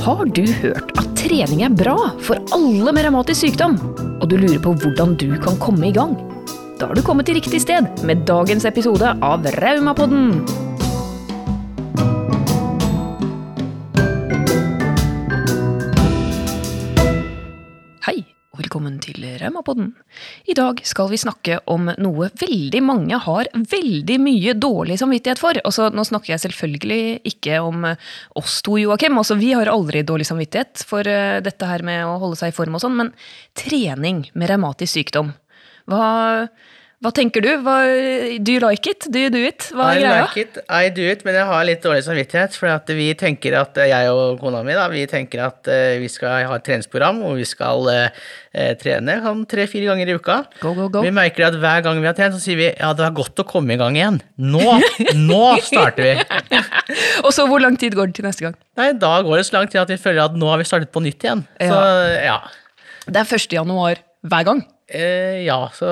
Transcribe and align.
Har 0.00 0.24
du 0.32 0.46
hørt 0.62 0.94
at 0.96 1.08
trening 1.18 1.60
er 1.60 1.74
bra 1.76 1.94
for 2.24 2.40
alle 2.56 2.92
med 2.96 3.04
revmatisk 3.04 3.42
sykdom, 3.42 3.74
og 4.16 4.24
du 4.30 4.38
lurer 4.40 4.62
på 4.64 4.72
hvordan 4.80 5.12
du 5.20 5.34
kan 5.42 5.58
komme 5.60 5.90
i 5.90 5.92
gang? 5.92 6.14
Da 6.80 6.88
har 6.88 6.96
du 6.96 7.04
kommet 7.04 7.28
til 7.28 7.36
riktig 7.36 7.60
sted 7.60 7.84
med 8.08 8.24
dagens 8.28 8.64
episode 8.64 9.12
av 9.20 9.44
Raumapodden. 9.60 10.69
Velkommen 18.70 19.00
til 19.02 19.24
Raumapodden. 19.40 19.88
I 20.46 20.54
dag 20.54 20.78
skal 20.86 21.08
vi 21.10 21.18
snakke 21.18 21.56
om 21.66 21.88
noe 21.98 22.28
veldig 22.38 22.80
mange 22.86 23.18
har 23.18 23.48
veldig 23.50 24.18
mye 24.22 24.54
dårlig 24.54 25.00
samvittighet 25.00 25.40
for. 25.42 25.58
Altså, 25.66 25.88
nå 25.90 26.04
snakker 26.06 26.36
jeg 26.36 26.42
selvfølgelig 26.44 27.26
ikke 27.32 27.58
om 27.66 27.88
oss 28.38 28.60
to, 28.62 28.76
Joakim. 28.78 29.18
Altså, 29.18 29.34
vi 29.40 29.50
har 29.58 29.66
aldri 29.72 30.04
dårlig 30.06 30.28
samvittighet 30.30 30.84
for 30.86 31.02
eh, 31.02 31.40
dette 31.42 31.66
her 31.66 31.82
med 31.82 32.04
å 32.06 32.20
holde 32.22 32.38
seg 32.38 32.52
i 32.52 32.54
form 32.54 32.78
og 32.78 32.84
sånn, 32.84 32.94
men 33.00 33.10
trening 33.58 34.28
med 34.38 34.52
revmatisk 34.52 35.00
sykdom. 35.00 35.34
Hva, 35.90 36.46
hva 37.00 37.08
tenker 37.16 37.40
du? 37.40 37.48
Hva, 37.64 37.74
do 38.44 38.52
you 38.52 38.60
like 38.60 38.84
it? 38.90 39.06
Do 39.08 39.20
you 39.22 39.30
do 39.32 39.40
it? 39.40 39.70
Hva 39.72 39.86
er 39.94 39.96
I 39.96 40.00
greia? 40.02 40.24
like 40.26 40.42
it, 40.42 40.58
I 40.68 40.90
do 40.92 41.04
it, 41.08 41.22
men 41.24 41.38
jeg 41.38 41.46
har 41.48 41.62
litt 41.64 41.80
dårlig 41.80 42.02
samvittighet. 42.04 42.58
For 42.60 42.68
at 42.68 42.90
vi 42.92 43.06
tenker 43.16 43.54
at, 43.56 43.78
jeg 43.88 44.10
og 44.12 44.36
kona 44.42 44.60
mi 44.66 44.74
da, 44.76 44.84
vi 44.92 45.06
tenker 45.08 45.40
at 45.46 45.70
eh, 45.72 45.94
vi 46.02 46.10
skal 46.12 46.44
ha 46.44 46.58
et 46.58 46.66
treningsprogram 46.66 47.22
hvor 47.24 47.38
vi 47.38 47.46
skal 47.48 47.88
eh, 47.88 48.18
eh, 48.52 48.74
trene 48.76 49.14
sånn 49.24 49.46
tre-fire 49.48 49.88
ganger 49.88 50.12
i 50.12 50.16
uka. 50.20 50.36
Go, 50.60 50.74
go, 50.76 50.90
go. 50.92 51.00
Vi 51.06 51.12
merker 51.16 51.46
at 51.48 51.56
hver 51.62 51.86
gang 51.86 52.02
vi 52.04 52.10
har 52.10 52.18
trent, 52.18 52.36
så 52.36 52.42
sier 52.44 52.60
vi 52.60 52.66
ja, 52.68 52.90
det 52.98 53.06
er 53.06 53.16
godt 53.16 53.40
å 53.40 53.46
komme 53.48 53.78
i 53.78 53.80
gang 53.80 53.96
igjen. 53.96 54.20
Nå! 54.36 54.60
Nå 55.30 55.46
starter 55.70 56.04
vi! 56.04 56.60
Og 57.24 57.32
så 57.32 57.46
hvor 57.48 57.64
lang 57.64 57.80
tid 57.80 57.96
går 57.96 58.12
det 58.12 58.18
til 58.20 58.28
neste 58.28 58.44
gang? 58.44 58.58
Nei, 58.76 58.90
da 59.00 59.14
går 59.24 59.40
det 59.40 59.46
så 59.48 59.56
lang 59.56 59.72
tid 59.72 59.80
at 59.86 59.94
vi 59.94 59.96
føler 60.04 60.26
at 60.26 60.36
nå 60.36 60.52
har 60.52 60.60
vi 60.60 60.68
startet 60.68 60.92
på 60.92 61.00
nytt 61.04 61.24
igjen. 61.24 61.46
Så 61.56 61.80
ja. 62.26 62.36
Det 63.08 63.24
er 63.24 63.34
1. 63.40 63.56
januar 63.56 64.04
hver 64.20 64.46
gang. 64.52 64.60
Eh, 64.90 65.42
ja, 65.46 65.60
så 65.74 65.88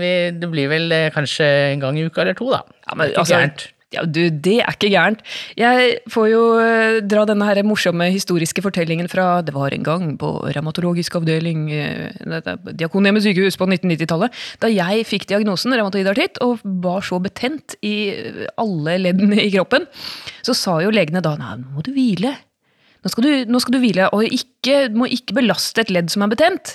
vi, 0.00 0.12
det 0.32 0.48
blir 0.52 0.70
vel 0.72 0.92
eh, 0.94 1.10
kanskje 1.14 1.48
en 1.74 1.82
gang 1.82 1.98
i 1.98 2.06
uka 2.08 2.24
eller 2.24 2.38
to, 2.38 2.48
da. 2.54 2.62
Ja, 2.86 2.94
men, 2.96 3.10
Ikke 3.10 3.24
altså, 3.24 3.36
gærent. 3.36 3.68
Ja, 3.88 4.02
du, 4.04 4.20
det 4.28 4.58
er 4.60 4.74
ikke 4.74 4.90
gærent. 4.92 5.22
Jeg 5.56 5.94
får 6.12 6.26
jo 6.28 6.40
eh, 6.60 6.98
dra 7.08 7.22
denne 7.28 7.46
her 7.48 7.60
morsomme 7.64 8.10
historiske 8.12 8.60
fortellingen 8.60 9.08
fra 9.08 9.40
Det 9.40 9.54
var 9.56 9.72
en 9.72 9.86
gang 9.86 10.10
på 10.20 10.32
revmatologisk 10.44 11.16
avdeling 11.16 11.70
eh, 11.72 12.10
er 12.12 12.58
Diakonhjemmet 12.68 13.24
sykehus 13.24 13.56
på 13.56 13.68
1990-tallet, 13.70 14.36
da 14.60 14.68
jeg 14.68 15.06
fikk 15.08 15.24
diagnosen 15.30 15.72
revmatoid 15.72 16.10
artritt 16.12 16.40
og 16.44 16.60
var 16.84 17.00
så 17.06 17.16
betent 17.24 17.78
i 17.80 18.12
alle 18.60 18.98
leddene 19.06 19.40
i 19.40 19.48
kroppen, 19.56 19.88
så 20.44 20.56
sa 20.56 20.82
jo 20.84 20.92
legene 20.92 21.24
da 21.24 21.38
nei, 21.40 21.56
nå 21.62 21.78
må 21.78 21.84
du 21.84 21.94
hvile. 21.96 22.36
Nå 23.04 23.12
skal, 23.12 23.24
du, 23.24 23.50
nå 23.52 23.60
skal 23.62 23.76
du 23.76 23.78
hvile, 23.82 24.08
og 24.14 24.26
ikke, 24.26 24.88
må 24.94 25.06
ikke 25.14 25.36
belaste 25.38 25.84
et 25.84 25.92
ledd 25.94 26.10
som 26.10 26.24
er 26.24 26.32
betent. 26.32 26.74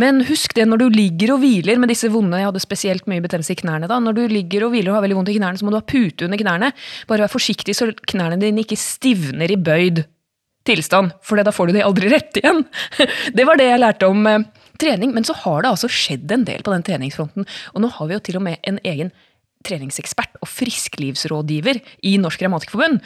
Men 0.00 0.22
husk 0.28 0.54
det 0.54 0.68
når 0.70 0.84
du 0.84 0.86
ligger 0.94 1.34
og 1.34 1.42
hviler 1.42 1.80
med 1.82 1.90
disse 1.90 2.10
vonde 2.14 2.38
Jeg 2.38 2.46
hadde 2.48 2.62
spesielt 2.62 3.08
mye 3.10 3.24
betennelse 3.24 3.56
i 3.56 3.58
knærne 3.58 3.90
da. 3.90 3.98
Når 4.02 4.16
du 4.16 4.22
ligger 4.30 4.66
og 4.66 4.74
hviler 4.74 4.92
og 4.92 5.00
har 5.00 5.06
veldig 5.06 5.18
vondt 5.18 5.34
i 5.34 5.38
knærne, 5.40 5.58
så 5.58 5.66
må 5.66 5.74
du 5.74 5.80
ha 5.80 5.86
pute 5.86 6.28
under 6.28 6.40
knærne. 6.40 6.70
Bare 7.10 7.26
vær 7.26 7.32
forsiktig 7.32 7.74
så 7.76 7.90
knærne 8.06 8.38
dine 8.42 8.62
ikke 8.62 8.78
stivner 8.78 9.50
i 9.50 9.58
bøyd 9.58 10.04
tilstand, 10.64 11.12
for 11.20 11.36
da 11.36 11.52
får 11.52 11.68
du 11.68 11.76
de 11.76 11.84
aldri 11.84 12.08
rett 12.12 12.40
igjen. 12.40 12.64
Det 13.36 13.44
var 13.44 13.60
det 13.60 13.68
jeg 13.68 13.82
lærte 13.82 14.08
om 14.08 14.24
eh, 14.30 14.46
trening. 14.80 15.12
Men 15.16 15.26
så 15.26 15.36
har 15.42 15.62
det 15.62 15.74
altså 15.74 15.90
skjedd 15.90 16.30
en 16.32 16.46
del 16.48 16.64
på 16.64 16.72
den 16.72 16.86
treningsfronten. 16.86 17.46
Og 17.74 17.84
nå 17.84 17.92
har 17.98 18.08
vi 18.08 18.16
jo 18.16 18.24
til 18.24 18.40
og 18.40 18.46
med 18.46 18.62
en 18.68 18.80
egen 18.86 19.12
treningsekspert 19.64 20.40
og 20.44 20.50
frisklivsrådgiver 20.50 21.80
i 22.04 22.16
Norsk 22.20 22.42
Revmatikerforbund. 22.44 23.00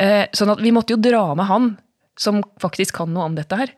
Eh, 0.00 0.24
sånn 0.36 0.52
at 0.52 0.62
vi 0.64 0.72
måtte 0.74 0.94
jo 0.96 1.02
dra 1.04 1.24
med 1.36 1.48
han 1.48 1.76
som 2.20 2.42
faktisk 2.62 2.98
kan 3.00 3.12
noe 3.14 3.28
om 3.28 3.38
dette 3.38 3.58
her. 3.58 3.72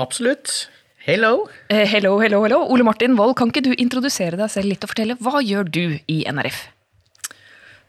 Absolutt. 0.00 0.68
Hello. 1.02 1.48
Eh, 1.68 1.82
hello, 1.90 2.14
hello, 2.22 2.44
hello. 2.46 2.62
Ole 2.70 2.86
Martin 2.86 3.16
Wold, 3.18 3.34
kan 3.38 3.50
ikke 3.50 3.64
du 3.66 3.72
introdusere 3.74 4.38
deg 4.38 4.52
selv 4.54 4.70
litt 4.70 4.84
og 4.86 4.92
fortelle 4.92 5.18
hva 5.18 5.42
gjør 5.42 5.66
du 5.66 5.84
i 6.06 6.22
NRF? 6.30 6.64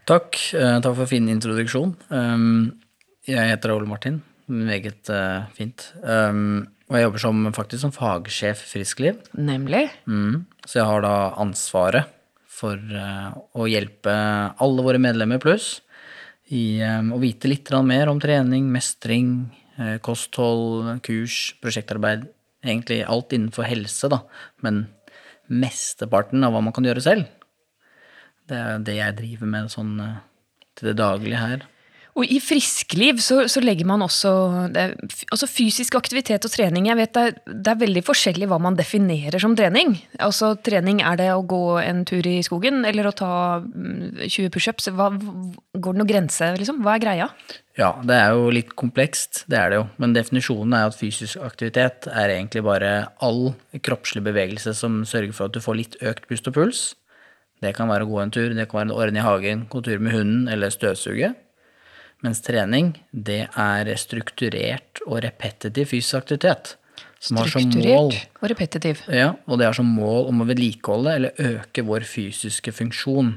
Takk. 0.10 0.40
eh, 0.58 0.80
takk 0.84 0.98
for 0.98 1.08
fin 1.08 1.30
introduksjon. 1.32 1.94
Um, 2.10 2.74
jeg 3.30 3.54
heter 3.54 3.76
Ole 3.76 3.88
Martin. 3.88 4.24
Meget 4.50 5.10
eh, 5.14 5.46
fint. 5.56 5.92
Um, 6.02 6.66
og 6.90 6.98
jeg 6.98 7.08
jobber 7.08 7.24
som, 7.24 7.46
faktisk 7.56 7.86
som 7.86 7.94
fagsjef 7.96 8.66
friskliv. 8.74 9.22
Nemlig 9.38 9.88
Mm. 10.10 10.46
Så 10.66 10.80
jeg 10.80 10.88
har 10.88 11.02
da 11.04 11.16
ansvaret 11.42 12.12
for 12.48 12.78
eh, 12.78 13.32
å 13.34 13.66
hjelpe 13.68 14.14
alle 14.62 14.86
våre 14.86 15.02
medlemmer 15.02 15.42
pluss 15.44 15.82
i 16.54 16.80
eh, 16.84 17.02
å 17.02 17.20
vite 17.22 17.50
litt 17.52 17.72
mer 17.84 18.12
om 18.12 18.22
trening, 18.22 18.70
mestring, 18.72 19.52
kosthold, 20.06 20.90
kurs, 21.06 21.54
prosjektarbeid. 21.64 22.28
Egentlig 22.64 23.02
alt 23.04 23.34
innenfor 23.36 23.68
helse, 23.68 24.10
da. 24.12 24.22
Men 24.64 24.86
mesteparten 25.52 26.44
av 26.46 26.56
hva 26.56 26.62
man 26.64 26.76
kan 26.76 26.86
gjøre 26.88 27.04
selv. 27.04 27.28
Det 28.48 28.60
er 28.60 28.84
det 28.84 28.98
jeg 28.98 29.18
driver 29.20 29.52
med 29.52 29.72
sånn 29.72 29.94
eh, 30.04 30.20
til 30.78 30.92
det 30.92 30.98
daglige 31.00 31.40
her. 31.40 31.68
Og 32.14 32.30
i 32.30 32.36
friskliv 32.38 33.18
så, 33.26 33.40
så 33.50 33.58
legger 33.64 33.88
man 33.90 34.04
også 34.06 34.30
er 34.78 34.92
altså 35.34 35.48
fysisk 35.50 35.96
aktivitet 35.98 36.46
og 36.46 36.52
trening. 36.54 36.86
Jeg 36.86 37.00
vet 37.00 37.14
det 37.16 37.24
er, 37.26 37.38
det 37.50 37.72
er 37.72 37.80
veldig 37.82 38.04
forskjellig 38.06 38.50
hva 38.52 38.60
man 38.62 38.76
definerer 38.78 39.42
som 39.42 39.56
trening. 39.58 39.96
Altså 40.22 40.52
Trening, 40.62 41.00
er 41.02 41.18
det 41.18 41.32
å 41.34 41.40
gå 41.50 41.62
en 41.82 42.04
tur 42.06 42.22
i 42.30 42.36
skogen 42.46 42.84
eller 42.86 43.10
å 43.10 43.16
ta 43.18 43.32
mm, 43.66 44.28
20 44.30 44.52
pushups? 44.54 44.92
Hva- 44.94 45.10
Går 45.18 45.96
det 45.98 46.00
noen 46.04 46.12
grense, 46.12 46.52
liksom? 46.62 46.84
Hva 46.86 46.94
er 47.00 47.02
greia? 47.02 47.28
Ja, 47.82 47.90
det 48.06 48.20
er 48.22 48.36
jo 48.38 48.52
litt 48.54 48.76
komplekst, 48.78 49.48
det 49.50 49.58
er 49.58 49.74
det 49.74 49.80
jo. 49.82 49.88
Men 49.98 50.14
definisjonen 50.14 50.76
er 50.78 50.92
at 50.92 51.00
fysisk 51.00 51.42
aktivitet 51.42 52.06
er 52.14 52.30
egentlig 52.36 52.62
bare 52.68 52.92
all 53.26 53.56
kroppslig 53.82 54.22
bevegelse 54.30 54.76
som 54.78 55.02
sørger 55.10 55.34
for 55.34 55.50
at 55.50 55.58
du 55.58 55.64
får 55.66 55.80
litt 55.82 55.98
økt 56.06 56.30
pust 56.30 56.46
og 56.52 56.60
puls. 56.62 56.84
Det 57.64 57.74
kan 57.74 57.90
være 57.90 58.06
å 58.06 58.12
gå 58.14 58.22
en 58.22 58.32
tur, 58.36 58.54
det 58.54 58.68
kan 58.70 58.84
være 58.84 58.94
å 58.94 59.02
ordne 59.02 59.18
i 59.22 59.26
hagen, 59.26 59.66
gå 59.72 59.82
tur 59.82 59.98
med 60.04 60.14
hunden 60.14 60.46
eller 60.54 60.70
støvsuge. 60.70 61.34
Mens 62.24 62.40
trening, 62.44 62.94
det 63.12 63.50
er 63.60 63.90
strukturert 64.00 65.02
og 65.06 65.20
repetitiv 65.26 65.90
fysisk 65.92 66.22
aktivitet. 66.22 66.78
Som 67.24 67.40
har 67.40 67.50
som 67.52 67.64
mål 67.64 67.74
Strukturert 68.12 68.40
og 68.44 68.50
repetitiv. 68.52 69.02
ja, 69.12 69.34
og 69.48 69.60
det 69.60 69.68
har 69.68 69.76
som 69.76 69.88
mål 69.88 70.30
om 70.32 70.44
å 70.44 70.48
vedlikeholde 70.48 71.18
eller 71.18 71.44
øke 71.52 71.84
vår 71.88 72.08
fysiske 72.08 72.72
funksjon. 72.76 73.36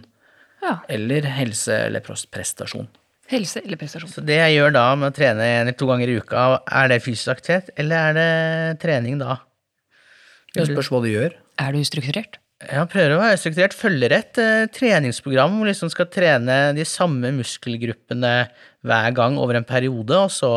Ja. 0.63 0.79
Eller 0.91 1.27
helse 1.37 1.75
eller 1.87 2.03
prestasjon. 2.03 2.89
Helse 3.31 3.63
eller 3.65 3.79
prestasjon. 3.79 4.11
Så 4.11 4.23
det 4.27 4.39
jeg 4.39 4.57
gjør 4.59 4.75
da 4.75 4.87
med 4.99 5.11
å 5.11 5.15
trene 5.15 5.43
en 5.43 5.61
eller 5.65 5.79
to 5.79 5.87
ganger 5.91 6.11
i 6.11 6.19
uka, 6.23 6.47
er 6.67 6.91
det 6.91 7.03
fysisk 7.03 7.35
aktivitet, 7.35 7.71
eller 7.79 8.11
er 8.11 8.19
det 8.19 8.81
trening 8.83 9.19
da? 9.23 9.41
Det 10.55 10.67
spørs 10.71 10.91
hva 10.95 11.03
du 11.03 11.11
gjør. 11.11 11.35
Er 11.63 11.75
du 11.75 11.83
strukturert? 11.87 12.39
Jeg 12.57 12.89
prøver 12.89 13.13
å 13.13 13.21
være 13.21 13.37
strukturert, 13.37 13.75
følger 13.77 14.13
et 14.17 14.39
eh, 14.41 14.67
treningsprogram 14.73 15.59
hvor 15.59 15.69
liksom 15.69 15.91
skal 15.93 16.09
trene 16.09 16.55
de 16.77 16.87
samme 16.89 17.29
muskelgruppene 17.37 18.31
hver 18.87 19.09
gang 19.17 19.37
over 19.37 19.59
en 19.59 19.67
periode, 19.69 20.17
og 20.17 20.33
så 20.33 20.53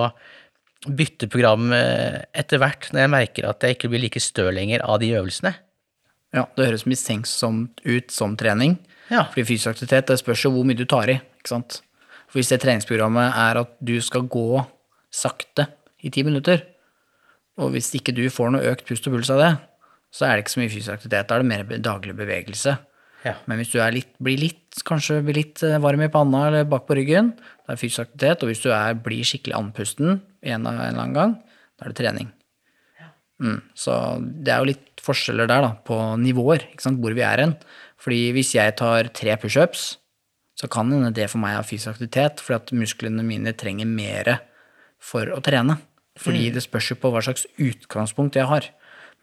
bytte 0.87 1.27
program 1.27 1.73
eh, 1.75 2.21
etter 2.39 2.61
hvert 2.61 2.87
når 2.93 3.03
jeg 3.03 3.11
merker 3.11 3.49
at 3.49 3.67
jeg 3.67 3.75
ikke 3.75 3.91
blir 3.91 4.05
like 4.05 4.23
støl 4.23 4.53
lenger 4.55 4.85
av 4.87 5.01
de 5.03 5.11
øvelsene. 5.11 5.51
Ja, 6.31 6.45
det 6.55 6.69
høres 6.69 6.87
mistenksomt 6.87 7.83
ut 7.83 8.15
som 8.15 8.37
trening. 8.39 8.77
Ja. 9.09 9.25
Fordi 9.33 9.47
fysisk 9.49 9.73
aktivitet 9.73 10.07
det 10.07 10.19
spørs 10.21 10.45
jo 10.45 10.53
hvor 10.55 10.67
mye 10.67 10.79
du 10.79 10.85
tar 10.87 11.11
i. 11.11 11.17
ikke 11.41 11.51
sant? 11.51 11.81
For 12.29 12.39
Hvis 12.39 12.53
det 12.53 12.61
treningsprogrammet 12.63 13.33
er 13.43 13.59
at 13.65 13.75
du 13.83 13.97
skal 14.05 14.27
gå 14.29 14.61
sakte 15.11 15.67
i 16.05 16.13
ti 16.13 16.23
minutter, 16.23 16.61
og 17.59 17.73
hvis 17.73 17.91
ikke 17.97 18.15
du 18.15 18.23
får 18.31 18.53
noe 18.53 18.71
økt 18.71 18.85
pust 18.87 19.09
og 19.09 19.17
puls 19.17 19.31
av 19.33 19.41
det, 19.41 19.51
så 20.13 20.25
er 20.25 20.35
det 20.35 20.45
ikke 20.45 20.55
så 20.55 20.61
mye 20.61 20.71
fysisk 20.73 20.93
aktivitet. 20.95 21.29
Da 21.29 21.37
er 21.37 21.43
det 21.43 21.49
mer 21.49 21.83
daglig 21.85 22.15
bevegelse. 22.17 22.75
Ja. 23.25 23.35
Men 23.51 23.59
hvis 23.59 23.73
du 23.73 23.79
er 23.83 23.93
litt, 23.93 24.11
blir 24.23 24.39
litt, 24.39 24.79
kanskje 24.87 25.19
blir 25.25 25.41
litt 25.41 25.61
eh, 25.65 25.79
varm 25.83 26.01
i 26.05 26.09
panna 26.11 26.45
eller 26.47 26.67
bak 26.69 26.87
på 26.87 26.95
ryggen, 26.97 27.33
da 27.65 27.75
er 27.75 27.81
fysisk 27.81 28.07
aktivitet. 28.07 28.43
Og 28.43 28.51
hvis 28.51 28.63
du 28.63 28.69
er, 28.71 28.95
blir 28.95 29.27
skikkelig 29.27 29.57
andpusten 29.59 30.11
en, 30.15 30.19
en 30.53 30.69
eller 30.71 30.91
annen 30.93 31.17
gang, 31.17 31.35
da 31.77 31.87
er 31.87 31.93
det 31.93 31.99
trening. 31.99 32.31
Mm, 33.39 33.59
så 33.77 33.93
det 34.19 34.51
er 34.51 34.59
jo 34.59 34.71
litt 34.73 35.03
forskjeller 35.03 35.47
der, 35.47 35.63
da, 35.63 35.71
på 35.87 35.97
nivåer, 36.19 36.65
hvor 36.83 37.15
vi 37.15 37.23
er 37.23 37.45
hen. 37.45 37.55
Fordi 37.99 38.29
hvis 38.35 38.53
jeg 38.55 38.75
tar 38.79 39.11
tre 39.15 39.35
pushups, 39.39 39.93
så 40.59 40.67
kan 40.71 40.91
hende 40.91 41.13
det 41.15 41.29
for 41.31 41.39
meg 41.39 41.55
er 41.55 41.67
fysisk 41.67 41.93
aktivitet, 41.95 42.41
fordi 42.43 42.57
at 42.57 42.73
musklene 42.75 43.23
mine 43.23 43.53
trenger 43.55 43.87
mer 43.87 44.33
for 44.99 45.31
å 45.31 45.39
trene. 45.43 45.77
Fordi 46.19 46.49
det 46.51 46.65
spørs 46.65 46.91
jo 46.91 46.97
på 46.99 47.11
hva 47.13 47.21
slags 47.23 47.45
utgangspunkt 47.55 48.35
jeg 48.35 48.49
har. 48.49 48.67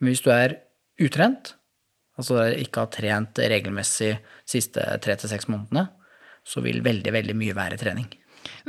Men 0.01 0.13
hvis 0.13 0.25
du 0.25 0.31
er 0.33 0.57
utrent, 1.03 1.55
altså 2.17 2.47
ikke 2.57 2.85
har 2.85 2.93
trent 2.95 3.41
regelmessig 3.43 4.15
siste 4.49 4.85
tre 5.05 5.17
til 5.21 5.33
seks 5.33 5.49
månedene, 5.53 5.89
så 6.47 6.63
vil 6.65 6.83
veldig, 6.85 7.13
veldig 7.13 7.37
mye 7.37 7.57
være 7.57 7.79
trening. 7.81 8.09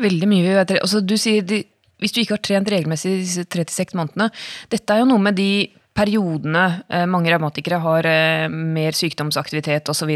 Veldig 0.02 0.30
mye. 0.30 0.44
vil 0.46 0.58
være 0.58 0.70
trening. 0.72 0.86
Altså, 0.88 1.02
du 1.06 1.16
sier 1.22 1.46
de, 1.46 1.62
hvis 2.02 2.14
du 2.14 2.22
ikke 2.22 2.38
har 2.38 2.46
trent 2.46 2.72
regelmessig 2.74 3.18
disse 3.22 3.46
36 3.46 3.98
månedene 3.98 4.30
Dette 4.70 4.94
er 4.94 5.02
jo 5.02 5.10
noe 5.10 5.22
med 5.22 5.38
de 5.38 5.68
periodene 5.98 6.66
eh, 6.94 7.06
mange 7.10 7.32
revmatikere 7.34 7.80
har 7.82 8.10
eh, 8.10 8.50
mer 8.54 8.98
sykdomsaktivitet 8.98 9.90
osv. 9.90 10.12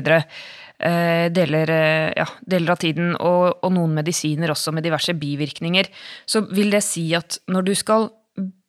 Eh, 0.82 1.26
deler, 1.34 1.70
eh, 1.70 2.12
ja, 2.18 2.28
deler 2.42 2.74
av 2.74 2.82
tiden, 2.82 3.16
og, 3.18 3.62
og 3.62 3.74
noen 3.74 3.96
medisiner 3.98 4.54
også 4.54 4.74
med 4.74 4.86
diverse 4.86 5.14
bivirkninger. 5.18 5.90
Så 6.30 6.44
vil 6.50 6.74
det 6.74 6.84
si 6.86 7.08
at 7.18 7.40
når 7.54 7.68
du 7.70 7.74
skal 7.78 8.10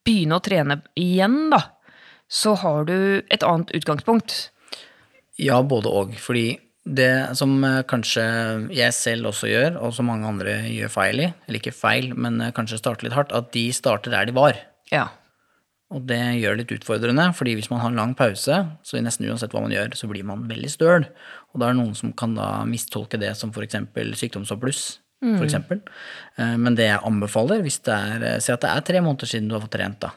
begynne 0.04 0.36
å 0.36 0.44
trene 0.44 0.80
igjen, 0.98 1.46
da, 1.52 1.62
så 2.32 2.54
har 2.62 2.86
du 2.88 2.96
et 3.28 3.44
annet 3.44 3.72
utgangspunkt. 3.76 4.36
Ja, 5.40 5.60
både 5.64 5.90
og. 5.92 6.14
Fordi 6.20 6.56
det 6.82 7.36
som 7.38 7.54
eh, 7.64 7.82
kanskje 7.88 8.22
jeg 8.74 8.94
selv 8.96 9.30
også 9.30 9.50
gjør, 9.50 9.76
og 9.84 9.92
som 9.94 10.08
mange 10.10 10.26
andre 10.26 10.56
gjør 10.72 10.90
feil 10.92 11.20
i, 11.22 11.28
eller 11.46 11.60
ikke 11.60 11.74
feil, 11.76 12.12
men 12.16 12.40
eh, 12.40 12.54
kanskje 12.56 12.80
starter 12.80 13.06
litt 13.06 13.16
hardt, 13.16 13.34
at 13.36 13.52
de 13.54 13.66
starter 13.76 14.14
der 14.14 14.30
de 14.30 14.34
var. 14.36 14.58
Ja. 14.90 15.10
Og 15.92 16.06
det 16.08 16.18
gjør 16.40 16.56
det 16.56 16.64
litt 16.64 16.74
utfordrende, 16.80 17.28
fordi 17.36 17.54
hvis 17.58 17.68
man 17.70 17.82
har 17.82 17.92
en 17.92 18.00
lang 18.00 18.16
pause, 18.16 18.62
så 18.80 19.02
nesten 19.04 19.28
uansett 19.28 19.52
hva 19.52 19.60
man 19.62 19.74
gjør, 19.74 19.92
så 19.98 20.08
blir 20.08 20.24
man 20.26 20.46
veldig 20.48 20.72
støl. 20.72 21.04
Og 21.52 21.60
da 21.60 21.68
er 21.68 21.76
det 21.76 21.82
noen 21.82 21.94
som 21.98 22.14
kan 22.16 22.34
da 22.38 22.48
mistolke 22.68 23.20
det 23.20 23.34
som 23.38 23.52
f.eks. 23.52 23.76
sykdomsoppbluss. 24.22 24.82
For 25.22 25.44
eksempel. 25.46 25.78
Eh, 26.34 26.56
Men 26.58 26.74
det 26.74 26.88
jeg 26.88 27.04
anbefaler, 27.06 27.60
hvis 27.62 27.78
det 27.86 27.94
er 27.94 28.40
Si 28.42 28.50
at 28.50 28.64
det 28.64 28.72
er 28.72 28.82
tre 28.88 29.02
måneder 29.04 29.28
siden 29.30 29.46
du 29.46 29.54
har 29.54 29.62
fått 29.62 29.76
trent, 29.76 30.00
da. 30.02 30.10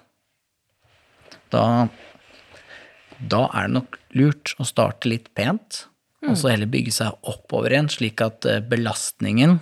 Da, 1.54 1.62
da 3.20 3.46
er 3.52 3.68
det 3.68 3.76
nok 3.78 4.00
lurt 4.18 4.56
å 4.60 4.68
starte 4.68 5.10
litt 5.12 5.32
pent, 5.38 5.86
og 6.26 6.38
så 6.40 6.50
heller 6.50 6.70
bygge 6.72 6.94
seg 6.96 7.30
oppover 7.30 7.74
igjen, 7.74 7.92
slik 7.92 8.24
at 8.26 8.48
eh, 8.50 8.64
belastningen 8.66 9.60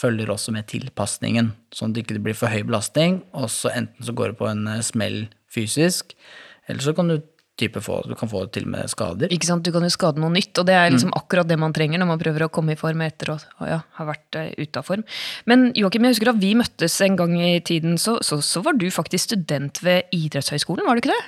følger 0.00 0.32
også 0.32 0.52
med 0.54 0.68
tilpasningen, 0.70 1.52
sånn 1.74 1.92
at 1.92 1.96
det 1.96 2.04
ikke 2.04 2.22
blir 2.24 2.36
for 2.36 2.52
høy 2.52 2.62
belastning, 2.68 3.20
og 3.36 3.50
så 3.52 3.72
enten 3.72 4.06
så 4.06 4.14
går 4.16 4.32
det 4.32 4.40
på 4.40 4.48
en 4.50 4.66
eh, 4.68 4.84
smell 4.84 5.22
fysisk, 5.50 6.14
eller 6.68 6.84
så 6.84 6.94
kan 6.96 7.10
du 7.10 7.18
type 7.60 7.80
få, 7.84 7.98
du 8.08 8.14
kan 8.16 8.30
få 8.30 8.46
til 8.54 8.64
og 8.64 8.72
med 8.72 8.88
skader. 8.88 9.32
Ikke 9.34 9.48
sant? 9.48 9.66
Du 9.66 9.72
kan 9.74 9.84
jo 9.84 9.90
skade 9.92 10.22
noe 10.22 10.32
nytt, 10.32 10.54
og 10.56 10.64
det 10.68 10.76
er 10.76 10.92
liksom 10.94 11.12
akkurat 11.18 11.48
det 11.48 11.58
man 11.60 11.74
trenger 11.76 12.00
når 12.00 12.08
man 12.12 12.22
prøver 12.22 12.46
å 12.46 12.50
komme 12.52 12.72
i 12.72 12.80
form 12.80 13.02
etter 13.04 13.34
å 13.34 13.36
å 13.36 13.68
ja, 13.68 13.80
ha 13.98 14.06
vært 14.08 14.38
uh, 14.38 14.46
ute 14.56 14.80
av 14.80 14.86
form. 14.86 15.04
Men 15.50 15.68
Joakim, 15.76 16.06
jeg 16.06 16.16
husker 16.16 16.30
da 16.30 16.36
vi 16.40 16.54
møttes 16.56 16.96
en 17.04 17.18
gang 17.20 17.34
i 17.36 17.58
tiden, 17.66 17.98
så, 18.00 18.16
så, 18.24 18.40
så 18.44 18.62
var 18.64 18.78
du 18.80 18.86
faktisk 18.94 19.28
student 19.28 19.82
ved 19.84 20.08
idrettshøyskolen, 20.16 20.86
var 20.88 20.96
du 20.96 21.04
ikke 21.04 21.12
det? 21.12 21.22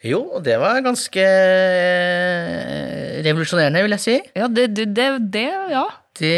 Jo, 0.00 0.22
og 0.36 0.44
det 0.46 0.54
var 0.60 0.80
ganske 0.80 1.24
eh, 1.24 3.18
revolusjonerende, 3.26 3.82
vil 3.84 3.96
jeg 3.98 4.04
si. 4.06 4.14
Ja, 4.38 4.48
det, 4.48 4.70
det, 4.76 4.86
det, 4.96 5.08
det 5.34 5.48
ja. 5.74 5.84
De 6.20 6.30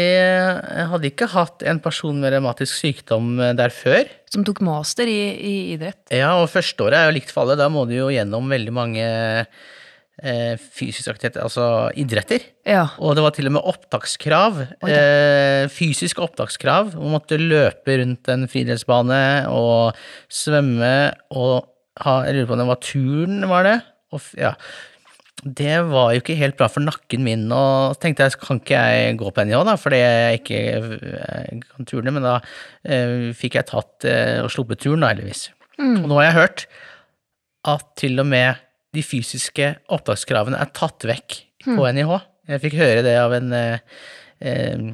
hadde 0.91 1.09
ikke 1.09 1.29
hatt 1.33 1.63
en 1.67 1.79
person 1.83 2.19
med 2.19 2.35
revmatisk 2.35 2.75
sykdom 2.75 3.37
eh, 3.39 3.53
der 3.55 3.71
før. 3.75 4.11
Som 4.31 4.43
tok 4.47 4.59
master 4.65 5.07
i, 5.07 5.21
i 5.35 5.55
idrett. 5.77 6.01
Ja, 6.11 6.35
og 6.41 6.51
førsteåret 6.51 6.99
er 6.99 7.07
jo 7.07 7.15
likt 7.17 7.31
for 7.31 7.45
alle. 7.45 7.59
Da 7.59 7.69
må 7.71 7.87
du 7.87 7.95
jo 7.95 8.11
gjennom 8.11 8.51
veldig 8.51 8.75
mange 8.75 9.07
eh, 9.07 10.53
fysisk 10.59 11.13
aktiviteter, 11.15 11.43
altså 11.47 11.89
idretter. 11.99 12.43
Ja. 12.67 12.89
Og 12.99 13.15
det 13.15 13.23
var 13.25 13.35
til 13.35 13.47
og 13.47 13.57
med 13.57 13.67
opptakskrav. 13.73 14.63
Eh, 14.87 15.71
fysisk 15.71 16.19
opptakskrav. 16.23 16.97
Man 16.99 17.15
måtte 17.15 17.39
løpe 17.39 17.99
rundt 18.03 18.31
en 18.31 18.47
friidrettsbane 18.51 19.21
og 19.51 19.95
svømme 20.31 20.95
og 21.31 21.72
Jeg 22.01 22.33
lurer 22.33 22.49
på 22.49 22.55
om 22.55 22.63
det 22.63 22.71
var 22.71 22.81
turn, 22.81 23.37
var 23.51 23.67
det? 23.67 23.77
Og, 24.13 24.25
ja. 24.39 24.53
Det 25.43 25.75
var 25.89 26.13
jo 26.13 26.21
ikke 26.21 26.37
helt 26.39 26.55
bra 26.59 26.69
for 26.71 26.85
nakken 26.85 27.25
min, 27.25 27.43
og 27.51 27.93
så 27.95 27.99
tenkte 28.05 28.23
jeg 28.25 28.39
kan 28.39 28.61
ikke 28.61 28.79
jeg 28.79 29.17
gå 29.19 29.31
på 29.35 29.43
NIH, 29.43 29.63
da, 29.67 29.73
fordi 29.79 29.99
jeg 29.99 30.39
ikke 30.39 30.59
jeg 30.63 31.63
kan 31.67 31.89
turne, 31.89 32.13
men 32.15 32.23
da 32.23 32.37
eh, 32.87 33.33
fikk 33.35 33.57
jeg 33.59 33.67
tatt 33.73 34.07
eh, 34.07 34.39
og 34.43 34.51
sluppet 34.53 34.79
turen, 34.85 35.03
da, 35.03 35.11
heldigvis. 35.11 35.49
Og 35.83 36.07
nå 36.07 36.19
har 36.21 36.29
jeg 36.29 36.37
hørt 36.37 36.65
at 37.73 37.89
til 37.99 38.21
og 38.23 38.29
med 38.29 38.61
de 38.93 39.03
fysiske 39.03 39.73
opptakskravene 39.91 40.59
er 40.61 40.71
tatt 40.75 41.03
vekk 41.09 41.39
på 41.65 41.89
NIH. 41.97 42.13
Jeg 42.53 42.63
fikk 42.65 42.77
høre 42.79 43.03
det 43.05 43.15
av 43.19 43.33
en 43.35 43.55
eh, 43.57 44.03
eh, 44.43 44.85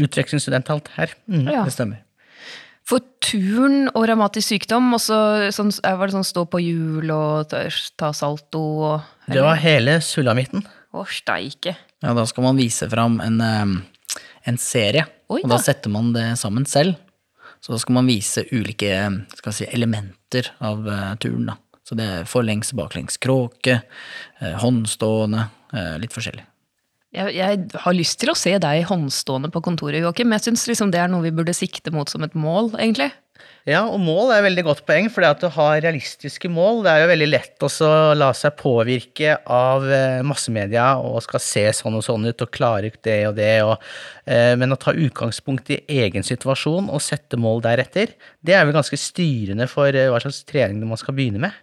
utvekslingsstudent 0.00 0.70
alt 0.72 0.90
her. 0.96 1.14
Mm. 1.30 1.48
Ja. 1.48 1.64
Det 1.66 1.74
stemmer. 1.74 2.02
For 2.90 3.04
turn 3.22 3.86
og 3.92 4.02
revmatisk 4.10 4.50
sykdom, 4.50 4.88
og 4.96 5.02
så 5.02 5.16
sånn, 5.54 5.70
var 5.78 6.08
det 6.10 6.16
sånn 6.16 6.26
stå 6.26 6.42
på 6.50 6.58
hjul 6.64 7.12
og 7.14 7.52
ta, 7.52 8.10
salto 8.16 8.62
og 8.88 9.30
Det 9.30 9.44
var 9.44 9.60
hele 9.62 10.00
sulamitten. 10.02 10.64
Å, 10.90 11.04
steike. 11.06 11.76
Ja, 12.02 12.16
da 12.18 12.24
skal 12.26 12.48
man 12.48 12.58
vise 12.58 12.88
fram 12.90 13.20
en, 13.22 13.38
eh, 13.44 14.18
en 14.50 14.58
serie, 14.58 15.04
Oi, 15.30 15.44
og 15.44 15.46
da 15.52 15.54
da. 15.54 15.62
setter 15.62 15.92
man 15.94 16.10
det 16.16 16.32
sammen 16.40 16.66
selv. 16.66 16.98
Så 17.60 17.76
da 17.76 17.78
skal 17.78 17.94
man 18.00 18.08
vise 18.08 18.42
ulike 18.50 18.90
si, 19.52 19.68
elementer 19.70 20.50
av 20.58 20.82
eh, 20.88 21.14
turen. 21.22 21.52
Da. 21.52 21.58
Så 21.86 21.94
det 21.94 22.08
er 22.08 22.26
forlengs, 22.26 22.72
baklengs, 22.74 23.20
kråke, 23.22 23.82
eh, 24.40 24.56
håndstående, 24.64 25.46
eh, 25.76 25.96
litt 26.02 26.16
forskjellig. 26.16 26.49
Jeg, 27.10 27.34
jeg 27.34 27.64
har 27.82 27.96
lyst 27.96 28.20
til 28.22 28.30
å 28.30 28.38
se 28.38 28.52
deg 28.62 28.84
håndstående 28.86 29.50
på 29.50 29.62
kontoret, 29.66 29.98
Joakim. 30.04 30.30
Jeg 30.36 30.46
syns 30.46 30.68
liksom 30.70 30.92
det 30.94 31.00
er 31.02 31.10
noe 31.10 31.24
vi 31.24 31.34
burde 31.34 31.54
sikte 31.56 31.90
mot 31.94 32.10
som 32.10 32.22
et 32.22 32.36
mål, 32.38 32.70
egentlig. 32.78 33.10
Ja, 33.68 33.82
og 33.84 33.98
mål 34.00 34.30
er 34.30 34.40
et 34.40 34.46
veldig 34.46 34.62
godt 34.64 34.82
poeng, 34.88 35.08
fordi 35.12 35.28
at 35.28 35.42
du 35.42 35.48
har 35.52 35.82
realistiske 35.84 36.48
mål. 36.52 36.80
Det 36.84 36.92
er 36.92 37.02
jo 37.02 37.10
veldig 37.10 37.28
lett 37.28 37.66
å 37.66 37.90
la 38.16 38.30
seg 38.36 38.54
påvirke 38.60 39.34
av 39.52 39.84
eh, 39.84 40.20
massemedia 40.26 40.86
og 41.02 41.20
skal 41.26 41.42
se 41.44 41.66
sånn 41.76 41.98
og 41.98 42.04
sånn 42.06 42.24
ut 42.30 42.44
og 42.46 42.52
klare 42.54 42.92
det 43.04 43.18
og 43.28 43.36
det, 43.36 43.52
og, 43.66 43.90
eh, 44.24 44.54
men 44.60 44.72
å 44.72 44.80
ta 44.80 44.94
utgangspunkt 44.96 45.74
i 45.74 45.82
egen 46.00 46.24
situasjon 46.26 46.88
og 46.88 47.04
sette 47.04 47.36
mål 47.40 47.60
deretter, 47.68 48.14
det 48.40 48.56
er 48.56 48.64
vel 48.64 48.78
ganske 48.78 48.96
styrende 49.00 49.68
for 49.70 49.92
eh, 49.92 50.08
hva 50.08 50.22
slags 50.24 50.44
trening 50.48 50.86
man 50.88 51.00
skal 51.00 51.18
begynne 51.18 51.42
med. 51.44 51.58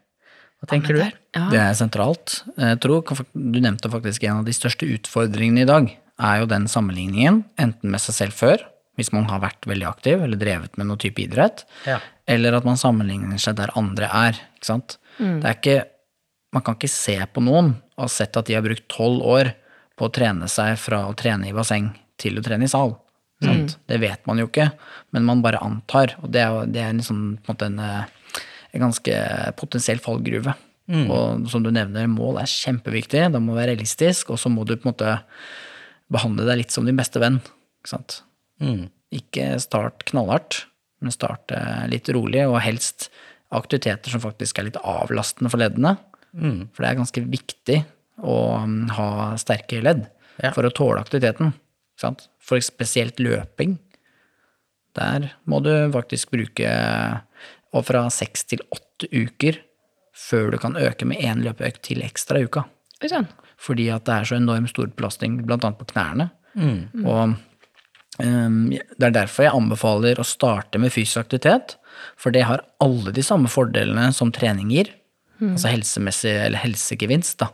Hva 0.57 0.67
tenker 0.71 0.97
du? 0.97 1.03
Ja. 1.37 1.43
Det 1.51 1.59
er 1.61 1.75
sentralt. 1.77 2.39
Jeg 2.57 2.79
tror, 2.81 3.03
Du 3.33 3.59
nevnte 3.61 3.91
faktisk 3.93 4.23
en 4.25 4.39
av 4.41 4.45
de 4.47 4.55
største 4.55 4.87
utfordringene 4.89 5.61
i 5.61 5.69
dag, 5.69 5.91
er 6.17 6.39
jo 6.41 6.47
den 6.49 6.65
sammenligningen, 6.65 7.43
enten 7.61 7.91
med 7.93 8.01
seg 8.01 8.15
selv 8.15 8.33
før, 8.33 8.63
hvis 8.97 9.11
man 9.13 9.27
har 9.29 9.39
vært 9.43 9.67
veldig 9.69 9.85
aktiv 9.85 10.23
eller 10.25 10.39
drevet 10.41 10.77
med 10.79 10.87
noe 10.89 10.97
type 10.97 11.21
idrett, 11.21 11.63
Ja. 11.85 11.99
eller 12.27 12.57
at 12.57 12.65
man 12.65 12.75
sammenligner 12.81 13.37
seg 13.37 13.55
der 13.59 13.69
andre 13.77 14.09
er. 14.09 14.33
ikke 14.57 14.65
sant? 14.65 14.97
Det 15.19 15.45
er 15.45 15.53
ikke, 15.53 15.85
man 16.53 16.63
kan 16.63 16.75
ikke 16.75 16.89
se 16.89 17.19
på 17.33 17.41
noen 17.43 17.75
og 17.97 18.07
ha 18.07 18.07
sett 18.07 18.35
at 18.37 18.45
de 18.45 18.53
har 18.57 18.63
brukt 18.65 18.87
tolv 18.89 19.21
år 19.21 19.53
på 19.97 20.05
å 20.09 20.13
trene 20.13 20.47
seg 20.49 20.75
fra 20.77 21.05
å 21.05 21.15
trene 21.15 21.49
i 21.49 21.53
basseng 21.53 21.91
til 22.17 22.37
å 22.39 22.43
trene 22.45 22.63
i 22.65 22.67
sal. 22.67 22.97
Sant? 23.43 23.77
Det 23.85 23.99
vet 24.01 24.25
man 24.25 24.39
jo 24.41 24.47
ikke, 24.47 24.71
men 25.13 25.23
man 25.23 25.43
bare 25.45 25.61
antar. 25.61 26.15
Og 26.23 26.31
det 26.33 26.41
er, 26.41 26.65
det 26.65 26.81
er 26.81 26.89
en, 26.89 27.01
sånn, 27.05 27.37
på 27.45 27.53
en, 27.53 27.55
måte 27.55 27.65
en, 27.69 27.79
eh, 27.79 28.05
en 28.73 28.83
ganske 28.87 29.17
potensiell 29.59 29.99
fallgruve. 30.03 30.53
Og 30.87 31.47
som 31.51 31.63
du 31.65 31.69
nevner, 31.75 32.07
mål 32.07 32.37
er 32.39 32.47
kjempeviktig. 32.47 33.25
Det 33.33 33.41
må 33.43 33.55
være 33.57 33.73
realistisk, 33.73 34.29
og 34.31 34.39
så 34.39 34.47
må 34.51 34.63
du 34.63 34.75
på 34.77 34.87
en 34.87 34.93
måte 34.93 35.17
behandle 36.13 36.45
deg 36.47 36.61
litt 36.61 36.71
som 36.71 36.85
din 36.87 36.95
beste 36.95 37.19
venn. 37.19 37.41
Ikke 37.81 37.91
sant? 37.91 38.21
Mm. 38.63 38.85
Ikke 39.11 39.49
start 39.59 40.05
knallhardt, 40.07 40.61
men 41.03 41.11
start 41.11 41.51
eh, 41.55 41.83
litt 41.91 42.07
rolig, 42.15 42.45
og 42.47 42.61
helst 42.63 43.09
aktiviteter 43.55 44.11
som 44.15 44.23
faktisk 44.23 44.59
er 44.59 44.69
litt 44.69 44.79
avlastende 44.83 45.51
for 45.51 45.59
leddene. 45.61 45.97
For 46.37 46.83
det 46.83 46.89
er 46.89 46.97
ganske 46.99 47.21
viktig 47.35 47.77
å 48.23 48.37
mm, 48.63 48.79
ha 48.97 49.09
sterke 49.41 49.79
ledd 49.83 50.05
Ja. 50.43 50.51
for 50.53 50.67
å 50.67 50.71
tåle 50.75 51.01
aktiviteten. 51.01 51.51
Ikke 51.95 52.03
sant? 52.03 52.27
For 52.39 52.61
spesielt 52.63 53.19
løping. 53.23 53.75
Der 54.97 55.31
må 55.49 55.59
du 55.65 55.71
faktisk 55.93 56.31
bruke 56.33 56.69
og 57.75 57.87
fra 57.87 58.05
seks 58.13 58.47
til 58.51 58.63
åtte 58.73 59.09
uker 59.11 59.61
før 60.17 60.51
du 60.53 60.57
kan 60.61 60.77
øke 60.79 61.05
med 61.05 61.21
én 61.21 61.43
løpeøkt 61.45 61.83
til 61.85 62.01
ekstra 62.05 62.41
i 62.41 62.47
uka. 62.47 62.65
Oi. 63.03 63.25
Fordi 63.61 63.89
at 63.93 64.05
det 64.07 64.15
er 64.15 64.29
så 64.29 64.37
enormt 64.37 64.71
stor 64.71 64.89
belastning, 64.97 65.39
annet 65.45 65.77
på 65.77 65.89
knærne. 65.91 66.29
Og 67.05 67.35
um, 68.23 68.57
det 68.71 69.05
er 69.09 69.13
derfor 69.13 69.45
jeg 69.45 69.57
anbefaler 69.57 70.21
å 70.21 70.25
starte 70.25 70.81
med 70.81 70.93
fysisk 70.93 71.21
aktivitet, 71.25 71.77
for 72.17 72.33
det 72.33 72.45
har 72.49 72.65
alle 72.83 73.13
de 73.13 73.25
samme 73.25 73.49
fordelene 73.49 74.09
som 74.13 74.33
trening 74.33 74.73
gir. 74.73 74.93
Altså 75.53 75.69
helsemessig, 75.69 76.33
eller 76.47 76.61
helsegevinst, 76.63 77.37
da. 77.43 77.51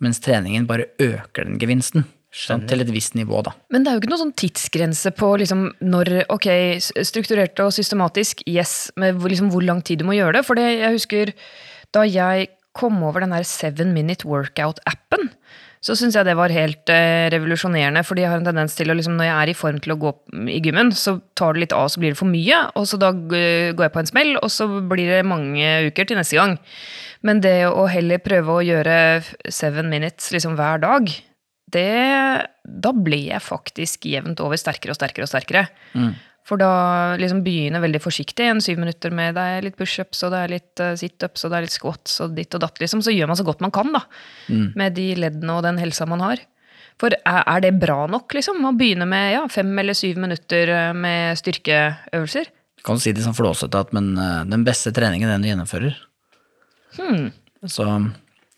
Mens 0.00 0.20
treningen 0.24 0.68
bare 0.68 0.88
øker 1.02 1.44
den 1.44 1.58
gevinsten. 1.60 2.06
Sant? 2.30 2.66
Til 2.68 2.82
et 2.84 2.90
visst 2.92 3.14
nivå, 3.16 3.40
da. 3.42 3.54
Men 3.72 3.82
det 3.84 3.90
er 3.90 3.96
jo 3.96 4.02
ikke 4.02 4.10
noen 4.12 4.20
sånn 4.26 4.34
tidsgrense 4.36 5.12
på 5.16 5.30
liksom 5.40 5.62
når 5.80 6.26
Ok, 6.28 6.46
strukturert 7.06 7.58
og 7.64 7.72
systematisk, 7.72 8.42
yes, 8.46 8.90
med 8.96 9.16
hvor- 9.16 9.30
liksom 9.32 9.50
hvor 9.50 9.64
lang 9.64 9.80
tid 9.82 10.00
du 10.00 10.04
må 10.04 10.12
gjøre 10.16 10.34
det. 10.36 10.44
For 10.44 10.54
det, 10.54 10.66
jeg 10.80 10.92
husker 10.92 11.32
da 11.92 12.02
jeg 12.04 12.48
kom 12.76 13.00
over 13.02 13.20
den 13.24 13.32
her 13.32 13.42
Seven 13.48 13.94
Minute 13.94 14.24
Workout-appen, 14.28 15.30
så 15.80 15.94
syns 15.96 16.14
jeg 16.14 16.26
det 16.26 16.34
var 16.36 16.50
helt 16.52 16.90
eh, 16.90 17.30
revolusjonerende. 17.32 18.04
Fordi 18.04 18.22
jeg 18.22 18.30
har 18.30 18.38
en 18.42 18.44
tendens 18.44 18.74
til 18.76 18.90
å 18.90 18.94
liksom, 18.98 19.16
når 19.16 19.24
jeg 19.30 19.36
er 19.42 19.48
i 19.48 19.56
form 19.56 19.78
til 19.80 19.94
å 19.94 19.98
gå 19.98 20.12
i 20.52 20.60
gymmen, 20.60 20.92
så 20.92 21.20
tar 21.38 21.54
det 21.54 21.60
litt 21.64 21.72
av, 21.72 21.88
så 21.88 21.98
blir 22.02 22.12
det 22.12 22.18
for 22.20 22.28
mye. 22.28 22.58
Og 22.76 22.84
så 22.86 22.98
da 23.00 23.10
går 23.12 23.84
jeg 23.86 23.94
på 23.94 24.02
en 24.02 24.10
smell, 24.10 24.36
og 24.42 24.50
så 24.52 24.68
blir 24.90 25.08
det 25.16 25.24
mange 25.26 25.88
uker 25.88 26.04
til 26.10 26.18
neste 26.20 26.36
gang. 26.36 26.58
Men 27.22 27.40
det 27.40 27.56
å 27.70 27.88
heller 27.90 28.18
prøve 28.22 28.58
å 28.58 28.62
gjøre 28.66 28.98
seven 29.48 29.88
minutes 29.90 30.30
liksom 30.34 30.54
hver 30.58 30.82
dag, 30.82 31.08
det, 31.74 32.48
da 32.64 32.92
ble 32.96 33.20
jeg 33.28 33.44
faktisk 33.44 34.08
jevnt 34.08 34.40
over 34.44 34.60
sterkere 34.60 34.94
og 34.94 34.98
sterkere 34.98 35.26
og 35.26 35.30
sterkere. 35.30 35.66
For 36.48 36.60
da 36.60 37.16
liksom 37.20 37.42
begynner 37.44 37.82
veldig 37.84 38.00
forsiktig, 38.00 38.46
en 38.48 38.62
syv 38.64 38.80
minutter 38.80 39.12
med 39.12 39.36
det 39.36 39.44
er 39.44 39.64
litt 39.66 39.76
pushups 39.76 40.22
og 40.24 40.32
det 40.32 40.38
er 40.40 40.52
litt 40.54 40.80
eh, 40.80 40.94
situps 40.96 41.44
og 41.44 41.52
det 41.52 41.58
er 41.58 41.66
litt 41.66 41.74
squats 41.74 42.20
og 42.24 42.36
ditt 42.38 42.56
og 42.56 42.62
datt, 42.64 42.78
liksom. 42.80 43.02
Så 43.04 43.12
gjør 43.12 43.28
man 43.28 43.38
så 43.40 43.44
godt 43.44 43.64
man 43.64 43.74
kan, 43.74 43.90
da. 43.92 44.06
Med 44.48 44.96
de 44.96 45.10
leddene 45.18 45.58
og 45.58 45.66
den 45.66 45.80
helsa 45.82 46.08
man 46.08 46.24
har. 46.24 46.40
For 46.98 47.14
er, 47.14 47.60
det 47.62 47.76
bra 47.78 48.06
nok, 48.10 48.32
liksom? 48.34 48.64
Å 48.64 48.72
begynne 48.78 49.06
med 49.06 49.34
ja, 49.36 49.42
fem 49.52 49.70
eller 49.78 49.94
syv 49.98 50.22
minutter 50.24 50.72
eh, 50.72 50.94
med 50.96 51.38
styrkeøvelser? 51.38 52.48
Du 52.78 52.86
kan 52.86 53.02
si 53.02 53.12
det 53.12 53.26
sånn 53.26 53.36
flåsete 53.36 53.84
at 53.84 53.92
men 53.96 54.14
eh, 54.16 54.46
den 54.48 54.64
beste 54.66 54.94
treningen 54.96 55.28
er 55.28 55.36
den 55.36 55.44
du 55.44 55.50
gjennomfører. 55.52 56.00
Så 57.68 57.84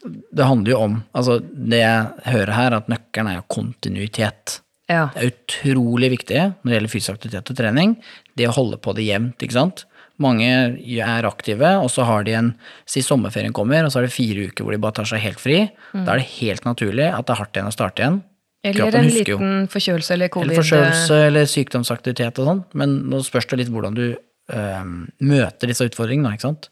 det 0.07 0.47
handler 0.49 0.73
jo 0.73 0.80
om 0.87 0.97
Altså, 1.16 1.38
det 1.42 1.83
jeg 1.83 2.33
hører 2.33 2.54
her, 2.57 2.76
at 2.78 2.90
nøkkelen 2.90 3.30
er 3.30 3.38
jo 3.40 3.47
kontinuitet. 3.52 4.61
Ja. 4.90 5.09
Det 5.14 5.23
er 5.23 5.30
utrolig 5.35 6.11
viktig 6.16 6.40
når 6.40 6.66
det 6.66 6.76
gjelder 6.76 6.92
fysisk 6.92 7.19
aktivitet 7.19 7.52
og 7.52 7.59
trening, 7.61 7.95
det 8.38 8.49
å 8.50 8.57
holde 8.57 8.80
på 8.83 8.95
det 8.97 9.07
jevnt, 9.07 9.45
ikke 9.45 9.59
sant. 9.59 9.85
Mange 10.21 10.49
er 10.76 11.25
aktive, 11.28 11.69
og 11.80 11.88
så 11.92 12.04
har 12.04 12.26
de 12.26 12.35
en 12.37 12.50
Si 12.90 13.00
sommerferien 13.04 13.54
kommer, 13.57 13.87
og 13.87 13.92
så 13.92 14.00
er 14.00 14.09
det 14.09 14.12
fire 14.12 14.50
uker 14.50 14.66
hvor 14.66 14.75
de 14.75 14.80
bare 14.83 14.99
tar 14.99 15.09
seg 15.09 15.23
helt 15.23 15.40
fri. 15.40 15.62
Da 15.95 16.12
er 16.12 16.21
det 16.21 16.26
helt 16.40 16.66
naturlig 16.66 17.07
at 17.09 17.25
det 17.25 17.37
er 17.37 17.40
hardt 17.40 17.57
igjen 17.57 17.71
å 17.71 17.76
starte 17.76 18.04
igjen. 18.04 18.19
Eller 18.66 18.99
en 18.99 19.09
liten 19.09 19.54
forkjølelse 19.73 20.16
eller 20.19 20.28
covid. 20.35 20.50
Eller 20.50 20.61
forkjølelse 20.61 21.21
eller 21.30 21.49
sykdomsaktivitet 21.49 22.42
og 22.42 22.50
sånn. 22.50 22.61
Men 22.76 22.99
nå 23.09 23.23
spørs 23.25 23.49
det 23.49 23.62
litt 23.62 23.73
hvordan 23.73 23.97
du 23.97 24.04
øh, 24.12 24.90
møter 25.25 25.73
disse 25.73 25.87
utfordringene, 25.88 26.35
ikke 26.37 26.50
sant. 26.50 26.69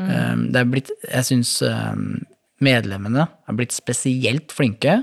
Øhm, 0.00 0.46
det 0.52 0.60
er 0.60 0.68
blitt, 0.72 0.90
jeg 1.04 1.26
syns 1.28 1.58
øhm, 1.68 2.22
medlemmene 2.62 3.26
er 3.48 3.58
blitt 3.58 3.74
spesielt 3.76 4.52
flinke 4.54 5.02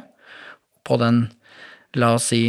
på 0.87 0.97
den 1.01 1.27
La 1.97 2.13
oss 2.19 2.27
si 2.29 2.43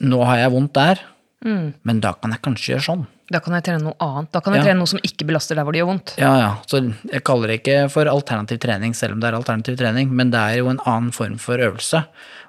nå 0.00 0.18
har 0.24 0.38
jeg 0.40 0.52
vondt 0.54 0.72
der, 0.76 1.00
men 1.44 1.98
da 2.00 2.14
kan 2.16 2.32
jeg 2.32 2.40
kanskje 2.44 2.70
gjøre 2.74 2.84
sånn. 2.86 3.02
Da 3.28 3.40
kan 3.44 3.52
jeg 3.56 3.64
trene 3.66 3.82
noe 3.84 3.96
annet. 4.00 4.30
Da 4.32 4.40
kan 4.40 4.54
jeg 4.54 4.62
Ja. 4.62 4.66
trene 4.70 4.78
noe 4.80 4.88
som 4.88 5.00
ikke 5.04 5.26
belaster 5.28 5.54
der 5.58 5.64
hvor 5.66 5.72
det 5.74 5.80
gjør 5.82 5.88
vondt. 5.90 6.14
Ja, 6.16 6.30
ja. 6.40 6.50
Så 6.66 6.80
jeg 7.12 7.22
kaller 7.24 7.48
det 7.50 7.58
ikke 7.62 7.90
for 7.90 8.06
alternativ 8.08 8.58
trening, 8.62 8.94
selv 8.94 9.12
om 9.16 9.20
det 9.20 9.28
er 9.28 9.36
alternativ 9.36 9.76
trening, 9.76 10.10
men 10.10 10.30
det 10.30 10.38
er 10.40 10.56
jo 10.62 10.68
en 10.70 10.80
annen 10.86 11.12
form 11.12 11.36
for 11.38 11.58
øvelse. 11.58 12.04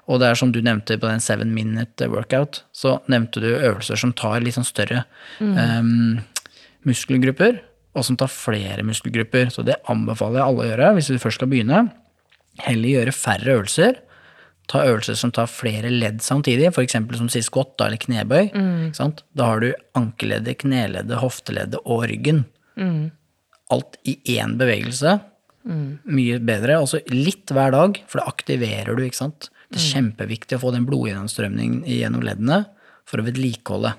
Og 0.08 0.20
det 0.20 0.28
er 0.30 0.34
som 0.40 0.52
du 0.52 0.60
nevnte 0.62 0.96
på 0.98 1.08
den 1.10 1.20
seven 1.20 1.52
minute 1.52 2.08
workout, 2.08 2.62
så 2.72 3.00
nevnte 3.08 3.40
du 3.44 3.48
øvelser 3.58 3.98
som 3.98 4.12
tar 4.12 4.40
litt 4.40 4.54
sånn 4.54 4.64
større 4.64 5.04
em, 5.40 6.22
muskelgrupper, 6.86 7.60
og 7.94 8.04
som 8.04 8.16
tar 8.16 8.28
flere 8.32 8.84
muskelgrupper. 8.86 9.50
Så 9.52 9.64
det 9.66 9.76
anbefaler 9.90 10.40
jeg 10.40 10.46
alle 10.46 10.64
å 10.64 10.68
gjøre 10.70 10.94
hvis 10.96 11.08
du 11.12 11.18
først 11.20 11.40
skal 11.42 11.48
begynne. 11.52 11.90
Heller 12.64 12.88
gjøre 12.96 13.14
færre 13.16 13.54
øvelser. 13.58 14.00
Ta 14.68 14.82
øvelser 14.84 15.16
som 15.16 15.30
tar 15.32 15.46
flere 15.48 15.88
ledd 15.88 16.20
samtidig, 16.20 16.68
f.eks. 16.74 16.92
som 17.16 17.28
sier 17.32 17.44
squat 17.46 17.80
eller 17.80 17.96
knebøy. 18.02 18.50
Sant? 18.96 19.22
Da 19.32 19.46
har 19.52 19.62
du 19.64 19.70
ankeleddet, 19.96 20.58
kneleddet, 20.64 21.16
hofteleddet 21.22 21.80
og 21.84 22.04
ryggen 22.10 22.44
alt 23.72 23.96
i 24.08 24.16
én 24.38 24.56
bevegelse. 24.60 25.18
Mye 26.08 26.38
bedre. 26.40 26.78
Altså 26.80 27.00
litt 27.12 27.50
hver 27.52 27.72
dag, 27.74 27.98
for 28.08 28.20
det 28.20 28.28
aktiverer 28.30 28.96
du, 28.96 29.02
ikke 29.04 29.22
sant. 29.24 29.50
Det 29.68 29.80
er 29.80 29.90
kjempeviktig 29.92 30.56
å 30.56 30.62
få 30.62 30.70
den 30.72 30.86
blodgjennomstrømningen 30.88 31.82
gjennom 31.84 32.22
leddene 32.24 32.62
for 33.08 33.20
å 33.20 33.26
vedlikeholde. 33.26 33.94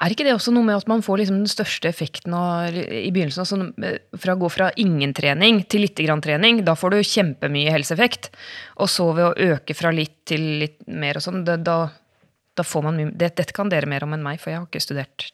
Er 0.00 0.12
ikke 0.14 0.24
det 0.26 0.34
også 0.34 0.52
noe 0.54 0.64
med 0.64 0.76
at 0.76 0.88
man 0.90 1.02
får 1.02 1.18
liksom 1.22 1.40
den 1.42 1.50
største 1.50 1.88
effekten 1.90 2.34
av, 2.36 2.74
i 2.74 3.10
begynnelsen? 3.14 3.42
Altså, 3.44 3.98
fra 4.20 4.34
å 4.36 4.40
gå 4.40 4.50
fra 4.54 4.70
ingen 4.80 5.14
trening 5.16 5.62
til 5.68 5.84
litt 5.86 5.96
grann 5.98 6.22
trening, 6.24 6.62
da 6.66 6.74
får 6.78 6.90
du 6.94 6.98
kjempemye 7.02 7.72
helseeffekt. 7.74 8.30
Og 8.78 8.88
så 8.92 9.08
ved 9.16 9.24
å 9.30 9.54
øke 9.56 9.74
fra 9.74 9.90
litt 9.94 10.16
til 10.30 10.40
litt 10.64 10.80
mer 10.86 11.18
og 11.18 11.26
sånn, 11.26 11.44
da, 11.44 11.56
da 11.58 12.62
får 12.66 12.82
man 12.86 12.96
mye 13.00 13.12
det, 13.14 13.34
Dette 13.36 13.52
kan 13.56 13.68
dere 13.72 13.86
mer 13.90 14.04
om 14.06 14.14
enn 14.14 14.22
meg, 14.22 14.38
for 14.40 14.50
jeg 14.52 14.60
har 14.62 14.68
ikke 14.68 14.80
studert 14.84 15.30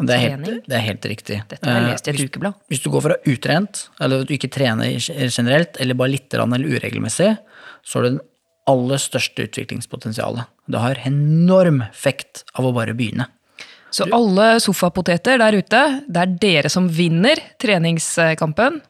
Det 0.00 0.10
er 0.10 0.22
helt, 0.32 0.64
det 0.66 0.74
er 0.74 0.86
helt 0.88 1.04
riktig. 1.06 1.36
Dette 1.48 1.68
har 1.68 1.76
jeg 1.80 1.84
Eh, 1.84 1.90
lest 1.92 2.08
i 2.08 2.10
et 2.10 2.16
hvis- 2.16 2.30
ukeblad. 2.30 2.54
Hvis 2.68 2.82
du 2.82 2.90
går 2.90 3.02
fra 3.02 3.16
utrent, 3.30 3.88
eller 4.00 4.22
at 4.22 4.26
du 4.26 4.34
ikke 4.34 4.50
trener 4.50 4.96
generelt, 5.30 5.76
eller 5.78 5.94
bare 5.94 6.10
litt 6.16 6.28
grann 6.30 6.52
eller 6.52 6.66
uregelmessig, 6.66 7.38
så 7.84 7.94
har 7.94 8.02
du 8.02 8.08
den 8.16 8.20
aller 8.66 8.96
største 8.96 9.44
utviklingspotensialet. 9.46 10.46
Det 10.68 10.80
har 10.80 10.94
enorm 11.04 11.82
effekt 11.86 12.42
av 12.56 12.64
å 12.64 12.72
bare 12.74 12.94
begynne. 12.96 13.26
Så 13.94 14.08
alle 14.10 14.48
sofapoteter 14.62 15.38
der 15.38 15.54
ute, 15.60 15.82
det 16.10 16.22
er 16.24 16.34
dere 16.42 16.72
som 16.72 16.88
vinner 16.90 17.38
treningskampen. 17.62 18.80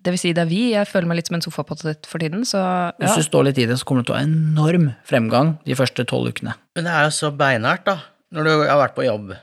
Det 0.00 0.14
vil 0.14 0.20
si, 0.22 0.30
det 0.32 0.44
er 0.46 0.48
vi. 0.48 0.60
Jeg 0.72 0.88
føler 0.88 1.10
meg 1.10 1.18
litt 1.18 1.28
som 1.28 1.36
en 1.36 1.44
sofapotet 1.44 2.06
for 2.08 2.22
tiden, 2.22 2.46
så 2.48 2.60
Hvis 3.02 3.18
du 3.18 3.26
står 3.26 3.50
litt 3.50 3.58
i 3.60 3.66
det, 3.68 3.76
så 3.80 3.84
kommer 3.88 4.04
du 4.04 4.08
til 4.08 4.16
å 4.16 4.20
ha 4.20 4.24
enorm 4.28 4.86
fremgang 5.04 5.56
de 5.66 5.76
første 5.76 6.06
tolv 6.08 6.30
ukene. 6.32 6.54
Men 6.78 6.86
det 6.86 6.94
er 6.94 7.08
jo 7.08 7.16
så 7.18 7.32
beinhardt, 7.36 7.84
da. 7.90 7.98
Når 8.30 8.46
du 8.46 8.52
har 8.70 8.78
vært 8.80 8.96
på 8.96 9.04
jobb 9.04 9.34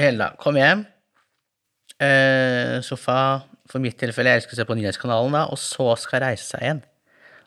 hele 0.00 0.16
dag. 0.18 0.36
Kom 0.40 0.56
hjem, 0.58 0.86
eh, 2.00 2.80
sofa 2.84 3.44
For 3.70 3.78
mitt 3.78 4.00
tilfelle, 4.00 4.26
jeg 4.32 4.40
elsker 4.40 4.56
å 4.56 4.58
se 4.58 4.64
på 4.66 4.74
Nyhetskanalen, 4.74 5.30
da, 5.30 5.44
og 5.46 5.58
så 5.62 5.92
skal 5.96 6.24
reise 6.24 6.42
seg 6.42 6.64
igjen 6.64 6.80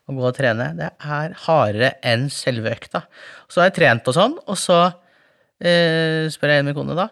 og 0.07 0.19
gå 0.19 0.23
og 0.29 0.35
trene. 0.37 0.69
Det 0.77 0.87
er 1.03 1.33
hardere 1.45 1.89
enn 2.03 2.29
selve 2.31 2.71
økta. 2.71 3.01
Så 3.51 3.59
har 3.59 3.67
jeg 3.67 3.75
trent 3.81 4.07
og 4.07 4.15
sånn, 4.15 4.37
og 4.47 4.55
så 4.55 4.77
eh, 5.63 6.29
spør 6.33 6.53
jeg 6.57 6.65
min 6.67 6.75
kone, 6.77 6.95
da. 6.97 7.09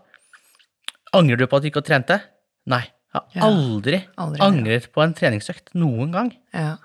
Angrer 1.17 1.37
du 1.41 1.47
på 1.47 1.57
at 1.59 1.63
du 1.65 1.69
ikke 1.71 1.83
trente? 1.85 2.19
Nei. 2.71 2.83
Jeg 3.11 3.19
har 3.19 3.25
Ja. 3.35 3.41
aldri, 3.49 3.97
Aldri, 4.17 4.39
angret 4.39 4.85
på 4.93 5.03
en 5.03 5.13
treningsøkt. 5.13 5.73
Noen 5.75 6.11
gang. 6.13 6.31
ja. 6.53 6.77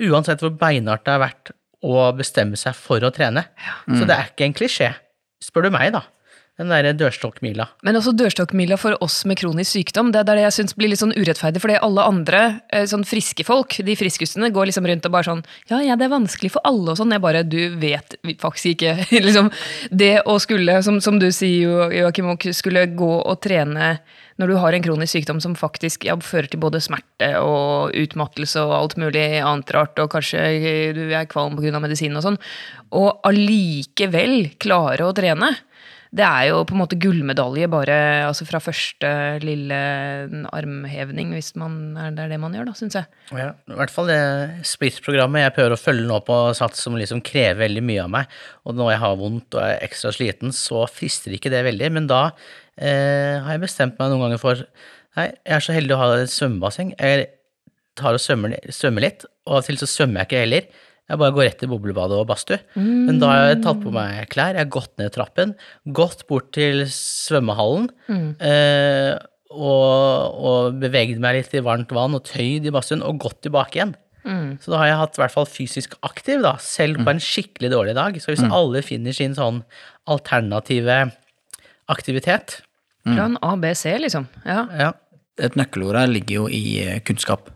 Uansett 0.00 0.40
hvor 0.40 0.50
beinhardt 0.56 1.04
det 1.04 1.12
har 1.12 1.20
vært 1.20 1.50
å 1.84 2.16
bestemme 2.16 2.56
seg 2.56 2.74
for 2.74 3.00
å 3.04 3.10
trene. 3.12 3.42
Så 3.88 4.06
det 4.08 4.16
er 4.16 4.30
ikke 4.30 4.46
en 4.46 4.54
klisjé, 4.56 4.94
spør 5.44 5.64
du 5.64 5.70
meg, 5.70 5.92
da. 5.92 6.00
Den 6.60 6.68
derre 6.68 6.90
dørstokkmila. 6.92 7.64
Men 7.88 7.96
også 7.96 8.12
dørstokkmila 8.20 8.76
for 8.76 8.92
oss 9.00 9.22
med 9.24 9.38
kronisk 9.40 9.72
sykdom, 9.78 10.10
det 10.12 10.20
er 10.20 10.26
det 10.28 10.42
jeg 10.42 10.56
syns 10.58 10.74
blir 10.76 10.90
litt 10.92 11.00
sånn 11.00 11.14
urettferdig. 11.16 11.62
Fordi 11.62 11.78
alle 11.80 12.04
andre, 12.04 12.40
eh, 12.68 12.84
sånn 12.90 13.06
friske 13.08 13.46
folk, 13.48 13.78
de 13.86 13.94
friskustene, 13.96 14.50
går 14.52 14.68
liksom 14.68 14.84
rundt 14.90 15.08
og 15.08 15.14
bare 15.14 15.24
sånn 15.30 15.40
Ja, 15.70 15.78
ja, 15.80 15.96
det 15.96 16.04
er 16.10 16.12
vanskelig 16.12 16.50
for 16.52 16.60
alle 16.68 16.92
og 16.92 16.98
sånn. 17.00 17.14
Jeg 17.16 17.24
bare 17.24 17.42
Du 17.48 17.56
vet 17.80 18.18
faktisk 18.42 18.74
ikke. 18.76 18.92
liksom 19.26 19.48
Det 19.90 20.20
å 20.28 20.36
skulle, 20.42 20.82
som, 20.84 21.00
som 21.00 21.16
du 21.18 21.30
sier, 21.32 21.64
Jo- 21.64 21.88
Joakim 22.02 22.36
skulle 22.52 22.84
gå 22.92 23.12
og 23.24 23.40
trene 23.40 23.98
når 24.40 24.48
du 24.48 24.56
har 24.56 24.72
en 24.72 24.82
kronisk 24.84 25.12
sykdom 25.16 25.40
som 25.40 25.52
faktisk 25.56 26.04
ja, 26.08 26.14
fører 26.16 26.48
til 26.48 26.60
både 26.60 26.80
smerte 26.80 27.34
og 27.44 27.92
utmattelse 27.92 28.62
og 28.64 28.72
alt 28.72 28.94
mulig 28.96 29.24
annet 29.44 29.72
rart, 29.76 29.98
og 30.00 30.08
kanskje 30.14 30.94
du 30.96 31.02
er 31.12 31.26
kvalm 31.28 31.58
pga. 31.58 31.76
medisinen 31.80 32.16
og 32.16 32.24
sånn, 32.24 32.38
og 32.96 33.20
allikevel 33.28 34.48
klare 34.62 35.04
å 35.04 35.12
trene. 35.16 35.50
Det 36.10 36.24
er 36.26 36.48
jo 36.48 36.62
på 36.66 36.74
en 36.74 36.80
måte 36.80 36.98
gullmedalje 36.98 37.68
bare 37.70 37.96
altså 38.26 38.42
fra 38.48 38.58
første 38.62 39.10
lille 39.44 39.76
armhevning, 40.50 41.30
hvis 41.36 41.52
man 41.60 41.76
det 42.16 42.24
er 42.24 42.32
det 42.32 42.40
man 42.42 42.56
gjør, 42.56 42.66
da, 42.66 42.74
syns 42.74 42.98
jeg. 42.98 43.06
Ja, 43.30 43.52
I 43.54 43.78
hvert 43.78 43.94
fall 43.94 44.10
det 44.10 44.18
Split-programmet 44.66 45.44
jeg 45.44 45.54
prøver 45.54 45.76
å 45.76 45.78
følge 45.78 46.08
nå 46.08 46.18
på 46.26 46.38
sats 46.58 46.82
som 46.82 46.98
liksom 46.98 47.22
krever 47.26 47.62
veldig 47.62 47.84
mye 47.86 48.06
av 48.08 48.10
meg. 48.16 48.38
Og 48.66 48.74
når 48.78 48.94
jeg 48.94 49.02
har 49.04 49.20
vondt 49.22 49.58
og 49.58 49.62
er 49.62 49.84
ekstra 49.86 50.10
sliten, 50.16 50.54
så 50.56 50.82
frister 50.90 51.36
ikke 51.36 51.52
det 51.54 51.62
veldig. 51.68 51.92
Men 51.94 52.10
da 52.10 52.24
eh, 52.74 53.38
har 53.38 53.54
jeg 53.54 53.64
bestemt 53.68 54.00
meg 54.00 54.10
noen 54.10 54.26
ganger 54.26 54.42
for 54.42 54.66
Nei, 55.18 55.26
jeg 55.42 55.56
er 55.56 55.62
så 55.64 55.74
heldig 55.74 55.94
å 55.96 55.98
ha 55.98 56.10
et 56.20 56.30
svømmebasseng. 56.30 56.92
Jeg 56.94 57.24
tar 57.98 58.14
og 58.14 58.22
svømmer, 58.22 58.54
svømmer 58.70 59.02
litt, 59.02 59.24
og 59.46 59.56
av 59.56 59.62
og 59.64 59.66
til 59.66 59.78
så 59.80 59.88
svømmer 59.90 60.22
jeg 60.22 60.28
ikke 60.28 60.42
heller. 60.44 60.68
Jeg 61.10 61.18
bare 61.18 61.34
går 61.34 61.46
rett 61.48 61.64
i 61.66 61.68
boblebadet 61.70 62.18
og 62.22 62.28
badstue. 62.30 62.60
Men 62.78 63.18
da 63.18 63.30
har 63.32 63.48
jeg 63.50 63.62
tatt 63.64 63.80
på 63.82 63.90
meg 63.94 64.28
klær, 64.30 64.54
jeg 64.54 64.62
har 64.62 64.70
gått 64.70 64.92
ned 65.02 65.10
trappen, 65.16 65.54
gått 65.96 66.22
bort 66.30 66.52
til 66.54 66.84
svømmehallen, 66.86 67.88
eh, 68.38 69.16
og, 69.50 70.38
og 70.38 70.78
beveget 70.78 71.18
meg 71.18 71.40
litt 71.40 71.54
i 71.58 71.64
varmt 71.66 71.90
vann 71.90 72.14
og 72.14 72.22
tøyd 72.30 72.68
i 72.68 72.70
badstuen, 72.70 73.02
og 73.02 73.18
gått 73.18 73.40
tilbake 73.48 73.80
igjen. 73.80 73.96
Så 74.60 74.70
da 74.70 74.78
har 74.82 74.86
jeg 74.90 74.98
hatt 75.00 75.16
i 75.16 75.20
hvert 75.22 75.32
fall 75.34 75.46
fysisk 75.48 75.94
aktiv, 76.06 76.42
da, 76.44 76.54
selv 76.60 77.00
på 77.02 77.10
en 77.10 77.22
skikkelig 77.24 77.70
dårlig 77.72 77.94
dag. 77.96 78.18
Så 78.20 78.30
hvis 78.30 78.42
alle 78.54 78.82
finner 78.86 79.16
sin 79.16 79.34
sånn 79.34 79.62
alternative 80.06 81.10
aktivitet 81.90 82.60
Plan 83.08 83.38
A, 83.40 83.54
B, 83.56 83.70
C, 83.74 83.94
liksom. 83.98 84.26
Ja. 84.44 84.66
ja, 84.76 84.90
Et 85.40 85.54
nøkkelord 85.56 85.96
her 85.96 86.10
ligger 86.10 86.42
jo 86.42 86.48
i 86.52 86.82
eh, 86.84 86.98
kunnskap. 87.00 87.48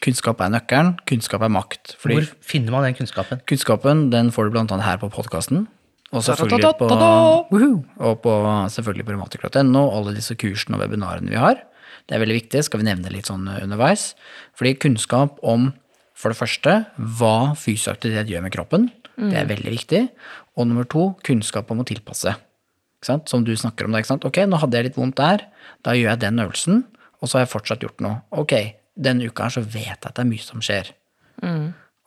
Kunnskap 0.00 0.40
er 0.40 0.52
nøkkelen, 0.54 0.94
kunnskap 1.08 1.42
er 1.44 1.52
makt. 1.52 1.94
Fordi 2.00 2.16
Hvor 2.16 2.28
finner 2.40 2.72
man 2.72 2.86
den 2.86 2.96
kunnskapen? 2.96 3.42
kunnskapen 3.44 4.10
den 4.10 4.30
får 4.32 4.48
du 4.48 4.54
blant 4.54 4.72
annet 4.72 4.86
her 4.86 4.96
på 5.02 5.10
podkasten. 5.12 5.66
Og 6.10 6.24
selvfølgelig 6.24 6.72
på! 6.78 6.88
Og 8.00 8.22
på 8.22 8.32
selvfølgelig 8.74 9.04
på 9.06 9.12
revmatiker.no, 9.12 9.82
alle 9.92 10.14
disse 10.16 10.34
kursene 10.34 10.78
og 10.78 10.82
webinarene 10.82 11.30
vi 11.30 11.36
har. 11.36 11.60
Det 12.08 12.16
er 12.16 12.24
veldig 12.24 12.38
viktig, 12.40 12.64
skal 12.64 12.80
vi 12.80 12.88
nevne 12.88 13.12
litt 13.12 13.28
sånn 13.28 13.44
underveis. 13.46 14.14
Fordi 14.58 14.74
kunnskap 14.80 15.38
om 15.46 15.70
for 16.16 16.32
det 16.32 16.40
første 16.40 16.74
hva 16.96 17.52
fysisk 17.56 17.92
aktivitet 17.92 18.32
gjør 18.32 18.42
med 18.48 18.56
kroppen, 18.56 18.88
det 19.20 19.36
er 19.36 19.48
veldig 19.50 19.70
viktig. 19.76 20.02
Og 20.56 20.66
nummer 20.66 20.88
to, 20.88 21.10
kunnskap 21.26 21.70
om 21.70 21.84
å 21.84 21.86
tilpasse. 21.86 22.32
Ikke 23.00 23.12
sant? 23.12 23.28
Som 23.28 23.44
du 23.44 23.52
snakker 23.56 23.84
om. 23.84 23.94
Sant? 24.04 24.24
Ok, 24.24 24.40
nå 24.48 24.58
hadde 24.60 24.80
jeg 24.80 24.90
litt 24.90 24.98
vondt 24.98 25.20
der, 25.20 25.44
da 25.84 25.92
gjør 25.96 26.14
jeg 26.14 26.22
den 26.24 26.40
øvelsen, 26.40 26.84
og 27.20 27.28
så 27.28 27.38
har 27.38 27.44
jeg 27.44 27.52
fortsatt 27.52 27.84
gjort 27.84 28.00
noe. 28.04 28.22
Ok, 28.32 28.56
denne 28.96 29.28
uka 29.30 29.46
her 29.46 29.54
så 29.54 29.62
vet 29.64 29.92
jeg 29.92 30.08
at 30.08 30.16
det 30.16 30.24
er 30.24 30.30
mye 30.30 30.44
som 30.44 30.64
skjer. 30.64 30.92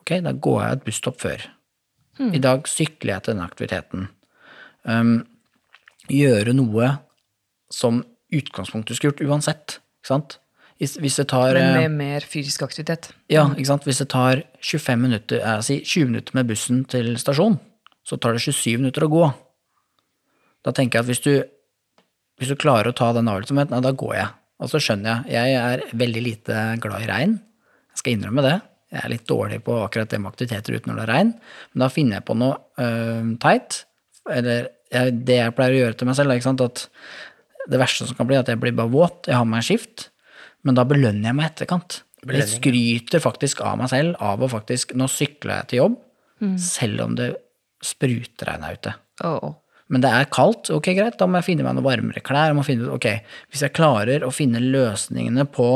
Ok, 0.04 0.18
da 0.26 0.34
går 0.34 0.60
jeg 0.62 0.78
et 0.78 0.86
busstopp 0.88 1.22
før. 1.24 1.46
I 2.22 2.42
dag 2.44 2.68
sykler 2.70 3.16
jeg 3.16 3.26
til 3.26 3.34
denne 3.34 3.48
aktiviteten. 3.48 4.08
Um, 4.84 5.14
gjøre 6.12 6.54
noe 6.54 6.90
som 7.74 8.04
utgangspunktet 8.34 9.00
skulle 9.00 9.14
gjort 9.14 9.32
uansett. 9.32 9.78
Ikke 10.02 10.12
sant? 10.12 10.38
Hvis, 10.82 10.98
hvis 11.00 11.18
det 11.22 11.28
tar 11.32 11.56
Men 11.56 11.78
eh, 11.78 11.86
med 11.86 11.98
mer 12.02 12.26
fysisk 12.28 12.66
aktivitet. 12.66 13.12
ja, 13.32 13.46
ikke 13.54 13.70
sant? 13.70 13.88
Hvis 13.88 14.02
det 14.04 14.10
tar 14.12 14.44
25 14.60 15.00
minutter, 15.00 15.40
jeg 15.40 15.66
sier 15.70 15.90
20 16.04 16.12
minutter 16.12 16.38
med 16.38 16.50
bussen 16.50 16.84
til 16.90 17.14
stasjon, 17.22 17.58
så 18.04 18.18
tar 18.20 18.36
det 18.36 18.44
27 18.44 18.82
minutter 18.82 19.06
å 19.06 19.12
gå. 19.14 19.26
Da 20.66 20.74
tenker 20.76 21.00
jeg 21.00 21.06
at 21.06 21.12
hvis 21.12 21.24
du 21.24 21.34
hvis 22.40 22.50
du 22.50 22.60
klarer 22.60 22.90
å 22.90 22.98
ta 22.98 23.12
den 23.16 23.30
avgjørelsen, 23.30 23.84
da 23.84 23.92
går 23.96 24.16
jeg. 24.18 24.32
Og 24.64 24.72
så 24.72 24.80
skjønner 24.82 25.26
jeg. 25.28 25.34
Jeg 25.36 25.58
er 25.60 25.98
veldig 26.00 26.24
lite 26.24 26.62
glad 26.84 27.04
i 27.04 27.10
regn. 27.10 27.34
Jeg 27.94 28.02
skal 28.02 28.16
innrømme 28.16 28.46
det. 28.46 28.56
Jeg 28.94 29.02
er 29.02 29.12
litt 29.12 29.26
dårlig 29.30 29.60
på 29.66 29.76
akkurat 29.82 30.12
det 30.12 30.20
med 30.22 30.32
aktiviteter 30.32 30.78
uten 30.78 30.92
når 30.92 31.00
det 31.00 31.04
er 31.04 31.12
regn. 31.12 31.34
Men 31.74 31.84
da 31.84 31.90
finner 31.92 32.20
jeg 32.20 32.28
på 32.30 32.38
noe 32.38 32.58
øh, 32.84 33.34
teit. 33.44 33.84
Eller 34.32 34.70
jeg, 34.94 35.16
det 35.28 35.40
jeg 35.40 35.56
pleier 35.58 35.76
å 35.76 35.82
gjøre 35.82 36.00
til 36.00 36.10
meg 36.10 36.18
selv, 36.20 36.32
er 36.32 36.40
ikke 36.40 36.50
sant, 36.52 36.64
at 36.64 36.86
det 37.74 37.80
verste 37.82 38.08
som 38.08 38.18
kan 38.18 38.30
bli, 38.30 38.38
er 38.38 38.46
at 38.46 38.52
jeg 38.54 38.62
blir 38.62 38.76
bare 38.78 38.94
våt. 38.94 39.30
Jeg 39.30 39.40
har 39.40 39.48
med 39.48 39.58
meg 39.58 39.68
skift. 39.68 40.08
Men 40.64 40.78
da 40.80 40.86
belønner 40.88 41.30
jeg 41.30 41.38
meg 41.40 41.50
i 41.50 41.52
etterkant. 41.52 42.00
Jeg 42.24 42.48
skryter 42.54 43.20
faktisk 43.24 43.66
av 43.68 43.82
meg 43.82 43.90
selv 43.92 44.22
av 44.24 44.40
å 44.46 44.48
faktisk 44.48 44.94
Nå 44.96 45.10
sykler 45.12 45.58
jeg 45.58 45.70
til 45.74 45.82
jobb, 45.82 45.98
selv 46.56 47.04
om 47.04 47.18
det 47.20 47.34
spruter 47.84 48.48
regn 48.48 48.64
ute. 48.78 48.94
Åh. 49.28 49.50
Men 49.92 50.02
det 50.04 50.10
er 50.16 50.30
kaldt, 50.32 50.70
ok 50.72 50.88
greit, 50.96 51.18
da 51.20 51.28
må 51.28 51.42
jeg 51.42 51.50
finne 51.52 51.66
meg 51.66 51.76
noe 51.76 51.86
varmere 51.86 52.22
klær. 52.24 52.52
Jeg 52.52 52.58
må 52.58 52.64
finne 52.66 52.88
ok, 52.94 53.08
Hvis 53.52 53.66
jeg 53.66 53.76
klarer 53.76 54.24
å 54.24 54.32
finne 54.34 54.62
løsningene 54.64 55.46
på 55.52 55.68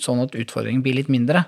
sånn 0.00 0.22
at 0.24 0.34
utfordringen 0.38 0.82
blir 0.82 0.96
litt 0.96 1.10
mindre, 1.12 1.44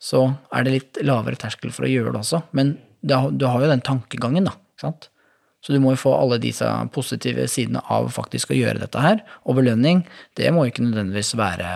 så 0.00 0.22
er 0.54 0.64
det 0.64 0.72
litt 0.72 0.98
lavere 1.04 1.36
terskel 1.36 1.72
for 1.74 1.84
å 1.84 1.90
gjøre 1.90 2.14
det 2.14 2.22
også. 2.22 2.40
Men 2.56 2.76
det, 3.02 3.18
du 3.38 3.44
har 3.46 3.60
jo 3.60 3.68
den 3.70 3.84
tankegangen, 3.84 4.46
da. 4.48 4.54
ikke 4.72 4.86
sant? 4.86 5.08
Så 5.60 5.74
du 5.74 5.80
må 5.82 5.92
jo 5.92 5.98
få 6.00 6.12
alle 6.14 6.38
disse 6.40 6.64
positive 6.94 7.44
sidene 7.50 7.82
av 7.90 8.08
faktisk 8.14 8.54
å 8.54 8.56
gjøre 8.58 8.78
dette 8.78 9.02
her. 9.02 9.20
Og 9.44 9.58
belønning, 9.58 10.04
det 10.38 10.52
må 10.54 10.64
ikke 10.68 10.84
nødvendigvis 10.86 11.34
være 11.38 11.68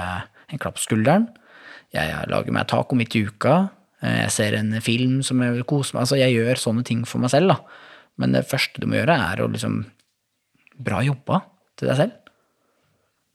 en 0.54 0.62
klapp 0.62 0.78
på 0.78 0.84
skulderen. 0.86 1.26
Jeg 1.92 2.14
lager 2.30 2.54
meg 2.54 2.70
taco 2.70 2.96
midt 2.96 3.18
i 3.18 3.24
uka. 3.26 3.56
eh, 4.00 4.22
Jeg 4.22 4.30
ser 4.30 4.54
en 4.56 4.72
film 4.80 5.18
som 5.26 5.42
jeg 5.42 5.58
vil 5.58 5.66
kose 5.68 5.92
meg 5.92 6.06
Altså, 6.06 6.16
jeg 6.16 6.38
gjør 6.38 6.62
sånne 6.62 6.84
ting 6.88 7.02
for 7.04 7.20
meg 7.20 7.34
selv, 7.34 7.52
da. 7.52 7.58
Men 8.20 8.34
det 8.36 8.46
første 8.48 8.82
du 8.82 8.88
må 8.90 8.98
gjøre, 9.00 9.16
er 9.32 9.44
å 9.44 9.50
liksom 9.52 9.84
Bra 10.82 11.02
jobba 11.04 11.42
til 11.78 11.90
deg 11.90 11.98
selv. 11.98 12.14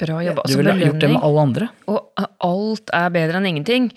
Bra 0.01 0.17
jobba. 0.21 0.41
Du 0.43 0.51
Altså, 0.51 0.57
ville 0.59 0.73
gjort 0.85 0.99
det 1.01 1.09
med 1.09 1.23
alle 1.25 1.43
andre. 1.47 1.67
Og 1.89 2.25
alt 2.45 2.91
er 2.93 3.13
bedre 3.13 3.39
enn 3.39 3.47
ingenting. 3.49 3.87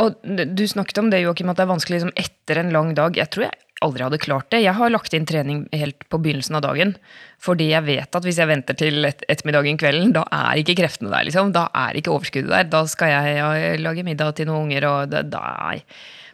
Og 0.00 0.20
du 0.24 0.62
snakket 0.68 1.00
om 1.02 1.10
det, 1.12 1.22
Joakim, 1.24 1.50
at 1.52 1.58
det 1.58 1.64
er 1.66 1.72
vanskelig 1.72 1.98
liksom, 1.98 2.12
etter 2.16 2.60
en 2.62 2.70
lang 2.76 2.94
dag. 2.96 3.16
Jeg 3.18 3.28
tror 3.34 3.48
jeg 3.48 3.58
aldri 3.84 4.04
hadde 4.04 4.20
klart 4.20 4.48
det. 4.52 4.62
Jeg 4.64 4.76
har 4.76 4.92
lagt 4.92 5.16
inn 5.16 5.26
trening 5.28 5.66
helt 5.72 6.04
på 6.12 6.20
begynnelsen 6.20 6.56
av 6.60 6.64
dagen. 6.64 6.94
Fordi 7.40 7.70
jeg 7.72 7.84
vet 7.88 8.16
at 8.20 8.28
hvis 8.28 8.40
jeg 8.40 8.48
venter 8.52 8.78
til 8.80 9.04
et, 9.08 9.24
ettermiddagen 9.32 9.80
kvelden, 9.80 10.14
da 10.16 10.24
er 10.32 10.60
ikke 10.62 10.78
kreftene 10.80 11.12
der. 11.12 11.26
liksom. 11.28 11.52
Da 11.56 11.66
er 11.76 11.98
ikke 12.00 12.12
overskuddet 12.14 12.52
der. 12.52 12.70
Da 12.72 12.84
skal 12.88 13.12
jeg 13.12 13.80
lage 13.84 14.06
middag 14.06 14.36
til 14.38 14.48
noen 14.48 14.68
unger, 14.68 14.88
og 14.88 15.12
det, 15.12 15.26
nei. 15.32 15.80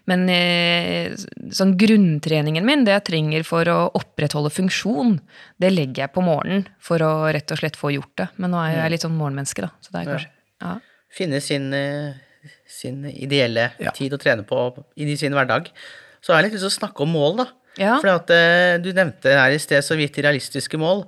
Men 0.06 0.28
eh, 0.30 1.14
sånn 1.50 1.72
grunntreningen 1.78 2.64
min, 2.66 2.84
det 2.86 2.94
jeg 2.94 3.06
trenger 3.08 3.42
for 3.46 3.66
å 3.72 3.78
opprettholde 3.98 4.52
funksjon, 4.54 5.16
det 5.58 5.72
legger 5.74 6.04
jeg 6.04 6.14
på 6.14 6.22
morgenen 6.22 6.66
for 6.78 7.02
å 7.02 7.10
rett 7.34 7.50
og 7.50 7.58
slett 7.58 7.78
få 7.80 7.90
gjort 7.96 8.12
det. 8.22 8.28
Men 8.38 8.54
nå 8.54 8.60
er 8.62 8.76
jeg 8.84 8.94
litt 8.94 9.06
sånn 9.06 9.16
morgenmenneske, 9.18 9.66
da. 9.66 9.72
Så 9.82 9.90
det 9.94 10.04
er 10.04 10.10
kanskje 10.12 10.32
ja. 10.62 10.74
Finne 11.16 11.40
sin, 11.42 11.68
eh, 11.74 12.50
sin 12.70 13.02
ideelle 13.10 13.70
Ja. 13.82 13.90
tid 13.90 14.12
å 14.14 14.18
trene 14.20 14.44
på 14.46 14.84
i 14.96 15.16
sin 15.16 15.32
hverdag. 15.34 15.70
Så 16.22 16.32
har 16.32 16.42
jeg 16.42 16.50
litt 16.50 16.58
lyst 16.60 16.66
til 16.68 16.74
å 16.74 16.80
snakke 16.88 17.02
om 17.02 17.12
mål, 17.12 17.36
da. 17.42 17.46
Ja. 17.76 17.98
For 18.00 18.08
at, 18.08 18.30
eh, 18.30 18.78
du 18.78 18.92
nevnte 18.92 19.34
her 19.34 19.50
i 19.52 19.58
sted 19.58 19.82
så 19.84 19.96
vidt 19.98 20.16
realistiske 20.16 20.78
mål. 20.78 21.04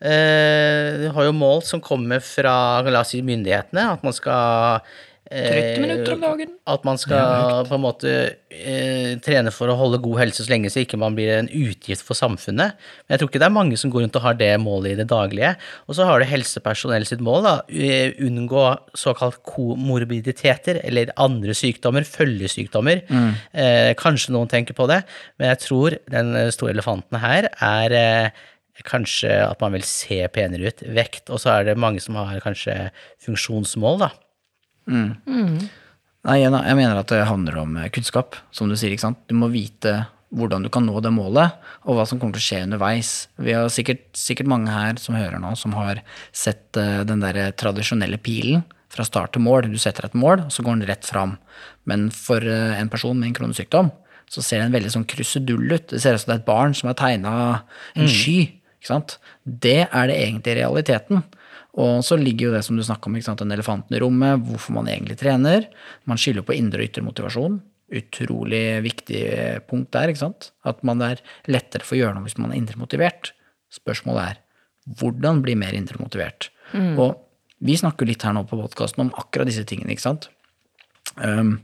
Eh, 0.00 0.98
du 1.02 1.08
har 1.14 1.24
jo 1.26 1.32
mål 1.34 1.62
som 1.66 1.80
kommer 1.82 2.20
fra 2.22 2.82
la 2.86 3.00
oss 3.00 3.10
si, 3.10 3.20
myndighetene, 3.22 3.92
at 3.92 4.02
man 4.06 4.12
skal 4.14 4.80
30 5.28 5.80
minutter 5.82 6.14
om 6.14 6.22
dagen. 6.22 6.52
At 6.72 6.84
man 6.88 6.96
skal 7.00 7.66
på 7.68 7.76
en 7.76 7.82
måte 7.82 8.12
eh, 8.48 9.18
trene 9.24 9.52
for 9.52 9.68
å 9.68 9.76
holde 9.76 10.00
god 10.00 10.22
helse 10.22 10.44
så 10.46 10.52
lenge 10.52 10.70
så 10.72 10.80
ikke 10.80 10.96
man 11.00 11.16
blir 11.18 11.34
en 11.36 11.50
utgift 11.52 12.04
for 12.06 12.16
samfunnet. 12.16 12.78
Men 13.04 13.14
jeg 13.14 13.20
tror 13.20 13.28
ikke 13.28 13.42
det 13.42 13.48
er 13.50 13.56
mange 13.56 13.76
som 13.80 13.92
går 13.92 14.06
rundt 14.06 14.16
og 14.16 14.24
har 14.24 14.38
det 14.40 14.50
målet 14.62 14.94
i 14.94 14.98
det 15.02 15.08
daglige. 15.12 15.54
Og 15.86 15.98
så 15.98 16.06
har 16.08 16.20
du 16.22 16.28
helsepersonell 16.30 17.04
sitt 17.08 17.20
mål, 17.24 17.42
da. 17.44 17.54
eh, 17.68 18.16
Unngå 18.24 18.64
såkalt 18.96 19.42
komorbiditeter 19.48 20.80
eller 20.84 21.12
andre 21.20 21.56
sykdommer, 21.56 22.06
følgesykdommer. 22.08 23.02
Eh, 23.52 23.92
kanskje 24.00 24.32
noen 24.32 24.48
tenker 24.48 24.76
på 24.78 24.88
det, 24.88 25.02
men 25.38 25.52
jeg 25.52 25.64
tror 25.66 25.98
den 26.12 26.32
store 26.54 26.72
elefanten 26.76 27.20
her 27.20 27.50
er 27.52 27.96
eh, 27.98 28.46
kanskje 28.86 29.32
at 29.42 29.60
man 29.60 29.74
vil 29.74 29.84
se 29.84 30.20
penere 30.32 30.70
ut. 30.70 30.82
Vekt, 30.96 31.28
og 31.34 31.40
så 31.42 31.56
er 31.58 31.68
det 31.68 31.76
mange 31.80 32.00
som 32.00 32.16
har 32.20 32.40
kanskje 32.44 32.90
funksjonsmål, 33.26 33.98
da. 34.06 34.10
Nei, 36.28 36.40
jeg, 36.42 36.50
mener 36.52 36.98
at 36.98 37.10
det 37.12 37.24
handler 37.28 37.60
om 37.62 37.76
eh, 37.78 37.90
kunnskap, 37.94 38.36
som 38.52 38.68
du 38.68 38.76
sier. 38.76 38.92
ikke 38.92 39.06
sant? 39.06 39.20
Du 39.30 39.36
må 39.38 39.50
vite 39.52 40.00
hvordan 40.34 40.64
du 40.66 40.68
kan 40.72 40.84
nå 40.84 40.98
det 41.00 41.12
målet, 41.14 41.54
og 41.88 41.96
hva 41.96 42.04
som 42.08 42.18
kommer 42.20 42.36
til 42.36 42.42
å 42.42 42.46
skje 42.48 42.64
underveis. 42.66 43.12
Vi 43.40 43.54
har 43.56 43.70
sikkert, 43.72 44.10
sikkert 44.18 44.50
mange 44.50 44.74
her 44.74 44.98
som 45.00 45.16
hører 45.16 45.40
nå, 45.40 45.54
som 45.56 45.76
har 45.78 46.02
sett 46.36 46.76
eh, 46.76 47.00
den 47.08 47.24
der 47.24 47.54
tradisjonelle 47.56 48.20
pilen 48.20 48.66
fra 48.92 49.06
start 49.08 49.36
til 49.36 49.44
mål. 49.46 49.70
Du 49.72 49.78
setter 49.80 50.08
et 50.08 50.18
mål, 50.18 50.44
og 50.48 50.52
så 50.52 50.64
går 50.66 50.80
den 50.80 50.90
rett 50.90 51.08
fram. 51.08 51.38
Men 51.88 52.10
for 52.12 52.44
eh, 52.44 52.76
en 52.76 52.92
person 52.92 53.16
med 53.16 53.30
en 53.30 53.38
kronesykdom, 53.40 53.90
så 54.28 54.44
ser 54.44 54.60
den 54.60 54.74
veldig 54.74 54.92
sånn 54.92 55.08
krusedull 55.08 55.70
ut. 55.72 55.88
Det 55.94 56.02
ser 56.02 56.16
ut 56.16 56.20
som 56.20 56.34
det 56.34 56.36
er 56.36 56.42
et 56.42 56.50
barn 56.50 56.76
som 56.76 56.90
har 56.90 56.98
tegna 57.00 57.34
en 57.96 58.10
sky. 58.12 58.38
ikke 58.76 58.90
sant? 58.90 59.16
Det 59.48 59.80
er 59.86 60.10
det 60.10 60.18
egentlig 60.26 60.58
realiteten. 60.60 61.24
Og 61.78 62.02
så 62.02 62.18
ligger 62.18 62.48
jo 62.48 62.54
det 62.56 62.64
som 62.66 62.78
du 62.78 62.82
snakka 62.82 63.06
om, 63.06 63.16
ikke 63.18 63.28
sant? 63.28 63.42
den 63.44 63.54
elefanten 63.54 63.94
i 63.94 64.00
rommet, 64.02 64.42
hvorfor 64.48 64.74
man 64.74 64.90
egentlig 64.90 65.18
trener. 65.20 65.68
Man 66.10 66.18
skylder 66.18 66.46
på 66.46 66.56
indre 66.56 66.82
og 66.82 66.90
ytre 66.90 67.04
motivasjon. 67.06 67.60
Utrolig 67.98 68.64
viktig 68.84 69.22
punkt 69.70 69.92
der. 69.94 70.10
ikke 70.10 70.24
sant? 70.24 70.50
At 70.66 70.82
man 70.86 71.04
er 71.06 71.22
lettere 71.46 71.86
for 71.86 71.94
å 71.96 72.00
gjøre 72.02 72.18
noe 72.18 72.26
hvis 72.26 72.38
man 72.40 72.50
er 72.50 72.58
indre 72.58 72.80
motivert. 72.80 73.32
Spørsmålet 73.72 74.32
er 74.32 74.42
hvordan 74.98 75.42
bli 75.44 75.54
mer 75.60 75.76
indre 75.76 76.00
motivert? 76.00 76.50
Og 76.98 77.16
vi 77.64 77.78
snakker 77.78 78.08
litt 78.08 78.22
her 78.26 78.34
nå 78.36 78.44
på 78.48 78.58
podkasten 78.58 79.06
om 79.06 79.14
akkurat 79.18 79.48
disse 79.48 79.64
tingene, 79.68 79.94
ikke 79.94 80.06
sant? 80.08 80.30
Um, 81.16 81.58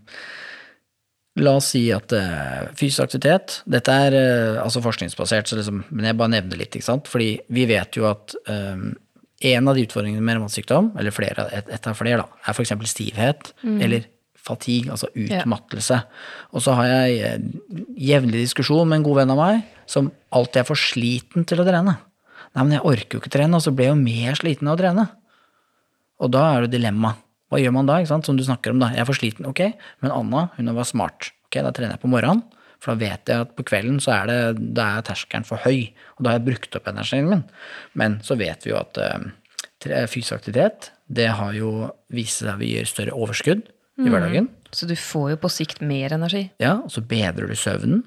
La 1.43 1.57
oss 1.59 1.73
si 1.73 1.89
at 1.91 2.13
uh, 2.15 2.71
fysisk 2.79 3.09
aktivitet 3.09 3.57
Dette 3.67 3.95
er 4.07 4.15
eh, 4.15 4.59
altså 4.63 4.79
forskningsbasert, 4.85 5.49
så 5.51 5.59
liksom, 5.59 5.81
men 5.91 6.07
jeg 6.07 6.19
bare 6.21 6.31
nevner 6.37 6.61
litt. 6.61 6.77
ikke 6.79 6.87
sant? 6.87 7.11
Fordi 7.11 7.33
vi 7.51 7.65
vet 7.67 7.99
jo 7.99 8.07
at 8.07 8.37
um, 8.47 8.93
en 9.41 9.69
av 9.69 9.75
de 9.77 9.85
utfordringene 9.85 10.23
med 10.23 10.39
revmatsykdom, 10.39 10.93
eller 10.99 11.15
flere, 11.15 11.49
et, 11.53 11.69
et 11.75 11.87
av 11.91 11.97
flere, 11.99 12.23
da, 12.23 12.43
er 12.47 12.55
f.eks. 12.55 12.73
stivhet 12.91 13.53
eller 13.65 14.07
fatigue, 14.45 14.93
altså 14.93 15.09
utmattelse. 15.17 15.99
Og 16.53 16.63
så 16.65 16.75
har 16.77 16.89
jeg 16.91 17.21
eh, 17.25 17.45
jevnlig 18.13 18.45
diskusjon 18.45 18.89
med 18.89 19.01
en 19.01 19.07
god 19.07 19.23
venn 19.23 19.33
av 19.33 19.41
meg 19.41 19.63
som 19.91 20.11
alltid 20.35 20.63
er 20.63 20.69
for 20.69 20.81
sliten 20.81 21.47
til 21.49 21.63
å 21.63 21.67
trene. 21.67 21.97
Nei, 22.55 22.63
men 22.63 22.77
jeg 22.77 22.85
orker 22.87 23.17
jo 23.17 23.23
ikke 23.23 23.33
trene, 23.35 23.57
og 23.57 23.65
så 23.65 23.73
ble 23.75 23.89
jeg 23.89 23.95
jo 23.95 24.01
mer 24.03 24.39
sliten 24.39 24.69
av 24.69 24.77
å 24.77 24.81
trene. 24.83 25.07
Og 26.23 26.31
da 26.33 26.45
er 26.55 26.67
det 26.67 26.77
dilemma. 26.77 27.15
Hva 27.51 27.61
gjør 27.61 27.75
man 27.75 27.89
da? 27.89 27.99
ikke 28.01 28.13
sant? 28.13 28.29
Som 28.29 28.37
du 28.39 28.45
snakker 28.47 28.75
om 28.75 28.83
da. 28.83 28.93
Jeg 28.95 29.03
er 29.03 29.09
for 29.09 29.19
sliten, 29.19 29.49
ok, 29.51 29.65
men 30.05 30.15
Anna 30.15 30.47
hun 30.59 30.71
var 30.77 30.87
smart. 30.89 31.33
Ok, 31.49 31.59
Da 31.65 31.73
trener 31.75 31.97
jeg 31.97 32.05
på 32.05 32.11
morgenen, 32.13 32.45
for 32.85 32.93
da 32.93 33.01
vet 33.01 33.31
jeg 33.33 33.47
at 33.47 33.55
på 33.57 33.65
kvelden 33.65 33.97
så 34.05 34.13
er, 34.19 34.29
det, 34.29 34.67
da 34.77 34.91
er 34.99 35.07
terskelen 35.09 35.47
for 35.49 35.63
høy, 35.65 35.89
og 36.19 36.25
da 36.25 36.35
har 36.35 36.41
jeg 36.41 36.49
brukt 36.51 36.77
opp 36.77 36.91
energien 36.91 37.31
min. 37.31 37.45
Men 37.97 38.19
så 38.27 38.37
vet 38.37 38.67
vi 38.67 38.75
jo 38.75 38.81
at 38.83 39.01
uh, 39.01 40.05
fysisk 40.11 40.37
aktivitet, 40.37 40.91
det 41.09 41.31
har 41.39 41.57
jo 41.57 41.89
vist 42.13 42.43
seg 42.43 42.55
at 42.55 42.61
vi 42.61 42.75
gir 42.75 42.89
større 42.89 43.17
overskudd 43.17 43.65
i 44.01 44.11
hverdagen. 44.11 44.51
Så 44.75 44.89
du 44.91 44.97
får 44.99 45.35
jo 45.35 45.41
på 45.45 45.53
sikt 45.53 45.81
mer 45.85 46.13
energi. 46.17 46.49
Ja, 46.63 46.81
og 46.83 46.93
så 46.93 47.05
bedrer 47.07 47.49
du 47.49 47.57
søvnen. 47.59 48.03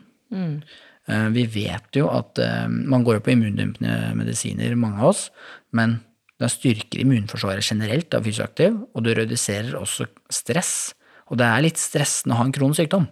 Eh, 1.08 1.28
Vi 1.32 1.46
vet 1.54 1.96
jo 1.96 2.10
at 2.12 2.42
uh, 2.44 2.68
man 2.68 3.06
går 3.08 3.20
jo 3.20 3.26
på 3.26 3.34
immundempende 3.34 4.12
medisiner, 4.20 4.76
mange 4.76 5.00
av 5.00 5.14
oss, 5.14 5.28
men 5.72 6.02
den 6.38 6.52
styrker 6.52 7.02
immunforsvaret 7.02 7.66
generelt 7.66 8.14
av 8.14 8.28
fysioaktiv, 8.28 8.76
og 8.94 9.06
du 9.06 9.14
reduserer 9.16 9.78
også 9.80 10.10
stress. 10.30 10.74
Og 11.32 11.40
det 11.40 11.48
er 11.48 11.64
litt 11.66 11.80
stressende 11.82 12.36
å 12.36 12.42
ha 12.42 12.46
en 12.46 12.54
kronisk 12.56 12.84
sykdom. 12.84 13.08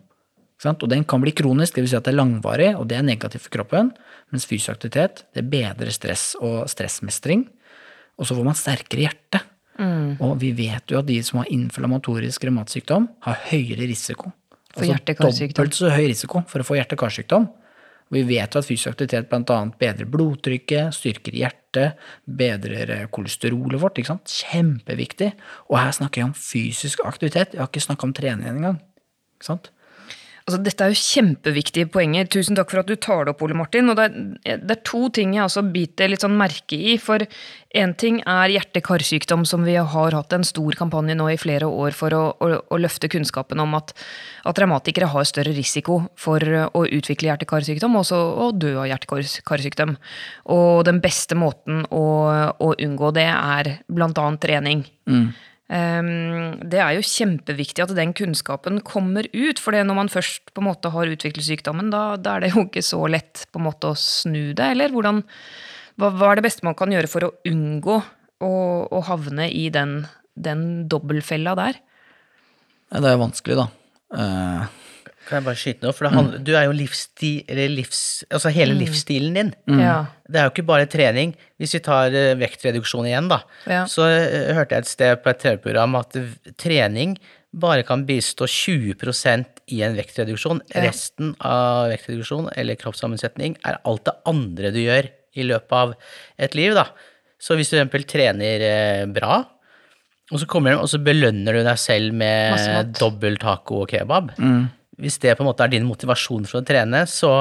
Og 0.64 0.88
den 0.90 1.04
kan 1.04 1.22
bli 1.22 1.34
kronisk, 1.36 1.76
dvs. 1.76 1.92
Si 1.92 1.98
at 1.98 2.06
det 2.08 2.14
er 2.14 2.22
langvarig, 2.22 2.72
og 2.80 2.88
det 2.90 2.98
er 2.98 3.04
negativt 3.06 3.44
for 3.48 3.58
kroppen. 3.58 3.92
Mens 4.32 4.48
fysisk 4.48 4.72
aktivitet 4.72 5.26
det 5.36 5.44
bedrer 5.52 5.92
stress 5.94 6.34
og 6.40 6.70
stressmestring. 6.72 7.44
Og 8.16 8.30
så 8.30 8.38
får 8.38 8.48
man 8.48 8.58
sterkere 8.58 9.06
hjerte. 9.06 9.44
Og 10.24 10.38
vi 10.40 10.54
vet 10.56 10.92
jo 10.92 11.02
at 11.02 11.10
de 11.10 11.20
som 11.26 11.42
har 11.42 11.52
inflammatorisk 11.52 12.48
revmatsykdom, 12.48 13.10
har 13.28 13.44
høyere 13.52 13.90
risiko. 13.90 14.32
For 14.76 14.88
hjerte-karsykdom. 14.88 15.60
Dobbelt 15.60 15.78
så 15.78 15.92
høy 15.92 16.08
risiko 16.12 16.42
for 16.52 16.64
å 16.64 16.68
få 16.68 16.80
hjerte-karsykdom. 16.80 17.48
Vi 18.14 18.22
vet 18.28 18.54
jo 18.54 18.62
at 18.62 18.68
fysisk 18.68 18.92
aktivitet 18.94 19.30
bl.a. 19.32 19.60
bedrer 19.82 20.10
blodtrykket, 20.12 20.94
styrker 20.94 21.36
hjertet, 21.40 22.02
bedrer 22.24 22.92
eh, 22.94 23.06
kolesterolet 23.12 23.82
vårt. 23.82 23.98
ikke 23.98 24.14
sant? 24.14 24.36
Kjempeviktig. 24.46 25.32
Og 25.72 25.80
her 25.80 25.96
snakker 25.98 26.22
jeg 26.22 26.30
om 26.30 26.36
fysisk 26.38 27.02
aktivitet. 27.08 27.56
Jeg 27.56 27.64
har 27.64 27.72
ikke 27.72 27.88
snakka 27.88 28.08
om 28.08 28.14
trening 28.16 28.52
engang. 28.52 28.78
Ikke 29.36 29.50
sant? 29.50 29.72
Altså, 30.46 30.60
dette 30.62 30.86
er 30.86 30.92
jo 30.94 31.00
kjempeviktige 31.02 31.88
poenger. 31.90 32.28
Tusen 32.30 32.54
takk 32.54 32.70
for 32.70 32.84
at 32.84 32.90
du 32.90 32.94
tar 33.02 33.24
det 33.26 33.32
opp, 33.34 33.40
Ole 33.42 33.56
Martin. 33.58 33.88
Og 33.90 33.96
det 33.98 34.04
er, 34.06 34.60
det 34.62 34.76
er 34.76 34.82
to 34.86 35.08
ting 35.10 35.32
jeg 35.34 35.42
også 35.42 35.64
biter 35.74 36.12
litt 36.12 36.22
sånn 36.22 36.36
merke 36.38 36.78
i. 36.78 37.00
For 37.02 37.26
én 37.74 37.96
ting 37.98 38.20
er 38.30 38.54
hjerte-karsykdom, 38.54 39.42
som 39.50 39.66
vi 39.66 39.74
har 39.74 40.14
hatt 40.14 40.36
en 40.38 40.46
stor 40.46 40.78
kampanje 40.78 41.16
nå 41.18 41.32
i 41.34 41.40
flere 41.42 41.66
år 41.66 41.98
for 41.98 42.14
å, 42.14 42.22
å, 42.38 42.52
å 42.62 42.78
løfte 42.78 43.10
kunnskapen 43.10 43.64
om 43.64 43.74
at, 43.80 43.96
at 44.46 44.62
revmatikere 44.62 45.10
har 45.16 45.26
større 45.26 45.56
risiko 45.58 46.04
for 46.14 46.46
å 46.46 46.86
utvikle 46.86 47.32
hjerte-karsykdom, 47.32 47.98
og 47.98 48.06
også 48.06 48.22
å 48.46 48.52
dø 48.54 48.76
av 48.84 48.92
hjerte-karsykdom. 48.92 49.98
Og 50.54 50.86
den 50.86 51.02
beste 51.02 51.34
måten 51.42 51.88
å, 51.90 52.06
å 52.54 52.70
unngå 52.78 53.16
det, 53.18 53.32
er 53.34 53.74
blant 53.90 54.22
annet 54.22 54.46
trening. 54.46 54.86
Mm. 55.10 55.32
Um, 55.66 56.60
det 56.62 56.78
er 56.78 56.94
jo 56.94 57.06
kjempeviktig 57.10 57.82
at 57.88 57.94
den 57.98 58.12
kunnskapen 58.18 58.84
kommer 58.86 59.26
ut. 59.34 59.62
For 59.62 59.74
når 59.74 59.98
man 59.98 60.12
først 60.14 60.54
på 60.54 60.62
en 60.62 60.70
måte 60.70 60.92
har 60.94 61.14
utviklet 61.16 61.48
sykdommen, 61.48 61.90
da, 61.94 62.04
da, 62.22 62.36
er 62.36 62.46
det 62.46 62.54
jo 62.54 62.68
ikke 62.68 62.86
så 62.86 63.02
lett 63.10 63.48
på 63.50 63.62
en 63.62 63.68
måte 63.70 63.90
å 63.90 63.98
snu 64.00 64.54
det. 64.58 64.70
Eller 64.76 64.94
hvordan, 64.94 65.24
hva, 65.98 66.12
hva 66.14 66.32
er 66.32 66.40
det 66.40 66.48
beste 66.48 66.68
man 66.68 66.78
kan 66.78 66.94
gjøre 66.94 67.10
for 67.10 67.28
å 67.28 67.34
unngå 67.50 67.98
å, 68.46 68.54
å 68.86 69.04
havne 69.10 69.50
i 69.50 69.68
den, 69.74 70.04
den 70.38 70.86
dobbeltfella 70.92 71.58
der? 71.58 71.82
Det 72.96 73.10
er 73.10 73.20
vanskelig, 73.20 73.66
da. 73.66 73.70
Kan 75.26 75.40
jeg 75.40 75.46
bare 75.48 75.58
skyte 75.60 75.86
noe? 75.86 75.94
For 75.98 76.10
handler, 76.14 76.42
du 76.46 76.52
er 76.54 76.68
jo 76.68 76.76
livsstil, 76.78 77.40
eller 77.50 77.72
livs, 77.74 78.02
altså 78.30 78.52
hele 78.54 78.76
livsstilen 78.78 79.34
din. 79.38 79.54
Ja. 79.80 79.96
Det 80.30 80.42
er 80.42 80.46
jo 80.48 80.54
ikke 80.54 80.68
bare 80.70 80.86
trening. 80.90 81.34
Hvis 81.62 81.74
vi 81.78 81.82
tar 81.86 82.14
uh, 82.14 82.36
vektreduksjon 82.42 83.08
igjen, 83.10 83.32
da, 83.32 83.42
Ja. 83.70 83.86
så 83.90 84.06
uh, 84.06 84.54
hørte 84.58 84.78
jeg 84.78 84.86
et 84.86 84.92
sted 84.92 85.24
på 85.24 85.32
et 85.34 85.42
TV-program 85.42 85.98
at 86.02 86.18
trening 86.62 87.18
bare 87.56 87.86
kan 87.88 88.04
bistå 88.06 88.46
20% 88.52 89.46
i 89.74 89.82
en 89.88 89.96
vektreduksjon. 89.98 90.62
Ja. 90.74 90.84
Resten 90.86 91.34
av 91.40 91.90
vektreduksjon 91.94 92.50
eller 92.56 92.78
kroppssammensetning 92.80 93.58
er 93.66 93.80
alt 93.88 94.06
det 94.10 94.16
andre 94.30 94.72
du 94.76 94.82
gjør 94.84 95.10
i 95.36 95.46
løpet 95.48 95.76
av 95.76 95.94
et 96.40 96.56
liv, 96.56 96.76
da. 96.76 96.90
Så 97.42 97.58
hvis 97.58 97.70
du 97.72 97.78
eksempel 97.78 98.06
trener 98.08 98.64
eh, 98.64 99.06
bra, 99.12 99.42
og 100.34 100.40
så 100.42 100.48
kommer 100.50 100.74
du, 100.74 100.80
og 100.82 100.90
så 100.90 100.98
belønner 101.06 101.54
du 101.60 101.62
deg 101.68 101.78
selv 101.78 102.16
med 102.18 102.56
dobbel 102.98 103.36
taco 103.42 103.84
og 103.84 103.92
kebab. 103.92 104.32
Hvis 105.02 105.20
det 105.24 105.36
på 105.36 105.44
en 105.44 105.50
måte 105.50 105.66
er 105.66 105.74
din 105.74 105.88
motivasjon 105.88 106.48
for 106.50 106.62
å 106.62 106.68
trene, 106.68 107.04
så 107.10 107.32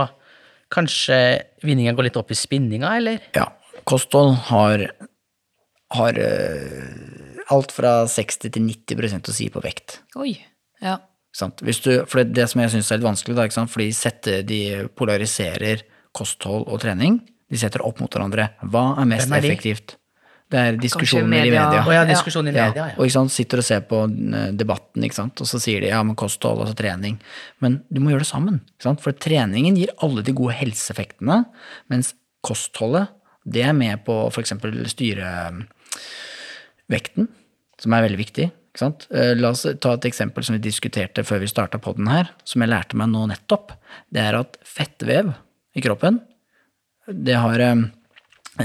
kanskje 0.74 1.16
vinninga 1.64 1.94
går 1.94 2.08
litt 2.08 2.18
opp 2.18 2.32
i 2.34 2.38
spinninga, 2.38 2.96
eller? 2.98 3.28
ja, 3.36 3.46
kosthold 3.86 4.34
har, 4.48 4.86
har 5.94 6.20
eh, 6.20 7.44
alt 7.52 7.74
fra 7.74 7.96
60 8.10 8.54
til 8.54 8.66
90% 8.66 9.30
å 9.30 9.36
si 9.36 9.50
på 9.52 9.62
vekt. 9.64 10.00
Oi. 10.20 10.34
Ja. 10.82 10.98
Sant? 11.34 11.62
Hvis 11.66 11.82
du, 11.84 11.90
for 12.10 12.22
det, 12.22 12.32
det 12.36 12.48
som 12.50 12.62
jeg 12.62 12.72
syns 12.74 12.92
er 12.92 13.00
litt 13.00 13.08
vanskelig, 13.08 13.36
da, 13.38 13.46
ikke 13.48 13.58
sant? 13.58 13.72
fordi 13.72 13.90
sette, 13.96 14.40
de 14.46 14.60
polariserer 14.96 15.84
kosthold 16.14 16.68
og 16.70 16.80
trening. 16.82 17.18
De 17.50 17.58
setter 17.60 17.82
opp 17.84 18.00
mot 18.02 18.10
hverandre. 18.10 18.52
Hva 18.70 18.92
er 19.02 19.08
mest 19.10 19.28
er 19.28 19.42
de? 19.42 19.50
effektivt? 19.50 19.96
Det 20.54 20.60
er 20.62 20.76
diskusjoner 20.78 21.48
i 21.48 21.50
media. 21.50 21.82
Å 21.82 21.94
ja, 21.94 22.04
diskusjon 22.06 22.46
i 22.46 22.52
media, 22.54 22.86
ja. 22.92 22.96
og 23.00 23.10
sant, 23.10 23.32
sitter 23.34 23.58
og 23.58 23.66
ser 23.66 23.80
på 23.90 24.04
eh, 24.06 24.50
debatten, 24.54 25.02
ikke 25.02 25.18
sant? 25.18 25.42
og 25.42 25.48
så 25.50 25.58
sier 25.62 25.82
de 25.82 25.90
ja, 25.90 25.98
men 26.06 26.14
kosthold, 26.18 26.62
altså 26.62 26.76
trening. 26.78 27.16
Men 27.64 27.80
du 27.90 27.98
må 28.02 28.12
gjøre 28.12 28.22
det 28.22 28.30
sammen. 28.30 28.60
Ikke 28.76 28.86
sant? 28.86 29.02
For 29.02 29.16
treningen 29.18 29.78
gir 29.80 29.90
alle 30.04 30.22
de 30.22 30.34
gode 30.36 30.54
helseeffektene, 30.60 31.40
mens 31.90 32.12
kostholdet, 32.44 33.10
det 33.44 33.64
er 33.66 33.74
med 33.76 34.04
på 34.06 34.14
eksempel 34.40 34.76
styre 34.88 35.30
eh, 35.48 36.04
vekten, 36.94 37.26
som 37.82 37.96
er 37.96 38.06
veldig 38.06 38.20
viktig. 38.20 38.46
Ikke 38.70 38.82
sant? 38.84 39.08
Eh, 39.10 39.32
La 39.38 39.50
oss 39.56 39.64
ta 39.82 39.96
et 39.96 40.06
eksempel 40.06 40.46
som 40.46 40.54
vi 40.54 40.62
diskuterte 40.62 41.26
før 41.26 41.42
vi 41.42 41.50
starta 41.50 41.82
podden 41.82 42.12
her, 42.12 42.30
som 42.46 42.62
jeg 42.62 42.70
lærte 42.70 43.00
meg 43.00 43.10
nå 43.10 43.24
nettopp. 43.32 43.74
Det 44.06 44.22
er 44.22 44.38
at 44.38 44.60
fettvev 44.62 45.34
i 45.74 45.82
kroppen, 45.82 46.22
det 47.10 47.34
har 47.42 47.60
eh, 47.60 47.82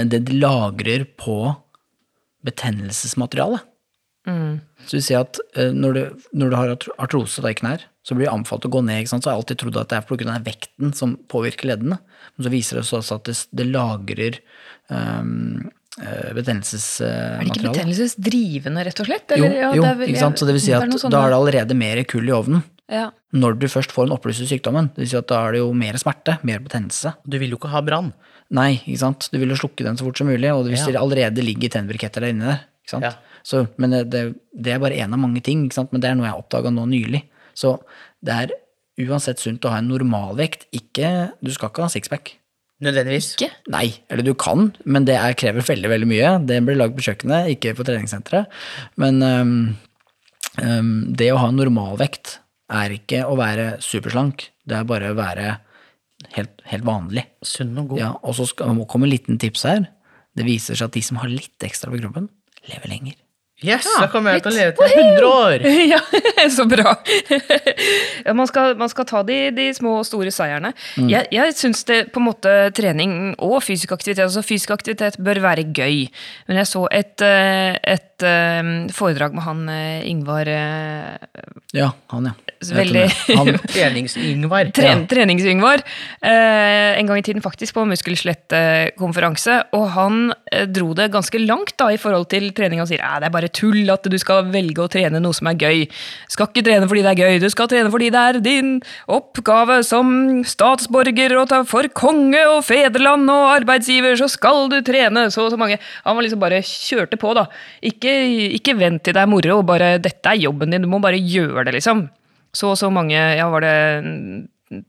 Det 0.05 0.21
lagrer 0.37 1.07
på 1.17 1.39
betennelsesmateriale. 2.47 3.61
Så 4.85 4.97
vi 4.97 5.01
ser 5.03 5.23
at 5.23 5.39
eh, 5.57 5.71
når 5.73 5.95
du, 5.95 6.01
når 6.37 6.51
du 6.51 6.55
har 6.57 6.73
artrose 7.01 7.43
i 7.45 7.57
knær, 7.57 7.85
så 8.05 8.15
blir 8.15 8.27
det 8.27 8.33
anbefalt 8.33 8.67
å 8.67 8.71
gå 8.73 8.81
ned. 8.85 9.01
Ikke 9.01 9.13
sant? 9.13 9.25
Så 9.25 9.31
har 9.31 9.37
jeg 9.37 9.43
alltid 9.43 9.61
trodd 9.63 9.79
at 9.81 9.91
det 9.91 9.99
er 9.99 10.07
pga. 10.09 10.37
vekten 10.45 10.95
som 10.97 11.15
påvirker 11.31 11.69
leddene. 11.71 11.99
Men 12.35 12.45
så 12.45 12.53
viser 12.53 12.79
det 12.79 12.85
seg 12.87 13.01
også 13.01 13.19
at 13.19 13.29
det, 13.29 13.35
det 13.59 13.67
lagrer 13.69 14.39
um, 14.89 15.69
Er 15.99 16.35
det 16.39 16.57
ikke 17.49 17.71
betennelsesdrivende, 17.71 18.83
rett 18.87 19.01
og 19.03 19.09
slett? 19.09 19.35
Jo, 19.35 19.45
Eller, 19.45 19.61
ja, 19.61 19.71
jo 19.75 19.85
det 19.85 19.93
er 19.93 20.11
ikke 20.13 20.25
sant? 20.25 20.41
så 20.41 20.49
det 20.49 20.57
vil 20.57 20.65
si 20.67 20.75
at 20.77 20.85
da 21.09 21.23
er 21.23 21.33
det 21.33 21.39
allerede 21.39 21.77
mer 21.77 22.03
kull 22.09 22.29
i 22.29 22.35
ovnen. 22.35 22.65
ja. 22.91 23.09
Når 23.29 23.59
du 23.61 23.67
først 23.69 23.91
får 23.93 24.07
den 24.07 24.15
opplyste 24.15 24.47
sykdommen, 24.49 24.87
det 24.95 25.03
vil 25.03 25.11
si 25.11 25.17
at 25.19 25.27
da 25.29 25.43
er 25.45 25.53
det 25.53 25.59
jo 25.61 25.67
mer 25.77 25.99
smerte, 26.01 26.39
mer 26.41 26.63
betennelse. 26.65 27.11
Du 27.29 27.35
vil 27.37 27.51
jo 27.53 27.59
ikke 27.59 27.69
ha 27.69 27.83
brann. 27.85 28.07
Nei, 28.55 28.79
ikke 28.81 29.01
sant? 29.03 29.27
Du 29.29 29.37
vil 29.37 29.51
jo 29.53 29.57
slukke 29.59 29.85
den 29.85 29.97
så 29.99 30.07
fort 30.07 30.17
som 30.17 30.29
mulig, 30.29 30.49
og 30.49 30.65
hvis 30.65 30.81
Ja. 30.81 30.93
det 30.93 31.01
allerede 31.01 31.45
ligger 31.45 31.69
tennbriketter 31.69 32.25
der 32.25 32.33
inne 32.33 32.47
der, 32.49 32.63
ikke 32.81 32.93
sant? 32.95 33.05
Ja. 33.05 33.13
Så, 33.43 33.67
men 33.77 33.91
det, 33.91 34.35
det, 34.51 34.73
er 34.73 34.81
bare 34.81 34.97
én 34.97 35.13
av 35.13 35.21
mange 35.21 35.41
ting, 35.41 35.65
ikke 35.65 35.77
sant? 35.77 35.93
men 35.93 36.01
det 36.01 36.09
er 36.09 36.17
noe 36.17 36.27
jeg 36.27 36.41
oppdaga 36.41 36.71
nå 36.73 36.87
nylig. 36.89 37.23
Så 37.55 37.77
det 38.25 38.33
er 38.33 38.55
uansett 38.99 39.39
sunt 39.39 39.63
å 39.63 39.71
ha 39.71 39.79
en 39.79 39.87
normalvekt, 39.87 40.67
ikke 40.75 41.31
Du 41.41 41.51
skal 41.53 41.71
ikke 41.71 41.85
ha 41.85 41.93
sixpack. 41.93 42.33
Nødvendigvis. 42.83 43.33
Ikke? 43.35 43.51
Nei, 43.71 43.99
eller 44.09 44.23
du 44.23 44.33
kan, 44.39 44.71
men 44.87 45.05
det 45.07 45.17
er, 45.19 45.35
krever 45.39 45.65
veldig 45.67 45.89
veldig 45.91 46.07
mye. 46.07 46.29
Det 46.47 46.59
blir 46.63 46.79
lagd 46.79 46.95
på 46.95 47.05
kjøkkenet, 47.09 47.51
ikke 47.55 47.75
på 47.75 47.85
treningssenteret. 47.87 48.47
Men 48.99 49.19
um, 49.23 49.55
um, 50.63 50.93
det 51.11 51.31
å 51.33 51.41
ha 51.43 51.49
normalvekt 51.51 52.37
er 52.71 52.93
ikke 52.95 53.25
å 53.27 53.35
være 53.39 53.73
superslank, 53.83 54.47
det 54.69 54.77
er 54.79 54.87
bare 54.87 55.11
å 55.11 55.17
være 55.17 55.57
helt, 56.35 56.61
helt 56.71 56.85
vanlig. 56.87 57.25
Sunn 57.45 57.77
og 57.79 57.93
god. 57.93 58.01
Ja, 58.01 58.11
og 58.23 58.35
så 58.37 58.47
skal, 58.49 58.75
må 58.77 58.87
komme 58.89 59.09
en 59.09 59.15
liten 59.15 59.39
tips 59.41 59.65
her. 59.69 59.87
Det 60.37 60.45
viser 60.47 60.77
seg 60.77 60.91
at 60.91 60.99
de 60.99 61.03
som 61.05 61.19
har 61.21 61.31
litt 61.31 61.65
ekstra 61.65 61.91
på 61.91 61.99
kroppen, 62.01 62.29
lever 62.69 62.91
lenger. 62.91 63.17
Yes, 63.59 63.83
Ja, 63.83 64.05
da 64.05 64.07
kommer 64.07 64.37
jeg 64.37 64.43
til 64.45 64.53
å 64.53 64.55
leve 64.55 64.71
til 64.77 64.93
100 65.01 65.25
år! 65.27 65.63
Ja, 65.91 65.99
så 66.55 66.63
bra. 66.69 66.93
ja, 68.25 68.35
man, 68.37 68.47
skal, 68.47 68.77
man 68.79 68.91
skal 68.91 69.07
ta 69.09 69.19
de, 69.27 69.39
de 69.55 69.65
små 69.75 69.97
og 69.99 70.05
store 70.07 70.31
seierne. 70.31 70.71
Mm. 70.95 71.09
Jeg, 71.11 71.27
jeg 71.35 71.55
syns 71.59 71.83
det 71.89 71.97
på 72.13 72.21
en 72.21 72.29
måte 72.29 72.53
trening 72.77 73.17
og 73.35 73.57
fysisk 73.65 73.91
aktivitet 73.97 74.23
altså 74.29 74.45
Fysisk 74.47 74.71
aktivitet 74.77 75.19
bør 75.19 75.41
være 75.43 75.67
gøy. 75.75 76.05
Men 76.47 76.61
jeg 76.61 76.71
så 76.71 76.85
et, 76.87 77.17
eh, 77.25 77.75
et 78.19 78.25
eh, 78.27 78.69
foredrag 78.95 79.33
med 79.35 79.45
han 79.45 79.63
eh, 79.71 80.05
Ingvar 80.09 80.49
eh, 80.51 81.17
Ja, 81.75 81.91
han, 82.11 82.29
ja. 82.29 82.35
Veldig- 82.59 83.07
Trenings-Yngvar. 83.71 84.71
Tren, 84.75 85.05
Trenings-Yngvar. 85.07 85.79
En 86.27 87.07
gang 87.07 87.19
i 87.19 87.23
tiden 87.23 87.43
faktisk 87.45 87.77
på 87.77 87.85
Muskelskjelettkonferanse. 87.87 89.55
Og 89.77 89.85
han 89.95 90.17
dro 90.73 90.89
det 90.97 91.09
ganske 91.13 91.39
langt 91.39 91.75
da 91.79 91.87
i 91.93 91.99
forhold 92.01 92.27
til 92.33 92.49
trening 92.57 92.81
Han 92.81 92.89
sier 92.89 92.99
det 93.21 93.29
er 93.29 93.33
bare 93.33 93.51
tull 93.53 93.87
at 93.93 94.03
du 94.11 94.17
skal 94.19 94.49
velge 94.51 94.83
å 94.83 94.89
trene 94.91 95.21
noe 95.23 95.35
som 95.37 95.47
er 95.51 95.59
gøy. 95.61 95.85
Skal 96.31 96.49
ikke 96.49 96.65
trene 96.67 96.89
fordi 96.89 97.05
det 97.05 97.13
er 97.13 97.21
gøy, 97.21 97.39
du 97.43 97.47
skal 97.53 97.69
trene 97.71 97.93
fordi 97.93 98.09
det 98.11 98.23
er 98.33 98.41
din 98.43 98.73
oppgave 99.07 99.79
som 99.87 100.11
statsborger 100.47 101.37
og 101.39 101.53
for 101.69 101.87
konge 101.95 102.41
og 102.51 102.61
fedreland 102.67 103.29
og 103.31 103.53
arbeidsgiver, 103.55 104.17
så 104.19 104.27
skal 104.31 104.67
du 104.71 104.79
trene 104.85 105.27
så 105.33 105.45
og 105.47 105.53
så 105.53 105.59
mange. 105.59 105.79
Han 106.05 106.17
var 106.17 106.25
liksom 106.25 106.41
bare 106.41 106.61
kjørte 106.65 107.19
på, 107.19 107.33
da. 107.37 107.45
Ikke, 107.85 108.08
ikke 108.59 108.77
vent 108.79 109.03
til 109.05 109.15
det 109.17 109.23
er 109.23 109.29
moro, 109.29 109.59
bare 109.67 109.97
dette 110.01 110.31
er 110.31 110.41
jobben 110.43 110.73
din, 110.73 110.85
du 110.85 110.91
må 110.91 111.01
bare 111.03 111.19
gjøre 111.19 111.65
det, 111.67 111.75
liksom. 111.79 112.07
Så 112.55 112.71
og 112.73 112.79
så 112.79 112.89
mange, 112.93 113.15
ja, 113.15 113.45
var 113.51 113.61
det 113.65 113.75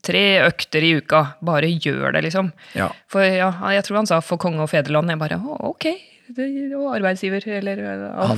tre 0.04 0.22
økter 0.44 0.84
i 0.84 0.94
uka. 1.00 1.24
Bare 1.44 1.68
gjør 1.72 2.14
det, 2.16 2.24
liksom. 2.28 2.52
Ja. 2.76 2.90
For 3.10 3.24
ja, 3.24 3.50
jeg 3.76 3.86
tror 3.86 4.02
han 4.02 4.08
sa 4.10 4.20
for 4.24 4.40
konge 4.40 4.62
og 4.64 4.70
fedreland. 4.72 5.12
Jeg 5.12 5.20
bare 5.20 5.40
ok, 5.40 5.86
det, 6.36 6.48
og 6.78 6.94
arbeidsgiver, 6.96 7.46
eller 7.58 7.84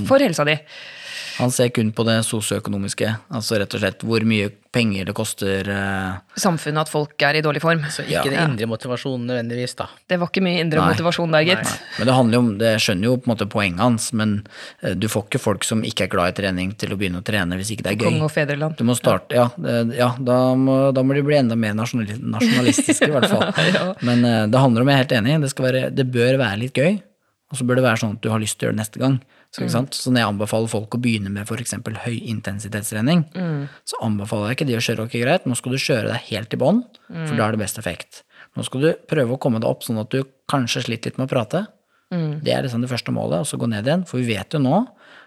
for 0.09 0.23
helsa 0.23 0.47
di. 0.49 0.57
han 1.39 1.51
ser 1.51 1.73
kun 1.75 1.93
på 1.93 2.05
det 2.07 2.19
sosioøkonomiske, 2.29 3.09
altså 3.33 3.59
rett 3.61 3.75
og 3.75 3.83
slett 3.83 4.05
hvor 4.07 4.25
mye 4.29 4.51
penger 4.73 5.05
det 5.05 5.13
koster. 5.15 5.69
eh, 5.69 6.15
Samfunnet 6.41 6.87
at 6.87 6.89
folk 6.89 7.21
er 7.23 7.37
i 7.37 7.43
dårlig 7.45 7.61
form. 7.61 7.83
Så 7.93 8.03
ikke 8.07 8.11
Ja. 8.11 8.23
den 8.25 8.53
indre 8.53 8.67
motivasjonen 8.71 9.27
nødvendigvis, 9.29 9.75
da. 9.77 9.87
Det 10.09 10.19
var 10.19 10.29
ikke 10.33 10.43
mye 10.43 10.61
indre 10.65 10.81
Nei. 10.81 10.95
motivasjon 10.95 11.31
der, 11.31 11.45
gitt. 11.45 11.73
Men 11.99 12.07
det 12.09 12.15
handler 12.17 12.33
jo 12.33 12.39
om, 12.41 12.59
det 12.59 12.71
skjønner 12.81 13.05
jo 13.05 13.17
på 13.19 13.29
en 13.29 13.35
måte 13.37 13.49
poenget 13.53 13.79
hans, 13.85 14.13
men 14.17 14.47
eh, 14.83 14.95
du 14.95 15.07
får 15.13 15.27
ikke 15.29 15.41
folk 15.45 15.65
som 15.69 15.83
ikke 15.85 16.05
er 16.05 16.09
glad 16.09 16.33
i 16.33 16.43
trening 16.43 16.73
til 16.77 16.91
å 16.91 16.97
begynne 16.97 17.21
å 17.21 17.25
trene 17.25 17.57
hvis 17.61 17.71
ikke 17.77 17.83
det 17.85 17.93
er 17.93 18.01
gøy. 18.01 18.11
Kong 18.11 18.23
og 18.23 18.33
fedreland. 18.33 18.77
Du 18.77 18.85
må 18.85 18.97
starte, 18.97 19.31
ja, 19.37 19.49
det- 19.59 19.97
ja 19.99 20.15
da, 20.19 20.55
må, 20.55 20.93
da 20.95 21.03
må 21.03 21.15
de 21.15 21.23
bli 21.23 21.37
enda 21.37 21.55
mer 21.57 21.75
nasjonali- 21.75 22.19
nasjonalistiske, 22.19 23.09
i 23.09 23.13
hvert 23.13 23.29
fall. 23.29 23.53
Ja. 23.73 23.95
Men 24.03 24.25
eh, 24.25 24.47
det 24.49 24.59
handler 24.59 24.83
om, 24.83 24.89
jeg 24.89 24.95
er 24.99 25.05
helt 25.05 25.17
enig, 25.25 25.41
det, 25.43 25.51
skal 25.51 25.65
være, 25.71 25.95
det 25.95 26.11
bør 26.11 26.37
være 26.39 26.59
litt 26.59 26.75
gøy, 26.75 27.01
og 27.53 27.59
så 27.59 27.65
bør 27.69 27.77
det 27.77 27.85
være 27.85 28.01
sånn 28.01 28.17
at 28.17 28.21
du 28.25 28.29
har 28.33 28.41
lyst 28.41 28.59
til 28.59 28.67
å 28.67 28.71
gjøre 28.71 28.77
det 28.77 28.83
neste 28.87 28.99
gang. 29.01 29.21
Så, 29.53 29.61
Mm. 29.69 29.89
så 29.93 30.09
når 30.11 30.17
jeg 30.23 30.29
anbefaler 30.33 30.69
folk 30.73 30.95
å 30.97 31.01
begynne 31.03 31.29
med 31.31 31.45
f.eks. 31.47 31.75
høyintensitetstrening, 32.33 33.25
Mm. 33.35 33.69
så 33.85 33.95
anbefaler 34.03 34.49
jeg 34.49 34.57
ikke 34.57 34.67
de 34.67 34.77
å 34.77 34.85
kjøre 34.87 35.05
ok, 35.05 35.13
greit, 35.21 35.45
nå 35.47 35.55
skal 35.57 35.73
du 35.73 35.79
kjøre 35.79 36.09
deg 36.13 36.21
helt 36.31 36.55
i 36.55 36.57
bånn, 36.57 36.85
Mm. 37.11 37.27
for 37.29 37.37
da 37.37 37.49
er 37.49 37.51
det 37.53 37.61
best 37.61 37.79
effekt. 37.79 38.23
Nå 38.57 38.65
skal 38.65 38.81
du 38.81 38.95
prøve 39.07 39.33
å 39.37 39.39
komme 39.41 39.61
deg 39.61 39.69
opp 39.69 39.83
sånn 39.83 40.01
at 40.01 40.09
du 40.11 40.25
kanskje 40.49 40.85
sliter 40.85 41.05
litt 41.11 41.19
med 41.19 41.29
å 41.29 41.35
prate. 41.35 41.67
Mm. 42.11 42.43
Det 42.43 42.53
er 42.53 42.63
liksom 42.63 42.81
det 42.81 42.91
første 42.91 43.13
målet, 43.13 43.41
og 43.41 43.47
så 43.47 43.59
gå 43.59 43.69
ned 43.69 43.85
igjen. 43.87 44.07
For 44.07 44.19
vi 44.19 44.35
vet 44.35 44.51
jo 44.51 44.59
nå 44.59 44.87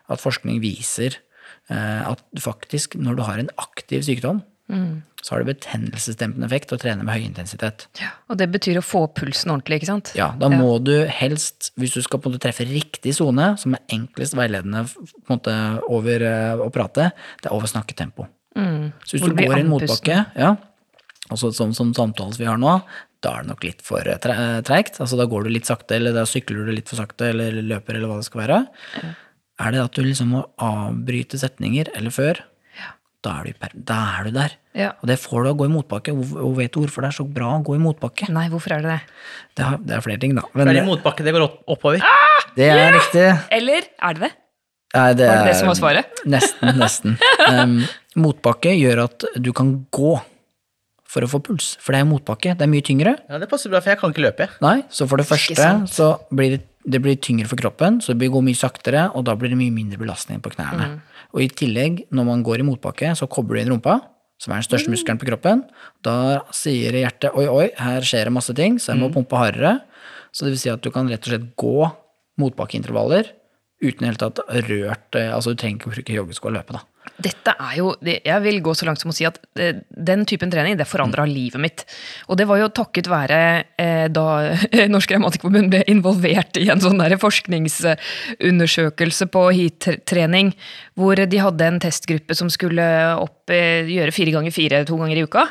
at 0.09 0.19
forskning 0.19 0.59
viser 0.61 1.17
eh, 1.69 2.01
at 2.11 2.21
faktisk 2.37 2.95
når 2.99 3.15
du 3.15 3.21
har 3.23 3.39
en 3.39 3.49
aktiv 3.57 4.01
sykdom, 4.01 4.43
Så 5.25 5.33
har 5.33 5.41
det 5.41 5.55
betennelsesdempende 5.55 6.45
effekt 6.47 6.73
å 6.73 6.77
trene 6.81 7.05
med 7.05 7.13
høy 7.13 7.25
intensitet. 7.25 7.87
Ja, 8.01 8.11
og 8.29 8.39
det 8.41 8.47
betyr 8.53 8.79
å 8.79 8.85
få 8.85 9.03
pulsen 9.13 9.53
ordentlig, 9.53 9.81
ikke 9.81 9.91
sant? 9.91 10.11
Ja, 10.17 10.31
da 10.37 10.49
må 10.53 10.77
du 10.81 10.93
helst, 11.09 11.71
hvis 11.81 11.93
du 11.97 12.01
skal 12.05 12.21
på 12.21 12.29
en 12.29 12.35
måte 12.35 12.45
treffe 12.47 12.65
riktig 12.69 13.15
sone, 13.17 13.51
som 13.61 13.77
er 13.77 13.83
enklest 13.93 14.37
veiledende 14.37 14.85
på 14.89 15.27
en 15.27 15.37
måte 15.37 15.57
over 15.89 16.25
eh, 16.29 16.61
å 16.61 16.69
prate, 16.73 17.11
det 17.41 17.49
er 17.49 17.57
over 17.57 17.69
snakketempo. 17.69 18.29
Så 18.55 19.15
hvis 19.15 19.25
Hvor 19.25 19.33
du 19.33 19.41
går 19.41 19.57
i 19.57 19.65
en 19.65 19.73
motbakke, 19.73 20.21
ja, 20.39 20.55
altså 21.27 21.51
sånn 21.53 21.73
som 21.75 21.91
samtalen 21.97 22.37
vi 22.39 22.47
har 22.47 22.61
nå, 22.61 22.77
da 23.25 23.33
er 23.35 23.45
det 23.45 23.51
nok 23.51 23.65
litt 23.65 23.85
for 23.85 24.05
eh, 24.05 24.29
eh, 24.31 24.57
treigt. 24.65 24.99
Altså 25.03 25.19
da 25.19 25.27
går 25.29 25.45
du 25.45 25.53
litt 25.53 25.69
sakte, 25.69 25.97
eller 25.97 26.15
da 26.15 26.25
sykler 26.29 26.65
du 26.65 26.73
litt 26.75 26.91
for 26.91 27.01
sakte, 27.01 27.31
eller 27.33 27.61
løper, 27.65 27.97
eller 27.97 28.11
hva 28.11 28.19
det 28.21 28.29
skal 28.29 28.43
være. 28.45 28.59
Er 29.65 29.71
det 29.71 29.81
at 29.83 29.95
du 29.95 30.03
liksom 30.05 30.33
må 30.35 30.43
avbryte 30.61 31.39
setninger, 31.41 31.91
eller 31.97 32.13
før, 32.13 32.41
da 33.25 33.33
er 33.41 33.49
du, 33.49 33.57
per- 33.59 33.73
da 33.89 33.97
er 34.19 34.27
du 34.29 34.35
der. 34.35 34.55
Ja. 34.77 34.91
Og 35.01 35.09
det 35.09 35.17
får 35.21 35.43
du 35.43 35.49
av 35.49 35.55
å 35.55 35.59
gå 35.63 35.67
i 35.69 35.73
motbakke. 35.73 36.13
Hvor 36.15 36.55
vet 36.59 36.73
du 36.75 36.81
hvorfor 36.83 37.05
det 37.05 37.11
er 37.11 37.17
så 37.17 37.25
bra 37.37 37.51
å 37.57 37.61
gå 37.65 37.75
i 37.77 37.81
motbakke? 37.81 38.29
Nei, 38.35 38.45
hvorfor 38.53 38.75
er 38.77 38.85
det 38.85 38.93
det? 38.93 39.19
Det, 39.57 39.65
er, 39.65 39.77
det 39.81 39.97
er 39.97 40.05
flere 40.05 40.21
ting, 40.21 40.35
da. 40.37 40.45
Det 40.53 40.67
er 40.69 40.81
i 40.81 40.85
motbakke 40.87 41.25
det 41.25 41.33
går 41.35 41.45
oppover. 41.47 42.01
oppover. 42.01 42.49
det 42.57 42.69
er 42.73 42.93
riktig. 42.95 43.25
Eller 43.59 43.87
er 43.89 44.17
det 44.19 44.27
det? 44.27 44.33
Nei, 44.95 45.09
det 45.19 45.25
Var 45.27 45.41
det 45.41 45.49
det 45.49 45.55
som 45.59 45.67
var 45.71 45.79
svaret? 45.79 46.21
Nesten, 46.35 46.77
nesten. 46.79 47.17
Um, 47.49 47.79
motbakke 48.21 48.71
gjør 48.77 49.05
at 49.09 49.25
du 49.43 49.51
kan 49.55 49.73
gå 49.95 50.13
for 51.15 51.25
å 51.25 51.29
få 51.31 51.39
puls. 51.43 51.73
For 51.83 51.95
det 51.95 52.03
er 52.03 52.07
motbakke. 52.09 52.55
Det 52.59 52.65
er 52.65 52.71
mye 52.71 52.83
tyngre. 52.85 53.15
Ja, 53.29 53.39
Det 53.41 53.49
passer 53.51 53.71
bra, 53.71 53.81
for 53.83 53.93
jeg 53.93 53.99
kan 54.01 54.13
ikke 54.15 54.23
løpe. 54.25 54.47
Nei, 54.63 54.77
så 54.91 55.07
for 55.09 55.21
det 55.21 55.27
første 55.29 55.67
så 55.91 56.09
blir 56.35 56.57
det, 56.57 56.63
det 56.85 57.01
blir 57.01 57.17
tyngre 57.17 57.49
for 57.49 57.59
kroppen, 57.59 57.99
så 58.03 58.13
det 58.13 58.29
går 58.31 58.43
mye 58.45 58.57
saktere, 58.57 59.07
og 59.17 59.25
da 59.27 59.33
blir 59.37 59.51
det 59.53 59.59
mye 59.59 59.73
mindre 59.73 59.97
belastning 60.01 60.41
på 60.43 60.51
knærne. 60.53 60.99
Og 61.33 61.41
i 61.41 61.49
tillegg, 61.49 62.03
når 62.13 62.27
man 62.27 62.43
går 62.45 62.61
i 62.61 62.67
motbakke, 62.67 63.13
så 63.17 63.27
kobler 63.31 63.59
du 63.59 63.63
inn 63.63 63.73
rumpa, 63.73 63.99
som 64.41 64.53
er 64.53 64.61
den 64.61 64.67
største 64.67 64.91
muskelen 64.91 65.19
på 65.19 65.27
kroppen. 65.29 65.63
Da 66.05 66.45
sier 66.53 66.95
hjertet 66.99 67.35
oi, 67.37 67.47
oi, 67.49 67.67
her 67.79 68.05
skjer 68.05 68.29
det 68.29 68.35
masse 68.35 68.53
ting, 68.57 68.77
så 68.81 68.93
jeg 68.93 69.01
må 69.01 69.09
pumpe 69.13 69.39
hardere. 69.39 69.79
Så 70.35 70.45
det 70.45 70.55
vil 70.55 70.61
si 70.61 70.73
at 70.73 70.83
du 70.83 70.91
kan 70.93 71.09
rett 71.09 71.25
og 71.25 71.31
slett 71.31 71.47
gå 71.59 71.89
motbakkeintervaller 72.41 73.31
uten 73.83 74.03
i 74.03 74.03
det 74.03 74.09
hele 74.09 74.19
tatt 74.19 74.41
rørt 74.67 75.17
eh, 75.19 75.31
Altså 75.35 75.51
du 75.51 75.59
trenger 75.59 75.79
ikke 75.79 75.89
å 75.89 75.93
bruke 75.95 76.17
joggesko 76.17 76.49
og 76.49 76.55
løpe, 76.57 76.75
da. 76.75 76.83
Dette 77.15 77.53
er 77.55 77.77
jo, 77.79 77.93
Jeg 78.03 78.41
vil 78.43 78.61
gå 78.63 78.73
så 78.75 78.85
langt 78.87 79.01
som 79.01 79.11
å 79.11 79.15
si 79.15 79.25
at 79.27 79.37
eh, 79.61 79.75
den 79.89 80.25
typen 80.27 80.51
trening 80.51 80.77
det 80.77 80.87
forandra 80.89 81.25
livet 81.29 81.61
mitt. 81.61 81.85
Og 82.29 82.37
det 82.39 82.47
var 82.49 82.57
jo 82.59 82.75
takket 82.75 83.09
være 83.11 83.39
eh, 83.81 84.07
da 84.11 84.25
Norsk 84.93 85.15
Revmatikerforbund 85.15 85.71
ble 85.73 85.81
involvert 85.91 86.53
i 86.59 86.69
en 86.73 86.83
sånn 86.83 87.01
der 87.01 87.17
forskningsundersøkelse 87.21 89.25
på 89.31 89.41
HEAT-trening, 89.55 90.47
hvor 90.99 91.15
de 91.19 91.41
hadde 91.41 91.69
en 91.69 91.81
testgruppe 91.83 92.33
som 92.37 92.47
skulle 92.53 92.85
opp, 93.21 93.41
eh, 93.53 93.87
gjøre 93.95 94.15
fire 94.15 94.35
ganger 94.35 94.55
fire 94.55 94.77
to 94.87 94.95
ganger 94.99 95.21
i 95.21 95.27
uka. 95.27 95.43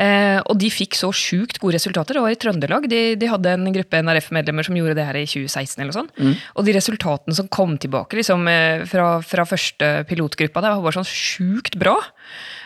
Eh, 0.00 0.38
og 0.48 0.56
de 0.60 0.70
fikk 0.72 0.96
så 0.96 1.10
sjukt 1.12 1.58
gode 1.60 1.76
resultater. 1.76 2.16
Det 2.16 2.24
var 2.24 2.32
i 2.32 2.38
Trøndelag. 2.40 2.86
De, 2.90 3.00
de 3.20 3.28
hadde 3.28 3.52
en 3.52 3.72
gruppe 3.74 4.00
NRF-medlemmer 4.00 4.66
som 4.66 4.78
gjorde 4.78 4.96
det 4.96 5.06
her 5.06 5.18
i 5.20 5.26
2016. 5.28 5.76
eller 5.82 5.96
sånn. 5.96 6.10
Og 6.56 6.66
de 6.66 6.76
resultatene 6.76 7.36
som 7.36 7.50
kom 7.52 7.76
tilbake 7.80 8.16
liksom, 8.20 8.48
eh, 8.50 8.86
fra, 8.88 9.10
fra 9.26 9.44
første 9.48 9.92
pilotgruppa, 10.08 10.64
det 10.64 10.72
var 10.72 10.86
bare 10.86 11.00
sånn 11.00 11.10
sjukt 11.10 11.76
bra. 11.80 11.98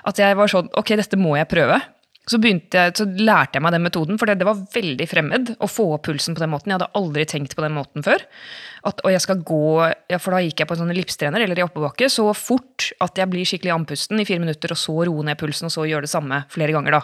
At 0.07 0.21
jeg 0.21 0.37
var 0.39 0.51
sånn 0.53 0.71
Ok, 0.79 0.95
dette 0.99 1.19
må 1.19 1.35
jeg 1.39 1.51
prøve. 1.51 1.81
Så, 2.25 2.39
jeg, 2.41 2.63
så 2.97 3.05
lærte 3.05 3.59
jeg 3.59 3.65
meg 3.67 3.75
den 3.75 3.85
metoden, 3.85 4.19
for 4.21 4.31
det, 4.31 4.39
det 4.41 4.47
var 4.49 4.63
veldig 4.73 5.07
fremmed 5.11 5.51
å 5.61 5.69
få 5.69 5.91
opp 5.97 6.07
pulsen 6.07 6.37
på 6.37 6.41
den 6.41 6.53
måten. 6.53 6.73
Jeg 6.73 6.79
hadde 6.79 6.97
aldri 6.97 7.27
tenkt 7.29 7.53
på 7.57 7.65
den 7.65 7.75
måten 7.77 8.05
før. 8.07 8.25
At, 8.89 9.03
og 9.05 9.13
jeg 9.13 9.21
skal 9.25 9.43
gå, 9.45 9.61
ja, 10.13 10.19
For 10.21 10.33
da 10.33 10.41
gikk 10.45 10.63
jeg 10.63 10.69
på 10.69 10.77
en 10.77 10.81
sånn 10.83 10.93
ellipstrener 10.95 11.45
eller 11.45 11.61
i 11.61 11.65
oppebakke 11.65 12.09
så 12.13 12.27
fort 12.37 12.91
at 13.05 13.21
jeg 13.21 13.31
blir 13.33 13.49
skikkelig 13.49 13.75
andpusten 13.75 14.21
i 14.21 14.27
fire 14.29 14.41
minutter, 14.43 14.73
og 14.73 14.81
så 14.81 14.97
roe 15.09 15.27
ned 15.29 15.39
pulsen, 15.41 15.69
og 15.69 15.75
så 15.77 15.85
gjøre 15.89 16.07
det 16.09 16.13
samme 16.13 16.41
flere 16.53 16.73
ganger. 16.77 16.97
da. 16.99 17.03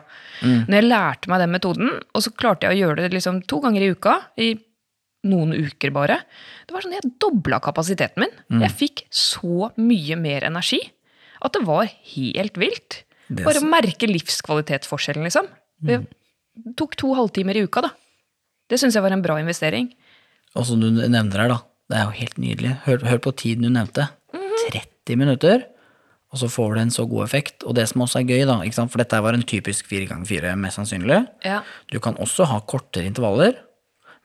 Når 0.71 0.79
jeg 0.81 0.89
lærte 0.89 1.33
meg 1.33 1.45
den 1.45 1.55
metoden, 1.55 1.93
og 2.15 2.25
så 2.25 2.33
klarte 2.37 2.69
jeg 2.69 2.79
å 2.79 2.81
gjøre 2.87 3.05
det 3.05 3.15
liksom 3.17 3.43
to 3.49 3.61
ganger 3.65 3.85
i 3.85 3.93
uka, 3.93 4.17
i 4.41 4.51
noen 5.29 5.53
uker 5.53 5.93
bare, 5.93 6.17
det 6.65 6.73
var 6.73 6.81
sånn 6.85 6.97
jeg 6.97 7.13
dobla 7.21 7.59
kapasiteten 7.61 8.25
min. 8.25 8.33
Jeg 8.65 8.73
fikk 8.73 9.05
så 9.13 9.69
mye 9.77 10.17
mer 10.17 10.49
energi 10.49 10.81
at 11.45 11.53
det 11.57 11.61
var 11.69 11.89
helt 12.17 12.57
vilt. 12.61 13.03
Bare 13.39 13.63
merke 13.63 14.09
livskvalitetsforskjellen, 14.11 15.27
liksom. 15.29 15.49
Det 15.87 16.03
tok 16.79 16.97
to 16.99 17.13
halvtimer 17.15 17.57
i 17.57 17.65
uka, 17.67 17.85
da. 17.87 17.93
Det 18.71 18.79
syns 18.81 18.97
jeg 18.97 19.05
var 19.05 19.15
en 19.15 19.23
bra 19.23 19.39
investering. 19.43 19.91
Og 20.59 20.67
som 20.67 20.83
du 20.83 20.89
nevner 20.91 21.45
her, 21.45 21.53
da. 21.53 21.61
Det 21.91 21.99
er 21.99 22.07
jo 22.07 22.17
helt 22.21 22.39
nydelig. 22.39 22.73
Hør, 22.87 23.05
hør 23.07 23.21
på 23.23 23.35
tiden 23.39 23.67
du 23.67 23.71
nevnte. 23.75 24.09
30 24.71 25.19
minutter, 25.19 25.65
og 26.31 26.39
så 26.39 26.47
får 26.51 26.75
du 26.75 26.81
en 26.85 26.93
så 26.95 27.07
god 27.11 27.25
effekt. 27.27 27.65
Og 27.67 27.75
det 27.79 27.89
som 27.91 28.05
også 28.05 28.21
er 28.21 28.29
gøy, 28.29 28.45
da, 28.47 28.61
ikke 28.67 28.79
sant? 28.79 28.93
for 28.93 29.03
dette 29.03 29.19
var 29.25 29.35
en 29.35 29.47
typisk 29.47 29.89
4x4, 29.91 30.55
mest 30.61 30.79
sannsynlig. 30.79 31.25
Ja. 31.47 31.63
Du 31.91 31.99
kan 32.03 32.19
også 32.23 32.47
ha 32.51 32.61
kortere 32.71 33.09
intervaller, 33.11 33.59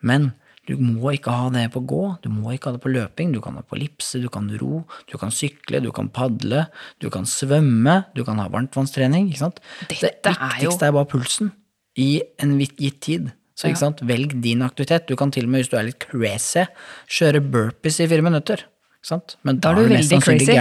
men 0.05 0.31
du 0.67 0.75
må 0.81 1.13
ikke 1.13 1.31
ha 1.31 1.49
det 1.53 1.67
på 1.73 1.81
gå, 1.85 2.01
du 2.23 2.29
må 2.33 2.53
ikke 2.55 2.71
ha 2.71 2.75
det 2.77 2.81
på 2.83 2.91
løping, 2.93 3.31
du 3.35 3.39
kan 3.43 3.53
ha 3.57 3.61
på 3.61 3.77
ellipse, 3.77 4.19
du 4.21 4.29
kan 4.33 4.47
ro, 4.61 4.83
du 5.11 5.17
kan 5.21 5.29
sykle, 5.33 5.81
du 5.83 5.91
kan 5.95 6.09
padle, 6.09 6.65
du 6.99 7.09
kan 7.13 7.27
svømme, 7.29 8.05
du 8.15 8.23
kan 8.25 8.41
ha 8.41 8.47
varmtvannstrening, 8.49 9.29
ikke 9.29 9.43
sant. 9.45 9.59
Dette 9.89 10.11
det 10.23 10.33
er 10.33 10.35
jo- 10.35 10.69
viktigste 10.69 10.87
er 10.89 10.91
bare 10.97 11.05
pulsen 11.11 11.51
i 11.97 12.21
en 12.39 12.57
gitt 12.59 12.99
tid. 13.01 13.33
Så 13.55 13.69
ikke 13.69 13.79
sant, 13.79 14.01
velg 14.03 14.41
din 14.43 14.59
aktivitet. 14.65 15.07
Du 15.07 15.15
kan 15.15 15.31
til 15.31 15.45
og 15.45 15.49
med, 15.49 15.61
hvis 15.63 15.69
du 15.71 15.77
er 15.77 15.83
litt 15.87 15.99
crazy, 15.99 16.65
kjøre 17.07 17.39
burpees 17.39 18.01
i 18.03 18.07
fire 18.07 18.21
minutter. 18.21 18.65
Sant? 19.05 19.35
Men 19.45 19.59
Da 19.61 19.71
da, 19.75 19.83
er 19.83 19.87
du 19.87 19.93
veldig 19.93 20.17
crazy. 20.23 20.55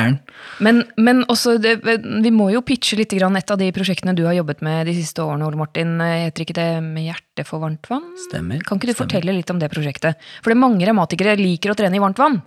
Men, 0.65 0.83
men 1.01 1.23
også, 1.33 1.57
det, 1.65 1.79
vi 1.81 2.33
må 2.35 2.51
jo 2.53 2.61
pitche 2.67 2.99
litt 3.01 3.15
grann 3.17 3.39
et 3.41 3.51
av 3.51 3.57
de 3.61 3.71
prosjektene 3.73 4.13
du 4.17 4.27
har 4.29 4.37
jobbet 4.37 4.61
med 4.67 4.85
de 4.91 4.93
siste 4.99 5.25
årene, 5.25 5.47
Ole 5.49 5.57
Martin. 5.57 5.95
Heter 6.01 6.45
ikke 6.45 6.57
det 6.59 6.67
Med 6.85 7.07
hjertet 7.09 7.49
for 7.49 7.63
varmt 7.65 7.89
vann? 7.89 8.11
Stemmer, 8.27 8.61
Kan 8.61 8.77
ikke 8.77 8.91
du 8.91 8.93
stemmer. 8.93 9.01
fortelle 9.07 9.37
litt 9.39 9.53
om 9.55 9.63
det 9.63 9.71
prosjektet? 9.73 10.21
For 10.43 10.53
det 10.53 10.59
er 10.59 10.65
mange 10.67 10.85
revmatikere 10.85 11.39
liker 11.41 11.73
å 11.73 11.79
trene 11.79 11.97
i 11.97 12.03
varmt 12.05 12.21
vann. 12.21 12.43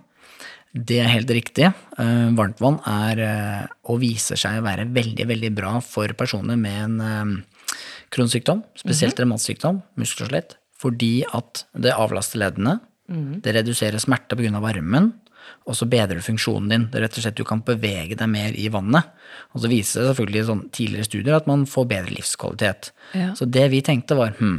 Det 0.78 1.00
er 1.02 1.08
helt 1.10 1.30
riktig. 1.32 1.70
varmt 2.38 2.60
vann 2.62 2.78
er 2.86 3.22
eh, 3.24 3.62
og 3.88 3.98
viser 4.02 4.38
seg 4.38 4.60
å 4.60 4.66
være 4.66 4.86
veldig, 4.94 5.26
veldig 5.26 5.50
bra 5.56 5.78
for 5.82 6.12
personer 6.14 6.60
med 6.60 6.82
en 6.84 7.00
eh, 7.00 7.70
kronsykdom, 8.14 8.62
spesielt 8.78 9.18
revmatsykdom, 9.18 9.82
skjelett, 10.04 10.54
fordi 10.78 11.24
at 11.34 11.64
det 11.74 11.96
avlaster 11.96 12.38
leddene, 12.44 12.78
det 13.42 13.54
reduserer 13.56 13.98
smerte 13.98 14.36
pga. 14.36 14.60
varmen, 14.60 15.14
og 15.68 15.76
så 15.76 15.88
bedrer 15.90 16.18
du 16.18 16.24
funksjonen 16.24 16.70
din. 16.72 16.86
Det 16.88 17.00
er 17.00 17.06
rett 17.06 17.18
og 17.18 17.24
slett 17.24 17.36
Du 17.38 17.44
kan 17.48 17.60
bevege 17.64 18.16
deg 18.16 18.30
mer 18.32 18.56
i 18.56 18.68
vannet. 18.72 19.10
Og 19.52 19.62
så 19.62 19.70
viser 19.70 20.00
det 20.00 20.10
selvfølgelig 20.12 20.46
sånn 20.48 20.64
tidligere 20.74 21.08
studier 21.08 21.36
at 21.36 21.50
man 21.50 21.66
får 21.68 21.88
bedre 21.90 22.16
livskvalitet. 22.16 22.90
Ja. 23.18 23.30
Så 23.38 23.48
det 23.48 23.66
vi 23.74 23.82
tenkte 23.84 24.16
var 24.18 24.34
hm, 24.38 24.58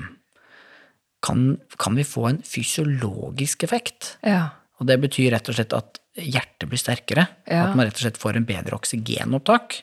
kan, 1.26 1.58
kan 1.82 1.98
vi 1.98 2.08
få 2.08 2.30
en 2.30 2.42
fysiologisk 2.46 3.66
effekt? 3.68 4.16
Ja. 4.24 4.46
Og 4.80 4.88
det 4.88 5.00
betyr 5.04 5.34
rett 5.36 5.50
og 5.52 5.58
slett 5.58 5.76
at 5.76 6.00
hjertet 6.20 6.70
blir 6.70 6.80
sterkere. 6.80 7.28
Ja. 7.50 7.68
At 7.68 7.76
man 7.76 7.88
rett 7.88 7.98
og 7.98 8.06
slett 8.06 8.22
får 8.22 8.40
en 8.40 8.48
bedre 8.48 8.78
oksygenopptak. 8.80 9.82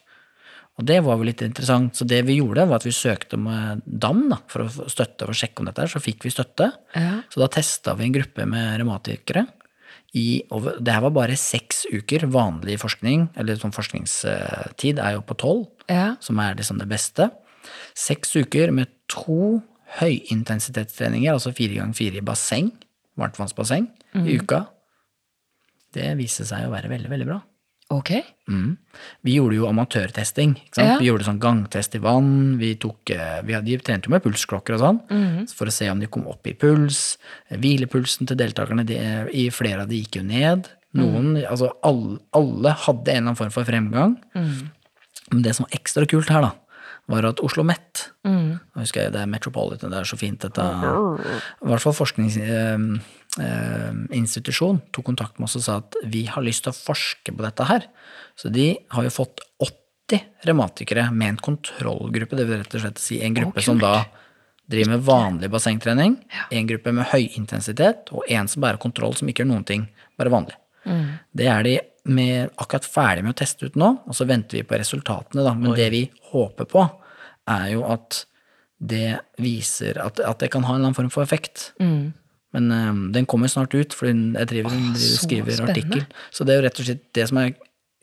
Og 0.77 0.85
det 0.85 0.99
var 1.05 1.17
jo 1.17 1.25
litt 1.25 1.43
interessant. 1.45 1.97
Så 1.97 2.05
det 2.09 2.21
vi 2.29 2.37
gjorde, 2.39 2.67
var 2.69 2.81
at 2.81 2.87
vi 2.87 2.93
søkte 2.93 3.39
med 3.41 3.85
DAM 3.87 4.27
da, 4.33 4.41
for 4.53 4.67
å 4.67 4.89
støtte 4.93 5.29
og 5.29 5.37
sjekke 5.37 5.63
om 5.63 5.71
dette. 5.71 5.89
Så 5.89 6.03
fikk 6.05 6.27
vi 6.27 6.33
støtte. 6.33 6.69
Ja. 6.97 7.23
Så 7.33 7.41
da 7.41 7.49
testa 7.53 7.97
vi 7.97 8.09
en 8.09 8.17
gruppe 8.17 8.45
med 8.49 8.77
revmatikere. 8.83 9.47
I 10.17 10.43
over, 10.55 10.79
det 10.81 10.95
her 10.95 11.03
var 11.05 11.13
bare 11.13 11.37
seks 11.37 11.85
uker. 11.93 12.25
Vanlig 12.33 12.79
forskning, 12.81 13.29
eller 13.37 13.59
sånn 13.61 13.75
forskningstid, 13.77 14.99
er 15.03 15.17
jo 15.19 15.25
på 15.29 15.37
tolv, 15.43 15.67
Ja. 15.91 16.17
som 16.21 16.39
er 16.41 16.55
liksom 16.57 16.79
det 16.81 16.89
beste. 16.89 17.31
Seks 17.95 18.33
uker 18.37 18.73
med 18.73 18.89
to 19.13 19.63
høyintensitetstreninger, 20.01 21.33
altså 21.33 21.53
fire 21.55 21.77
ganger 21.79 21.95
fire 21.99 22.17
i 22.21 22.25
basseng, 22.25 22.73
varmtvannsbasseng, 23.19 23.89
i 24.17 24.39
uka. 24.41 24.67
Det 25.93 26.17
viste 26.19 26.45
seg 26.49 26.67
å 26.67 26.73
være 26.73 26.89
veldig, 26.91 27.09
veldig 27.13 27.27
bra. 27.29 27.41
Ok. 27.95 28.11
Mm. 28.51 28.77
Vi 29.23 29.37
gjorde 29.37 29.59
jo 29.61 29.69
amatørtesting. 29.69 30.57
Ikke 30.59 30.75
sant? 30.75 30.89
Ja. 30.89 30.97
Vi 30.99 31.07
gjorde 31.07 31.27
sånn 31.29 31.39
gangtest 31.43 31.95
i 31.95 32.01
vann. 32.03 32.57
Vi, 32.59 32.73
tok, 32.83 33.13
eh, 33.15 33.39
vi 33.47 33.55
hadde, 33.55 33.69
de 33.71 33.79
trente 33.79 34.09
jo 34.09 34.15
med 34.15 34.25
pulsklokker 34.25 34.75
og 34.75 34.83
sånn, 34.83 34.99
for 35.55 35.71
å 35.71 35.75
se 35.75 35.91
om 35.93 36.03
de 36.03 36.09
kom 36.11 36.27
opp 36.27 36.47
i 36.51 36.55
puls. 36.59 37.17
Hvilepulsen 37.53 38.27
til 38.27 38.41
deltakerne, 38.41 38.87
de, 38.89 38.99
i 39.31 39.47
flere 39.55 39.87
av 39.87 39.93
de 39.93 40.03
gikk 40.03 40.19
jo 40.19 40.27
ned. 40.27 40.67
Noen, 40.97 41.35
altså 41.45 41.71
alle, 41.85 42.19
alle 42.33 42.73
hadde 42.73 43.13
en 43.13 43.17
eller 43.17 43.27
annen 43.29 43.37
form 43.39 43.55
for 43.55 43.69
fremgang. 43.69 44.17
Men 45.31 45.43
det 45.43 45.55
som 45.55 45.67
var 45.67 45.79
ekstra 45.79 46.07
kult 46.09 46.31
her, 46.33 46.43
da, 46.43 46.55
var 47.07 47.27
at 47.29 47.41
Oslo 47.45 47.63
Met 47.63 48.09
Nå 48.27 48.83
husker 48.83 49.05
jeg 49.05 49.13
det 49.15 49.21
er 49.23 49.31
Metropolitan, 49.31 49.93
det 49.93 50.01
er 50.01 50.09
så 50.09 50.17
fint 50.19 50.41
dette 50.43 50.63
I 50.63 51.69
hvert 51.71 51.85
fall 51.85 51.95
forskningsinstitusjon 53.37 54.81
tok 54.93 55.05
kontakt 55.05 55.39
med 55.39 55.47
oss 55.49 55.57
og 55.59 55.65
sa 55.65 55.79
at 55.83 55.97
vi 56.05 56.27
har 56.31 56.45
lyst 56.45 56.65
til 56.65 56.73
å 56.73 56.77
forske 56.77 57.33
på 57.33 57.45
dette 57.45 57.65
her. 57.69 57.87
Så 58.37 58.49
de 58.53 58.77
har 58.93 59.07
jo 59.07 59.11
fått 59.13 59.41
80 59.63 60.23
revmatikere 60.47 61.11
med 61.13 61.29
en 61.35 61.41
kontrollgruppe, 61.43 62.37
det 62.37 62.47
vil 62.47 62.61
rett 62.63 62.75
og 62.75 62.85
slett 62.85 63.03
si 63.03 63.21
en 63.25 63.35
gruppe 63.35 63.63
som 63.65 63.81
da 63.81 64.05
driver 64.67 64.97
med 64.97 65.05
vanlig 65.07 65.51
bassengtrening, 65.51 66.17
en 66.51 66.67
gruppe 66.67 66.93
med 66.93 67.07
høy 67.13 67.29
intensitet, 67.39 68.09
og 68.11 68.27
en 68.29 68.49
som 68.51 68.63
bare 68.65 68.75
har 68.75 68.83
kontroll, 68.83 69.15
som 69.15 69.29
ikke 69.31 69.45
gjør 69.45 69.53
noen 69.53 69.67
ting, 69.67 69.89
bare 70.19 70.33
vanlig. 70.33 70.57
Det 71.33 71.47
er 71.51 71.63
de 71.67 71.77
med, 72.07 72.51
akkurat 72.57 72.87
ferdig 72.87 73.23
med 73.27 73.35
å 73.35 73.39
teste 73.39 73.67
ut 73.67 73.79
nå, 73.79 73.93
og 74.07 74.15
så 74.15 74.27
venter 74.27 74.59
vi 74.59 74.67
på 74.67 74.79
resultatene, 74.79 75.43
da. 75.47 75.55
Men 75.55 75.75
det 75.79 75.91
vi 75.95 76.05
håper 76.33 76.67
på, 76.71 76.83
er 77.51 77.69
jo 77.75 77.85
at 77.87 78.25
det 78.79 79.21
viser 79.41 79.99
at, 80.03 80.19
at 80.21 80.43
det 80.43 80.51
kan 80.53 80.67
ha 80.67 80.75
en 80.75 80.81
eller 80.81 80.91
annen 80.91 80.99
form 80.99 81.11
for 81.15 81.23
effekt. 81.23 81.73
Men 82.57 82.73
eh, 82.73 82.93
den 83.19 83.29
kommer 83.29 83.53
snart 83.53 83.77
ut, 83.77 83.95
for 83.97 84.09
jeg 84.09 84.49
driver, 84.49 84.73
Åh, 84.73 84.91
driver, 84.97 85.21
skriver 85.21 85.59
spennende. 85.59 85.77
artikkel. 85.77 86.25
Så 86.33 86.47
det 86.47 86.55
er 86.55 86.63
jo 86.63 86.67
rett 86.67 86.81
og 86.81 86.89
slett 86.89 87.05
det 87.19 87.29
som 87.31 87.43
er 87.43 87.53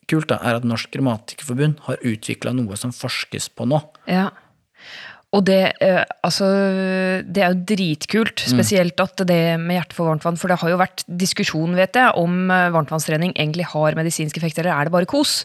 kult, 0.09 0.29
da, 0.29 0.37
er 0.43 0.59
at 0.59 0.67
Norsk 0.67 0.93
Grammatikerforbund 0.93 1.83
har 1.87 2.01
utvikla 2.05 2.53
noe 2.55 2.77
som 2.79 2.93
forskes 2.95 3.49
på 3.57 3.67
nå. 3.71 3.81
Ja. 4.11 4.29
Og 5.33 5.41
det, 5.47 5.61
eh, 5.81 6.03
altså, 6.21 6.45
det 7.25 7.41
er 7.41 7.53
jo 7.55 7.63
dritkult, 7.73 8.43
spesielt 8.45 8.99
at 9.01 9.23
det 9.25 9.57
med 9.57 9.79
hjerte 9.79 9.97
for 9.97 10.11
varmtvann, 10.11 10.37
for 10.37 10.51
det 10.51 10.59
har 10.61 10.69
jo 10.69 10.77
vært 10.77 11.05
diskusjon, 11.09 11.73
vet 11.79 11.97
jeg, 11.97 12.13
om 12.21 12.51
eh, 12.53 12.69
varmtvannstrening 12.75 13.33
egentlig 13.33 13.65
har 13.71 13.97
medisinsk 13.97 14.37
effekt, 14.37 14.61
eller 14.61 14.75
er 14.75 14.85
det 14.85 14.93
bare 14.93 15.09
kos? 15.09 15.39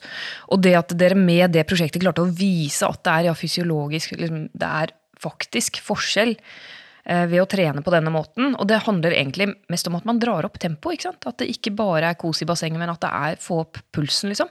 Og 0.53 0.61
det 0.66 0.75
at 0.77 0.92
dere 1.01 1.16
med 1.16 1.57
det 1.57 1.64
prosjektet 1.71 2.05
klarte 2.05 2.27
å 2.27 2.29
vise 2.29 2.85
at 2.85 3.01
det 3.07 3.14
er 3.14 3.31
ja, 3.31 3.37
fysiologisk, 3.38 4.12
liksom, 4.21 4.51
det 4.53 4.75
er 4.83 4.92
faktisk 5.18 5.81
forskjell 5.83 6.37
ved 7.09 7.40
å 7.40 7.49
trene 7.49 7.81
på 7.81 7.92
denne 7.94 8.12
måten. 8.12 8.53
Og 8.61 8.68
det 8.68 8.83
handler 8.85 9.16
egentlig 9.16 9.47
mest 9.73 9.88
om 9.88 9.97
at 9.97 10.05
man 10.09 10.21
drar 10.21 10.44
opp 10.44 10.59
tempoet, 10.61 10.99
ikke 10.99 11.09
sant? 11.09 11.29
At 11.31 11.40
det 11.40 11.49
ikke 11.55 11.73
bare 11.79 12.12
er 12.12 12.18
kos 12.21 12.42
i 12.44 12.49
bassenget, 12.49 12.81
men 12.81 12.92
at 12.92 13.01
det 13.01 13.12
er 13.16 13.40
få 13.40 13.62
opp 13.64 13.81
pulsen, 13.97 14.29
liksom. 14.35 14.51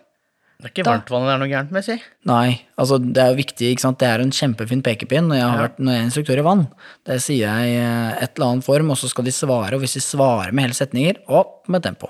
Det 0.58 0.66
er 0.66 0.72
ikke 0.72 0.88
varmtvannet 0.88 1.28
det 1.30 1.34
er 1.36 1.42
noe 1.44 1.50
gærent 1.52 1.74
med, 1.76 1.86
si. 1.86 1.96
Nei, 2.26 2.56
altså 2.82 2.98
det 2.98 3.22
er 3.22 3.30
jo 3.30 3.38
viktig, 3.38 3.68
ikke 3.76 3.84
sant. 3.84 4.00
Det 4.02 4.08
er 4.10 4.24
en 4.24 4.34
kjempefin 4.34 4.82
pekepinn 4.86 5.28
når 5.30 5.38
jeg, 5.38 5.50
har 5.52 5.60
vært, 5.68 5.76
når 5.78 5.94
jeg 5.94 6.02
er 6.02 6.08
instruktør 6.08 6.42
i 6.42 6.46
vann. 6.48 6.64
Det 7.06 7.18
sier 7.22 7.44
jeg 7.44 7.76
i 7.76 7.84
et 8.26 8.32
eller 8.32 8.48
annet 8.48 8.66
form, 8.66 8.90
og 8.90 8.98
så 8.98 9.10
skal 9.12 9.28
de 9.28 9.36
svare, 9.38 9.78
og 9.78 9.84
hvis 9.86 10.00
de 10.00 10.02
svarer 10.02 10.56
med 10.58 10.66
hele 10.66 10.78
setninger, 10.80 11.22
opp 11.30 11.70
med 11.70 11.86
tempo. 11.86 12.10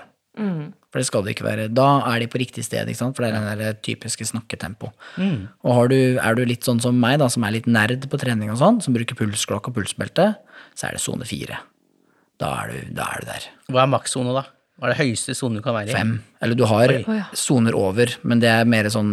For 0.91 1.01
det 1.01 1.07
skal 1.09 1.23
det 1.25 1.33
ikke 1.35 1.43
være. 1.47 1.67
Da 1.75 1.87
er 2.07 2.21
de 2.23 2.29
på 2.31 2.39
riktig 2.39 2.63
sted, 2.63 2.87
ikke 2.87 3.01
sant. 3.01 3.15
For 3.17 3.25
det 3.25 3.33
er 3.33 3.41
den 3.43 3.59
der 3.59 3.79
typiske 3.83 4.23
snakketempo. 4.29 4.93
Og 5.67 5.73
har 5.75 5.89
du, 5.91 5.97
er 6.15 6.37
du 6.37 6.45
litt 6.47 6.63
sånn 6.67 6.79
som 6.83 6.95
meg, 6.99 7.17
da, 7.19 7.27
som 7.33 7.43
er 7.43 7.57
litt 7.57 7.67
nerd 7.67 8.07
på 8.09 8.19
trening 8.21 8.53
og 8.53 8.61
sånn, 8.61 8.79
som 8.85 8.95
bruker 8.95 9.17
pulsklokke 9.19 9.73
og 9.73 9.75
pulsbelte, 9.81 10.29
så 10.77 10.87
er 10.87 10.95
det 10.95 11.03
sone 11.03 11.27
fire. 11.27 11.59
Da 12.39 12.53
du, 12.71 12.77
da 12.95 13.09
er 13.15 13.25
du 13.25 13.31
der. 13.33 13.49
Hva 13.73 13.83
er 13.83 13.91
makssone, 13.91 14.31
da? 14.35 14.45
Hva 14.77 14.91
er 14.91 14.93
det 14.93 14.99
høyeste 15.01 15.33
sone 15.33 15.57
du 15.57 15.63
kan 15.65 15.73
være 15.73 15.89
i? 15.89 15.95
Fem. 15.97 16.11
Eller 16.45 16.57
du 16.57 16.63
har 16.69 16.91
soner 17.33 17.75
over, 17.75 18.11
men 18.29 18.43
det 18.43 18.51
er 18.51 18.67
mer 18.69 18.87
sånn 18.93 19.11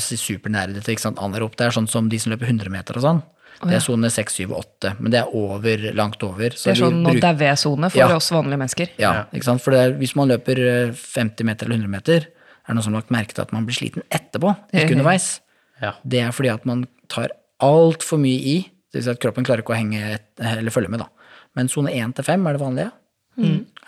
supernerdete. 0.00 0.96
Anaerop, 1.12 1.54
det 1.60 1.68
er 1.68 1.76
sånn 1.76 1.88
som 1.90 2.08
de 2.08 2.18
som 2.18 2.32
løper 2.32 2.48
100 2.48 2.72
meter 2.72 2.96
og 2.96 3.04
sånn. 3.04 3.20
Det 3.62 3.74
er 3.78 3.80
sone 3.80 4.10
6, 4.12 4.34
7 4.42 4.50
og 4.52 4.58
8, 4.58 4.90
men 5.00 5.10
det 5.14 5.20
er 5.22 5.34
over, 5.34 5.84
langt 5.96 6.22
over. 6.26 6.50
så 6.56 6.70
Det 6.70 6.74
er 6.76 6.80
sånn 6.84 7.02
nå 7.02 7.14
daue-sone 7.22 7.90
for 7.90 7.98
Ja. 8.02 8.08
oss 8.16 8.30
vanlige 8.30 8.58
mennesker. 8.60 8.88
Ja, 9.00 9.12
ikke 9.32 9.44
sant? 9.48 9.62
For 9.64 9.70
det 9.72 9.80
er, 9.80 9.92
hvis 9.98 10.14
man 10.16 10.28
løper 10.28 10.58
eh, 10.58 10.92
50 10.92 11.44
meter 11.48 11.66
eller 11.66 11.76
100 11.80 11.88
meter, 11.94 12.26
er 12.26 12.68
det 12.68 12.74
noen 12.76 12.82
som 12.84 12.92
har 12.94 13.00
lagt 13.02 13.10
merke 13.14 13.32
til 13.34 13.42
at 13.42 13.52
man 13.52 13.64
blir 13.66 13.74
sliten 13.78 14.02
etterpå, 14.10 14.54
ikke 14.74 14.92
underveis. 14.98 15.40
Ja. 15.82 15.92
Det 16.04 16.20
er 16.20 16.32
fordi 16.32 16.50
at 16.52 16.66
man 16.66 16.86
tar 17.08 17.28
altfor 17.62 18.18
mye 18.20 18.40
i, 18.40 18.56
det 18.92 19.00
vil 19.00 19.06
si 19.06 19.10
at 19.10 19.20
kroppen 19.20 19.44
klarer 19.44 19.62
ikke 19.64 19.72
å 19.74 19.78
henge 19.80 20.02
et, 20.16 20.26
eller 20.40 20.70
følge 20.74 20.90
med, 20.92 21.00
da. 21.00 21.08
Men 21.56 21.68
sone 21.72 21.92
1 21.94 22.14
til 22.16 22.24
5 22.24 22.46
er 22.46 22.52
det 22.56 22.60
vanlige. 22.60 22.92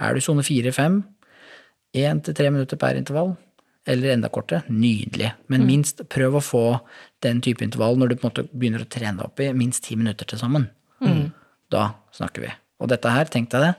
Er 0.00 0.12
du 0.14 0.18
i 0.20 0.24
sone 0.24 0.42
4-5, 0.44 1.02
1 1.96 2.22
til 2.24 2.34
3 2.34 2.50
minutter 2.52 2.76
per 2.80 2.96
intervall, 3.00 3.36
eller 3.88 4.12
enda 4.12 4.28
kortere, 4.32 4.62
nydelig. 4.68 5.32
Men 5.48 5.66
minst 5.68 6.02
prøv 6.12 6.38
å 6.38 6.44
få 6.44 6.64
den 7.24 7.40
type 7.44 7.64
intervall 7.64 7.98
når 7.98 8.12
du 8.12 8.16
på 8.18 8.26
en 8.26 8.30
måte 8.30 8.46
begynner 8.52 8.84
å 8.84 8.90
trene 8.92 9.16
deg 9.18 9.26
opp 9.26 9.40
i 9.42 9.50
minst 9.56 9.86
10 9.88 10.02
minutter 10.02 10.28
til 10.28 10.40
sammen. 10.40 10.68
Da 11.72 11.90
snakker 12.16 12.44
vi. 12.44 12.50
Og 12.78 12.90
dette 12.92 13.10
her, 13.12 13.28
tenk 13.32 13.50
deg 13.52 13.64
det, 13.64 13.72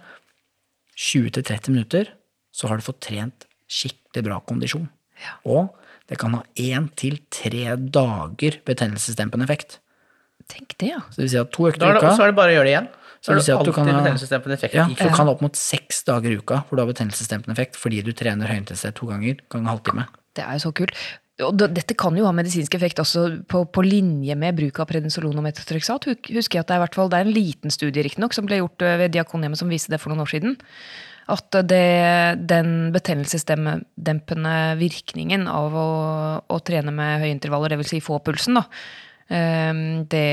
20-30 1.00 1.72
minutter, 1.72 2.10
så 2.52 2.68
har 2.68 2.80
du 2.80 2.86
fått 2.86 3.00
trent 3.06 3.46
skikkelig 3.70 4.26
bra 4.26 4.40
kondisjon. 4.50 4.90
Og 5.48 5.70
det 6.10 6.18
kan 6.20 6.34
ha 6.34 6.42
én 6.58 6.90
til 6.98 7.20
tre 7.30 7.76
dager 7.78 8.60
betennelsesdempende 8.66 9.46
effekt. 9.46 9.78
Tenk 10.50 10.74
det, 10.82 10.94
ja. 10.96 11.02
Så 11.12 11.22
det 11.22 11.28
vil 11.28 11.34
si 11.36 11.42
at 11.44 11.52
to 11.54 11.68
økter 11.70 11.86
i 11.86 12.00
uka 12.00 12.16
så 12.18 12.26
er 12.26 12.32
det 12.32 12.40
bare 12.40 12.56
å 12.56 12.58
gjøre 12.58 12.68
det 12.68 12.74
igjen. 12.74 12.90
Så 13.20 13.34
er 13.34 13.40
du 13.40 13.52
alltid 13.52 13.76
kan 13.76 13.90
betennelsesdempende 13.90 14.56
effekt 14.56 14.76
ja, 14.78 14.86
så 14.88 15.10
du 15.10 15.16
kan 15.16 15.32
opp 15.32 15.42
mot 15.44 15.58
seks 15.60 16.06
dager 16.08 16.32
i 16.32 16.38
uka 16.40 16.62
hvor 16.68 16.80
du 16.80 16.84
har 16.86 16.92
betennelsesdempende 16.92 17.56
effekt 17.58 17.80
fordi 17.80 18.00
du 18.06 18.14
trener 18.16 18.48
høyintensitet 18.48 18.96
to 19.00 19.10
ganger 19.10 19.42
ganger 19.52 19.74
halvtime. 19.74 20.06
Det 20.38 20.46
er 20.46 20.56
jo 20.56 20.70
så 20.70 20.72
kult. 20.78 20.96
Og 21.44 21.56
dette 21.56 21.96
kan 21.96 22.16
jo 22.20 22.26
ha 22.28 22.32
medisinsk 22.36 22.74
effekt 22.76 23.00
også 23.00 23.26
på, 23.48 23.64
på 23.72 23.84
linje 23.86 24.36
med 24.40 24.58
bruk 24.58 24.82
av 24.84 24.90
prednisolon 24.90 25.40
og 25.40 25.46
metotrexat. 25.46 26.10
Husker 26.28 26.60
jeg 26.60 26.66
at 26.66 26.72
det 26.72 26.76
er, 26.76 26.82
hvert 26.84 26.98
fall, 27.00 27.12
det 27.12 27.20
er 27.20 27.28
en 27.28 27.36
liten 27.36 27.72
studie 27.72 28.04
riktignok 28.04 28.36
som 28.36 28.48
ble 28.48 28.60
gjort 28.60 28.84
ved 29.00 29.14
Diakonhjemmet 29.16 29.60
som 29.60 29.72
viste 29.72 29.94
det 29.94 30.02
for 30.04 30.12
noen 30.12 30.26
år 30.26 30.34
siden. 30.34 30.58
At 31.30 31.56
det, 31.70 31.86
den 32.50 32.90
betennelsesdempende 32.92 34.56
virkningen 34.80 35.46
av 35.52 35.78
å, 35.78 35.90
å 36.44 36.60
trene 36.66 36.92
med 36.96 37.24
høye 37.24 37.36
intervaller, 37.36 37.78
dvs. 37.78 37.94
Si 37.94 38.02
få 38.04 38.20
pulsen, 38.26 38.60
da. 38.60 38.66
Ehm, 39.30 40.06
Det, 40.10 40.26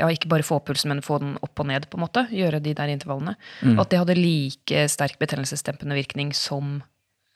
ja, 0.00 0.08
ikke 0.08 0.30
bare 0.30 0.46
få 0.46 0.60
pulsen, 0.64 0.92
men 0.92 1.02
få 1.04 1.20
den 1.22 1.36
opp 1.42 1.60
og 1.60 1.66
ned, 1.70 1.88
på 1.90 1.98
en 1.98 2.04
måte. 2.06 2.26
Gjøre 2.30 2.62
de 2.62 2.74
der 2.74 2.92
intervallene. 2.92 3.36
At 3.78 3.90
det 3.90 4.00
hadde 4.00 4.18
like 4.18 4.86
sterk 4.88 5.18
betennelsesdempende 5.18 5.94
virkning 5.98 6.32
som 6.34 6.82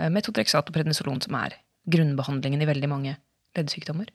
eh, 0.00 0.08
metotrexat 0.08 0.68
og 0.70 0.74
prednisolon, 0.74 1.20
som 1.24 1.34
er 1.40 1.58
grunnbehandlingen 1.88 2.62
i 2.62 2.68
veldig 2.68 2.88
mange 2.90 3.16
leddsykdommer. 3.56 4.10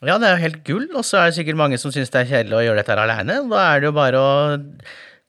Ja, 0.00 0.16
det 0.16 0.30
er 0.30 0.36
jo 0.36 0.44
helt 0.46 0.60
gull, 0.64 0.86
og 0.96 1.04
så 1.04 1.20
er 1.20 1.28
det 1.28 1.36
sikkert 1.36 1.58
mange 1.60 1.78
som 1.80 1.92
syns 1.92 2.08
det 2.12 2.22
er 2.22 2.30
kjedelig 2.30 2.56
å 2.56 2.62
gjøre 2.64 2.80
dette 2.80 2.94
her 2.94 3.02
alene. 3.02 3.42
Da 3.50 3.64
er 3.66 3.82
det 3.82 3.90
jo 3.90 3.96
bare 3.98 4.20
å 4.20 4.30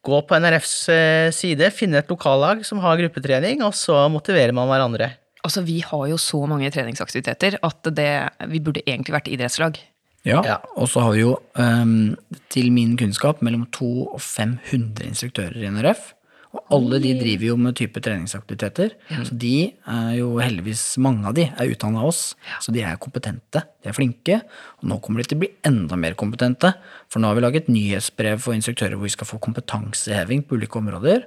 gå 0.07 0.21
på 0.25 0.37
NRFs 0.39 0.75
eh, 0.89 1.29
side, 1.35 1.67
finne 1.75 1.99
et 1.99 2.11
lokallag 2.11 2.63
som 2.65 2.79
har 2.81 2.99
gruppetrening, 3.01 3.61
og 3.67 3.75
så 3.77 4.05
motiverer 4.09 4.55
man 4.55 4.71
hverandre. 4.71 5.11
Altså, 5.43 5.63
Vi 5.65 5.81
har 5.83 6.05
jo 6.07 6.17
så 6.21 6.39
mange 6.47 6.69
treningsaktiviteter 6.71 7.59
at 7.65 7.91
det, 7.97 8.11
vi 8.47 8.61
burde 8.63 8.83
egentlig 8.85 9.15
vært 9.17 9.29
idrettslag. 9.33 9.79
Ja, 10.25 10.41
Ja. 10.45 10.57
og 10.77 10.87
så 10.87 11.01
har 11.01 11.13
vi 11.15 11.21
jo, 11.23 11.35
um, 11.57 12.15
til 12.49 12.71
min 12.71 12.95
kunnskap, 12.97 13.41
mellom 13.41 13.65
200 13.71 14.13
og 14.13 14.19
500 14.21 15.07
instruktører 15.07 15.57
i 15.57 15.69
NRF. 15.71 16.13
Og 16.51 16.65
alle 16.75 16.97
de 16.99 17.13
driver 17.15 17.45
jo 17.47 17.55
med 17.55 17.77
type 17.79 17.95
treningsaktiviteter. 18.03 18.91
Så 19.23 19.37
de 19.39 19.71
er 19.87 20.17
jo 20.17 20.33
heldigvis, 20.35 20.97
mange 20.99 21.23
av 21.25 21.33
de 21.33 21.45
er 21.47 21.69
utdanna 21.71 22.01
av 22.01 22.09
oss. 22.09 22.35
Så 22.59 22.73
de 22.75 22.81
er 22.83 22.97
kompetente, 22.99 23.61
de 23.81 23.87
er 23.87 23.93
flinke. 23.95 24.41
Og 24.83 24.89
nå 24.91 24.97
kommer 25.01 25.23
de 25.23 25.29
til 25.29 25.37
å 25.37 25.39
bli 25.45 25.49
enda 25.63 25.95
mer 25.95 26.11
kompetente. 26.19 26.73
For 27.07 27.21
nå 27.23 27.27
har 27.31 27.35
vi 27.39 27.45
laget 27.45 27.69
nyhetsbrev 27.71 28.41
for 28.43 28.51
instruktører 28.53 28.97
hvor 28.99 29.07
vi 29.07 29.13
skal 29.15 29.27
få 29.31 29.39
kompetanseheving 29.39 30.43
på 30.43 30.59
ulike 30.59 30.75
områder. 30.75 31.23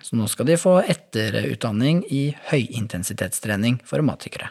Så 0.00 0.16
nå 0.16 0.26
skal 0.32 0.46
de 0.48 0.56
få 0.56 0.78
etterutdanning 0.88 2.06
i 2.10 2.34
høyintensitetstrening 2.48 3.80
for 3.84 4.00
revmatikere. 4.00 4.48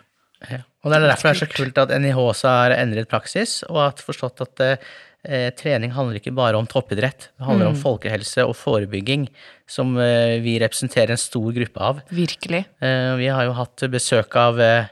Ja. 0.49 0.63
Og 0.81 0.89
det 0.89 0.97
er 0.97 1.07
derfor 1.11 1.29
det 1.29 1.35
er 1.35 1.43
så 1.43 1.51
kult 1.51 1.79
at 1.83 1.93
NIH 2.01 2.19
også 2.19 2.51
har 2.51 2.75
endret 2.79 3.09
praksis, 3.11 3.61
og 3.69 3.81
har 3.83 4.01
forstått 4.01 4.41
at 4.47 4.63
eh, 4.65 5.49
trening 5.57 5.93
handler 5.93 6.17
ikke 6.17 6.33
bare 6.35 6.57
om 6.57 6.69
toppidrett. 6.69 7.29
Det 7.37 7.45
handler 7.45 7.69
om 7.69 7.77
folkehelse 7.77 8.47
og 8.47 8.55
forebygging, 8.57 9.27
som 9.69 9.93
eh, 10.01 10.39
vi 10.41 10.57
representerer 10.63 11.13
en 11.13 11.21
stor 11.21 11.51
gruppe 11.57 11.85
av. 11.91 12.01
Virkelig. 12.09 12.63
Eh, 12.81 13.11
vi 13.21 13.29
har 13.29 13.45
jo 13.45 13.53
hatt 13.59 13.85
besøk 13.93 14.35
av 14.41 14.61
eh, 14.63 14.89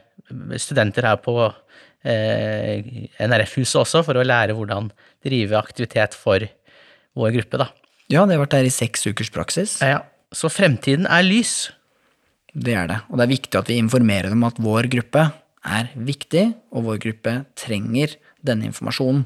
studenter 0.62 1.10
her 1.10 1.18
på 1.24 1.36
eh, 2.06 3.10
NRF-huset 3.18 3.82
også, 3.82 4.06
for 4.06 4.20
å 4.20 4.28
lære 4.28 4.58
hvordan 4.58 4.92
drive 5.26 5.58
aktivitet 5.58 6.16
for 6.18 6.46
vår 7.18 7.36
gruppe, 7.40 7.64
da. 7.66 7.72
Ja, 8.10 8.24
det 8.26 8.38
har 8.38 8.46
vært 8.46 8.56
der 8.56 8.70
i 8.70 8.74
seks 8.74 9.06
ukers 9.10 9.30
praksis. 9.34 9.80
Ja, 9.86 10.04
så 10.34 10.50
fremtiden 10.54 11.10
er 11.10 11.26
lys. 11.26 11.72
Det 12.54 12.76
er 12.76 12.90
det. 12.90 13.02
Og 13.10 13.20
det 13.20 13.26
er 13.26 13.36
viktig 13.36 13.60
at 13.60 13.70
vi 13.70 13.80
informerer 13.82 14.34
dem 14.34 14.46
at 14.48 14.62
vår 14.62 14.90
gruppe 14.92 15.28
er 15.70 15.92
viktig, 15.96 16.46
og 16.72 16.88
vår 16.88 17.02
gruppe 17.04 17.36
trenger 17.60 18.16
denne 18.46 18.70
informasjonen. 18.70 19.26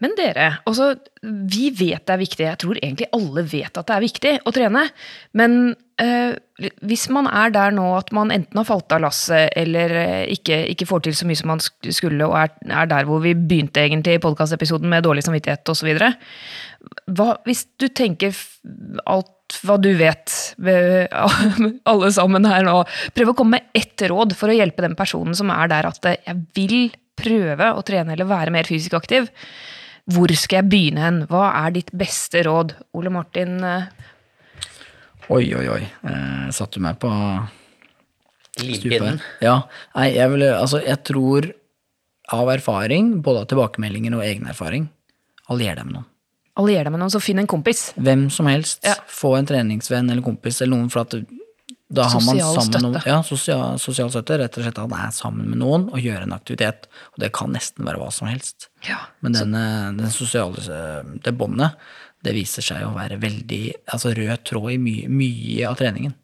Men 0.00 0.14
dere, 0.16 0.46
altså, 0.66 0.94
vi 1.22 1.68
vet 1.76 2.06
det 2.08 2.14
er 2.14 2.20
viktig. 2.22 2.44
Jeg 2.46 2.58
tror 2.62 2.78
egentlig 2.80 3.10
alle 3.14 3.44
vet 3.46 3.76
at 3.76 3.86
det 3.86 3.96
er 3.96 4.02
viktig 4.02 4.32
å 4.48 4.52
trene. 4.56 4.86
Men 5.36 5.56
eh, 6.00 6.32
hvis 6.88 7.04
man 7.12 7.28
er 7.28 7.52
der 7.54 7.74
nå 7.76 7.84
at 7.98 8.08
man 8.16 8.32
enten 8.34 8.58
har 8.58 8.66
falt 8.66 8.94
av 8.96 9.04
lasset 9.04 9.52
eller 9.60 9.92
eh, 10.00 10.22
ikke, 10.32 10.62
ikke 10.72 10.88
får 10.88 11.04
til 11.04 11.18
så 11.18 11.28
mye 11.28 11.38
som 11.38 11.52
man 11.52 11.62
skulle, 11.62 12.26
og 12.26 12.38
er, 12.40 12.54
er 12.80 12.88
der 12.90 13.10
hvor 13.10 13.20
vi 13.22 13.36
begynte 13.36 13.84
egentlig 13.84 14.16
i 14.16 14.22
podkastepisoden 14.24 14.88
med 14.90 15.04
dårlig 15.04 15.26
samvittighet 15.28 15.74
osv. 15.74 15.92
Hvis 17.44 17.66
du 17.76 17.90
tenker 17.92 18.34
alt 19.04 19.36
hva 19.64 19.76
du 19.82 19.90
vet, 19.98 20.34
alle 21.90 22.10
sammen 22.14 22.46
her 22.48 22.64
nå, 22.66 22.76
prøv 23.16 23.32
å 23.32 23.36
komme 23.38 23.58
med 23.58 23.76
ett 23.76 24.06
råd 24.10 24.36
for 24.38 24.52
å 24.52 24.56
hjelpe 24.56 24.84
den 24.84 24.96
personen 24.98 25.36
som 25.36 25.52
er 25.54 25.70
der 25.72 25.88
at 25.90 26.06
eh, 26.08 26.20
jeg 26.26 26.42
vil 26.56 26.78
prøve 27.20 27.72
å 27.76 27.84
trene 27.86 28.14
eller 28.14 28.28
være 28.30 28.54
mer 28.54 28.68
fysisk 28.68 28.96
aktiv. 28.96 29.28
Hvor 30.10 30.32
skal 30.38 30.62
jeg 30.62 30.70
begynne 30.72 31.04
hen? 31.04 31.18
Hva 31.30 31.50
er 31.62 31.74
ditt 31.76 31.92
beste 31.94 32.42
råd? 32.46 32.74
Ole 32.96 33.12
Martin, 33.14 33.58
eh, 33.64 33.90
Oi, 35.30 35.44
oi, 35.54 35.66
oi. 35.70 35.82
Eh, 36.10 36.46
satte 36.50 36.80
du 36.80 36.82
meg 36.82 36.96
på 36.98 37.10
Livpinnen. 38.66 39.20
Ja. 39.44 39.60
Nei, 39.94 40.08
jeg 40.16 40.32
vil 40.32 40.42
Altså, 40.48 40.80
jeg 40.82 40.98
tror 41.06 41.46
av 42.34 42.50
erfaring, 42.50 43.20
både 43.22 43.44
av 43.44 43.50
tilbakemeldinger 43.52 44.16
og 44.18 44.24
egen 44.26 44.50
erfaring, 44.50 44.88
allier 45.50 45.78
deg 45.78 45.86
med 45.86 46.00
noen. 46.00 46.09
Allier 46.60 46.86
deg 46.86 46.94
med 46.94 47.02
noen, 47.02 47.12
så 47.12 47.20
finn 47.22 47.40
en 47.42 47.50
kompis. 47.50 47.90
Hvem 47.98 48.28
som 48.32 48.48
helst. 48.50 48.82
Ja. 48.86 48.96
Få 49.10 49.34
en 49.38 49.48
treningsvenn 49.48 50.10
eller 50.12 50.24
kompis 50.24 50.60
eller 50.62 50.76
noen, 50.76 50.90
for 50.92 51.06
at 51.06 51.16
Da 51.90 52.04
har 52.06 52.20
man 52.22 52.36
Sosial 52.38 52.54
sammen 52.54 52.68
støtte. 52.70 52.82
Noen, 52.84 53.06
ja, 53.08 53.16
sosial, 53.26 53.78
sosial 53.82 54.12
støtte. 54.14 54.36
Rett 54.38 54.58
og 54.60 54.62
slett 54.62 54.78
at 54.78 54.92
man 54.92 55.00
er 55.08 55.10
sammen 55.16 55.48
med 55.50 55.58
noen 55.58 55.88
og 55.90 55.98
gjør 55.98 56.22
en 56.22 56.36
aktivitet. 56.36 56.86
Og 57.16 57.24
det 57.24 57.32
kan 57.34 57.50
nesten 57.50 57.88
være 57.88 57.98
hva 57.98 58.12
som 58.14 58.30
helst. 58.30 58.68
Ja. 58.86 59.00
Men 59.26 59.34
den, 59.34 59.56
den 59.98 60.14
sosiale, 60.14 60.62
det 61.24 61.34
båndet, 61.34 61.74
det 62.22 62.36
viser 62.36 62.62
seg 62.62 62.84
å 62.86 62.94
være 62.94 63.18
veldig 63.18 63.62
altså 63.90 64.12
rød 64.14 64.46
tråd 64.46 64.70
i 64.76 64.78
mye, 64.78 65.10
mye 65.10 65.66
av 65.66 65.80
treningen. 65.80 66.14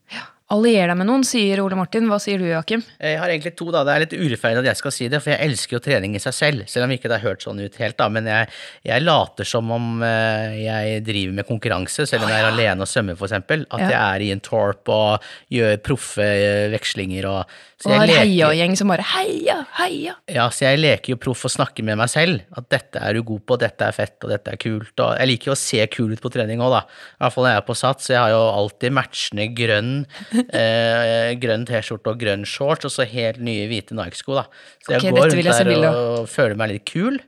Allier 0.55 0.87
deg 0.87 0.95
med 1.01 1.09
noen, 1.09 1.25
sier 1.27 1.59
Ole 1.59 1.75
Martin. 1.75 2.05
Hva 2.07 2.21
sier 2.23 2.39
du, 2.39 2.45
Joakim? 2.47 2.85
Jeg 3.03 3.17
har 3.19 3.33
egentlig 3.33 3.51
to, 3.59 3.67
da. 3.75 3.81
Det 3.83 3.95
er 3.97 4.03
litt 4.05 4.13
urettferdig 4.15 4.61
at 4.63 4.69
jeg 4.69 4.79
skal 4.79 4.93
si 4.95 5.09
det, 5.11 5.19
for 5.25 5.33
jeg 5.33 5.43
elsker 5.49 5.75
jo 5.75 5.81
trening 5.83 6.15
i 6.15 6.21
seg 6.23 6.37
selv, 6.37 6.69
selv 6.71 6.87
om 6.87 6.93
ikke 6.95 7.11
det 7.11 7.17
har 7.19 7.33
hørt 7.33 7.43
sånn 7.43 7.59
ut 7.65 7.79
helt, 7.83 7.97
da. 7.99 8.07
Men 8.15 8.29
jeg, 8.31 8.53
jeg 8.87 9.03
later 9.03 9.49
som 9.51 9.73
om 9.75 10.05
eh, 10.07 10.55
jeg 10.63 11.03
driver 11.09 11.35
med 11.41 11.49
konkurranse, 11.51 12.07
selv 12.07 12.29
om 12.29 12.31
jeg 12.31 12.45
er 12.45 12.51
alene 12.53 12.87
og 12.87 12.93
svømmer, 12.93 13.19
eksempel. 13.27 13.67
At 13.75 13.83
Ja. 13.83 13.91
jeg 13.91 13.99
er 14.05 14.27
i 14.29 14.31
en 14.37 14.45
torp 14.47 14.87
og 14.95 15.27
gjør 15.51 15.81
proffe 15.83 16.23
eh, 16.31 16.69
vekslinger 16.77 17.27
og 17.33 17.59
så 17.77 17.91
Og 17.91 17.99
har 18.01 18.09
heiagjeng 18.09 18.73
som 18.79 18.89
bare 18.89 19.05
heia, 19.05 19.59
heia. 19.77 20.15
Ja, 20.33 20.47
så 20.49 20.65
jeg 20.65 20.79
leker 20.81 21.13
jo 21.13 21.19
proff 21.21 21.43
og 21.45 21.53
snakker 21.53 21.85
med 21.85 21.99
meg 22.01 22.09
selv. 22.09 22.41
At 22.57 22.71
dette 22.73 23.03
er 23.05 23.19
du 23.19 23.21
god 23.29 23.43
på, 23.45 23.59
dette 23.61 23.85
er 23.85 23.93
fett, 23.93 24.17
og 24.25 24.33
dette 24.33 24.55
er 24.55 24.61
kult. 24.63 24.95
Og 24.97 25.11
jeg 25.13 25.29
liker 25.29 25.51
jo 25.51 25.53
å 25.53 25.61
se 25.61 25.85
kul 25.93 26.15
ut 26.17 26.23
på 26.25 26.33
trening 26.33 26.63
òg, 26.65 26.73
da. 26.73 26.81
I 26.89 27.21
hvert 27.21 27.35
fall 27.35 27.45
når 27.45 27.53
jeg 27.53 27.61
er 27.61 27.67
på 27.67 27.77
sats. 27.77 28.09
Jeg 28.15 28.21
har 28.23 28.33
jo 28.33 28.41
alltid 28.63 28.97
matchende 28.97 29.49
grønn, 29.59 29.93
eh, 30.63 31.35
grønn 31.43 31.69
T-skjorte 31.69 32.15
og 32.15 32.25
grønn 32.25 32.49
shorts, 32.49 32.89
og 32.89 32.97
så 32.97 33.05
helt 33.13 33.45
nye 33.45 33.69
hvite 33.69 33.99
Nike-sko, 33.99 34.41
da. 34.41 34.47
Så 34.81 34.97
jeg 34.97 35.05
okay, 35.05 35.13
går 35.13 35.37
rundt 35.37 35.77
der 35.77 35.87
og 35.91 36.33
føler 36.33 36.57
meg 36.57 36.73
litt 36.73 36.89
kul. 36.89 37.21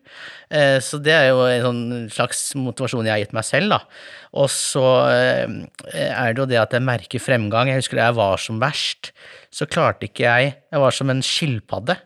Eh, 0.49 0.79
så 0.81 1.01
det 1.05 1.13
er 1.13 1.27
jo 1.29 1.43
en 1.45 1.65
sånn 1.65 1.83
slags 2.13 2.43
motivasjon 2.57 3.09
jeg 3.09 3.15
har 3.15 3.23
gitt 3.23 3.35
meg 3.37 3.47
selv, 3.47 3.75
da. 3.75 3.81
Og 4.41 4.49
så 4.53 4.85
eh, 5.13 5.57
er 5.93 6.33
det 6.33 6.43
jo 6.43 6.49
det 6.49 6.61
at 6.61 6.77
jeg 6.77 6.87
merker 6.87 7.23
fremgang. 7.23 7.71
Jeg 7.71 7.83
husker 7.83 8.01
da 8.01 8.09
jeg 8.09 8.19
var 8.21 8.41
som 8.43 8.61
verst, 8.63 9.13
så 9.53 9.69
klarte 9.69 10.09
ikke 10.09 10.25
jeg 10.27 10.55
Jeg 10.57 10.83
var 10.85 10.95
som 10.95 11.13
en 11.13 11.25
skilpadde. 11.25 11.99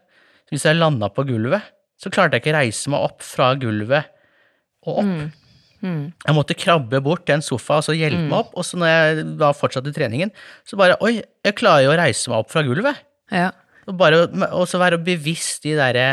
Hvis 0.52 0.66
jeg 0.68 0.78
landa 0.78 1.08
på 1.08 1.24
gulvet, 1.28 1.70
så 2.00 2.10
klarte 2.12 2.36
jeg 2.36 2.44
ikke 2.44 2.58
reise 2.58 2.90
meg 2.92 3.06
opp 3.06 3.22
fra 3.24 3.52
gulvet 3.58 4.10
og 4.86 4.98
opp. 5.04 5.14
Jeg 5.82 6.34
måtte 6.36 6.54
krabbe 6.54 7.00
bort 7.02 7.24
til 7.26 7.38
en 7.38 7.42
sofa 7.42 7.80
og 7.80 7.86
så 7.86 7.94
hjelpe 7.96 8.22
meg 8.28 8.36
opp, 8.44 8.52
og 8.54 8.66
så 8.66 8.78
når 8.78 8.90
jeg 8.90 9.24
da 9.40 9.48
fortsatte 9.56 9.94
treningen, 9.94 10.30
så 10.68 10.78
bare 10.78 10.98
Oi, 11.02 11.16
jeg 11.18 11.56
klarer 11.58 11.86
jo 11.86 11.94
å 11.94 11.98
reise 11.98 12.30
meg 12.30 12.42
opp 12.42 12.52
fra 12.52 12.62
gulvet. 12.66 13.00
Ja. 13.34 13.50
Og 13.90 13.96
bare 13.98 14.28
og 14.52 14.66
så 14.70 14.78
være 14.78 15.00
bevisst 15.02 15.64
de 15.66 15.74
derre 15.78 16.06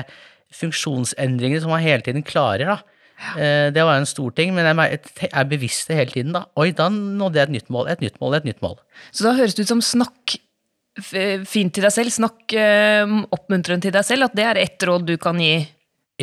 funksjonsendringene 0.55 1.61
som 1.63 1.73
man 1.73 1.83
hele 1.83 2.01
tiden 2.05 2.23
klarer, 2.25 2.75
da. 2.75 2.79
Ja. 3.19 3.69
Det 3.75 3.83
var 3.83 3.97
en 3.99 4.07
stor 4.07 4.31
ting, 4.31 4.53
men 4.55 4.63
jeg 4.63 4.99
er 5.27 5.47
bevisst 5.49 5.89
det 5.91 5.97
hele 5.97 6.13
tiden, 6.13 6.31
da. 6.37 6.45
Oi, 6.55 6.69
da 6.71 6.87
nådde 6.89 7.35
jeg 7.41 7.49
et 7.49 7.55
nytt 7.57 7.73
mål, 7.73 7.89
et 7.91 7.99
nytt 8.05 8.15
mål, 8.23 8.37
et 8.37 8.45
nytt 8.47 8.61
mål. 8.63 8.77
Så 9.11 9.25
da 9.27 9.33
høres 9.35 9.57
det 9.57 9.65
ut 9.67 9.73
som 9.73 9.81
snakk 9.83 10.37
fint 11.47 11.73
til 11.75 11.83
deg 11.85 11.93
selv, 11.93 12.11
snakk 12.15 12.53
eh, 12.57 13.11
oppmuntrende 13.35 13.85
til 13.87 13.93
deg 13.95 14.07
selv, 14.07 14.27
at 14.29 14.37
det 14.39 14.45
er 14.47 14.59
ett 14.63 14.87
råd 14.87 15.05
du 15.07 15.17
kan 15.21 15.39
gi 15.39 15.57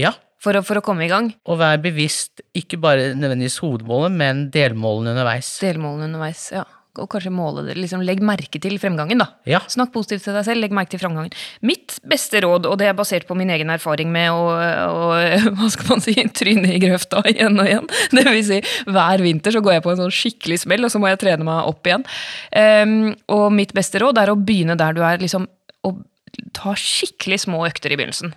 Ja, 0.01 0.15
for 0.43 0.57
å, 0.59 0.63
for 0.67 0.81
å 0.81 0.85
komme 0.85 1.07
i 1.07 1.11
gang. 1.13 1.31
å 1.49 1.57
være 1.57 1.81
bevisst, 1.85 2.43
ikke 2.57 2.81
bare 2.81 3.13
nødvendigvis 3.17 3.61
hovedmålet, 3.65 4.13
men 4.17 4.43
delmålene 4.53 5.15
underveis. 5.15 5.53
Delmålene 5.65 6.11
underveis, 6.11 6.49
ja. 6.53 6.65
Og 7.03 7.09
kanskje 7.13 7.33
måle 7.35 7.65
det, 7.67 7.77
liksom 7.79 8.03
legg 8.07 8.23
merke 8.25 8.61
til 8.63 8.79
fremgangen, 8.83 9.21
da. 9.23 9.29
Ja. 9.49 9.61
Snakk 9.73 9.93
positivt 9.95 10.27
til 10.27 10.37
deg 10.37 10.47
selv, 10.49 10.63
legg 10.65 10.75
merke 10.77 10.95
til 10.95 11.03
fremgangen. 11.03 11.35
Mitt 11.67 11.99
beste 12.09 12.41
råd, 12.45 12.69
og 12.71 12.79
det 12.81 12.91
er 12.91 12.97
basert 12.99 13.29
på 13.29 13.37
min 13.39 13.53
egen 13.55 13.73
erfaring 13.75 14.11
med 14.15 14.31
å, 14.33 14.49
å 14.57 15.11
hva 15.59 15.71
skal 15.73 15.93
man 15.93 16.05
si, 16.05 16.17
tryne 16.37 16.75
i 16.75 16.81
grøfta 16.83 17.23
igjen 17.31 17.61
og 17.61 17.69
igjen. 17.69 17.91
Det 18.17 18.27
vil 18.29 18.43
si, 18.47 18.61
hver 18.89 19.25
vinter 19.25 19.57
så 19.57 19.63
går 19.65 19.79
jeg 19.79 19.87
på 19.87 19.95
en 19.95 20.03
sånn 20.05 20.17
skikkelig 20.23 20.63
smell, 20.65 20.87
og 20.87 20.95
så 20.95 21.03
må 21.03 21.13
jeg 21.13 21.23
trene 21.23 21.47
meg 21.47 21.71
opp 21.71 21.89
igjen. 21.89 22.07
Um, 22.57 22.99
og 23.37 23.47
mitt 23.55 23.77
beste 23.77 24.03
råd 24.03 24.23
er 24.23 24.33
å 24.33 24.39
begynne 24.39 24.79
der 24.79 24.97
du 24.97 25.03
er, 25.07 25.21
liksom, 25.23 25.49
og 25.87 26.03
ta 26.57 26.75
skikkelig 26.79 27.45
små 27.47 27.65
økter 27.69 27.93
i 27.93 27.99
begynnelsen. 27.99 28.35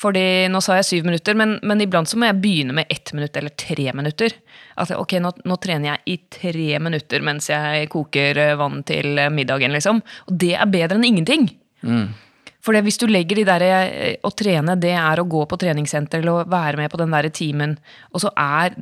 Fordi 0.00 0.48
nå 0.50 0.58
sa 0.64 0.80
jeg 0.80 0.88
syv 0.88 1.06
minutter, 1.06 1.36
men, 1.38 1.54
men 1.62 1.82
iblant 1.84 2.10
så 2.10 2.18
må 2.18 2.26
jeg 2.26 2.40
begynne 2.42 2.74
med 2.74 2.90
ett 2.90 3.12
minutt 3.14 3.36
eller 3.38 3.54
tre 3.54 3.92
minutter. 3.94 4.34
Altså, 4.80 4.98
ok, 4.98 5.16
nå, 5.22 5.30
nå 5.46 5.58
trener 5.62 5.92
jeg 5.92 6.02
i 6.10 6.16
tre 6.40 6.80
minutter 6.82 7.22
mens 7.24 7.46
jeg 7.52 7.88
koker 7.92 8.40
eh, 8.42 8.56
vann 8.58 8.82
til 8.86 9.14
eh, 9.22 9.30
middagen, 9.32 9.74
liksom. 9.76 10.02
Og 10.26 10.40
det 10.42 10.56
er 10.58 10.70
bedre 10.72 10.98
enn 10.98 11.06
ingenting. 11.12 11.46
For 12.64 12.76
hvis 12.80 12.98
du 12.98 13.06
legger 13.06 13.38
de 13.38 13.46
der 13.46 13.66
eh, 13.68 14.16
å 14.24 14.32
trene, 14.34 14.74
det 14.80 14.96
er 14.98 15.22
å 15.22 15.28
gå 15.30 15.44
på 15.46 15.60
treningssenter 15.62 16.24
eller 16.24 16.40
å 16.42 16.50
være 16.50 16.82
med 16.82 16.90
på 16.90 17.00
den 17.00 17.14
der 17.14 17.30
timen, 17.34 17.78
og 18.10 18.24
så 18.24 18.34
er 18.34 18.74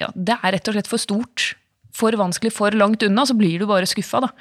ja, 0.00 0.10
Det 0.10 0.40
er 0.40 0.56
rett 0.56 0.72
og 0.72 0.76
slett 0.76 0.90
for 0.90 1.02
stort. 1.02 1.52
For 1.96 2.12
vanskelig, 2.18 2.50
for 2.52 2.74
langt 2.76 3.06
unna, 3.06 3.22
så 3.24 3.32
blir 3.38 3.62
du 3.62 3.70
bare 3.70 3.88
skuffa. 3.88 4.26
Da. 4.26 4.34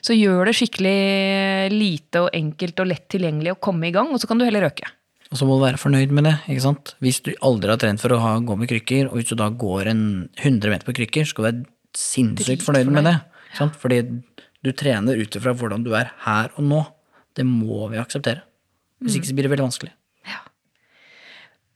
Så 0.00 0.14
gjør 0.16 0.48
det 0.48 0.54
skikkelig 0.56 1.72
lite 1.74 2.22
og 2.22 2.32
enkelt 2.38 2.80
og 2.80 2.88
lett 2.88 3.10
tilgjengelig 3.12 3.52
å 3.52 3.62
komme 3.66 3.90
i 3.90 3.92
gang, 3.92 4.14
og 4.14 4.22
så 4.22 4.30
kan 4.30 4.40
du 4.40 4.46
heller 4.46 4.70
øke. 4.70 4.88
Og 5.32 5.38
så 5.40 5.48
må 5.48 5.56
du 5.56 5.64
være 5.64 5.80
fornøyd 5.80 6.12
med 6.12 6.26
det. 6.28 6.34
ikke 6.52 6.64
sant? 6.66 6.92
Hvis 7.00 7.22
du 7.24 7.32
aldri 7.40 7.72
har 7.72 7.80
trent 7.80 8.02
for 8.02 8.12
å 8.12 8.20
ha, 8.20 8.34
gå 8.44 8.56
med 8.60 8.68
krykker, 8.68 9.08
og 9.08 9.16
hvis 9.16 9.30
du 9.32 9.36
da 9.40 9.48
går 9.48 9.88
en 9.94 10.02
100 10.36 10.68
meter 10.68 10.88
på 10.88 10.94
krykker, 10.98 11.24
skal 11.28 11.42
du 11.42 11.48
være 11.48 11.62
sinnssykt 11.96 12.66
fornøyd 12.66 12.92
med 12.92 13.08
det. 13.08 13.16
ikke 13.48 13.62
sant? 13.62 13.78
Fordi 13.80 14.02
du 14.62 14.70
trener 14.76 15.18
ut 15.18 15.40
ifra 15.40 15.56
hvordan 15.56 15.86
du 15.86 15.94
er 15.96 16.12
her 16.26 16.52
og 16.56 16.68
nå. 16.68 16.82
Det 17.32 17.46
må 17.48 17.88
vi 17.88 18.00
akseptere. 18.00 18.44
Hvis 19.00 19.16
ikke 19.18 19.30
så 19.30 19.36
blir 19.38 19.48
det 19.48 19.54
veldig 19.54 19.70
vanskelig. 19.70 19.94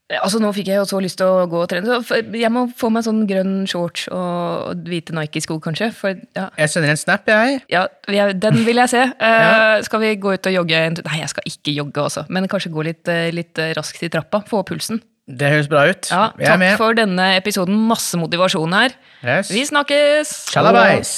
Altså 0.07 0.39
Nå 0.39 0.53
fikk 0.55 0.69
jeg 0.71 0.79
jo 0.79 0.85
så 0.87 1.01
lyst 1.03 1.19
til 1.19 1.27
å 1.27 1.47
gå 1.51 1.65
og 1.65 1.71
trene, 1.71 1.97
så 2.07 2.21
jeg 2.23 2.51
må 2.55 2.67
få 2.79 2.93
meg 2.95 3.03
sånn 3.03 3.25
grønn 3.27 3.57
shorts 3.67 4.05
og 4.15 4.85
hvite 4.87 5.17
Nike-sko, 5.17 5.57
kanskje. 5.63 5.89
For 5.97 6.15
ja, 6.37 6.47
Jeg 6.61 6.71
sender 6.71 6.93
en 6.95 7.01
snap, 7.01 7.27
jeg. 7.27 7.59
ja 7.73 7.87
den 8.07 8.63
vil 8.69 8.79
jeg 8.85 8.93
se. 8.95 9.03
ja. 9.21 9.83
Skal 9.83 10.05
vi 10.05 10.15
gå 10.23 10.37
ut 10.37 10.47
og 10.47 10.57
jogge? 10.61 10.85
Nei, 11.03 11.19
jeg 11.25 11.33
skal 11.35 11.51
ikke 11.51 11.75
jogge 11.75 12.07
også, 12.07 12.27
men 12.31 12.47
kanskje 12.47 12.71
gå 12.75 12.87
litt, 12.87 13.03
eh, 13.11 13.33
litt 13.35 13.59
eh, 13.59 13.75
raskt 13.75 14.07
i 14.07 14.13
trappa. 14.13 14.45
Få 14.47 14.63
opp 14.63 14.71
pulsen. 14.71 15.03
Det 15.27 15.51
høres 15.51 15.67
bra 15.67 15.89
ut. 15.91 16.07
Ja, 16.13 16.29
Takk 16.39 16.79
for 16.79 16.95
denne 16.95 17.33
episoden. 17.35 17.75
Masse 17.91 18.15
motivasjon 18.21 18.79
her. 18.79 18.95
Yes. 19.27 19.51
Vi 19.51 19.67
snakkes! 19.67 20.37
Tjalabais! 20.55 21.17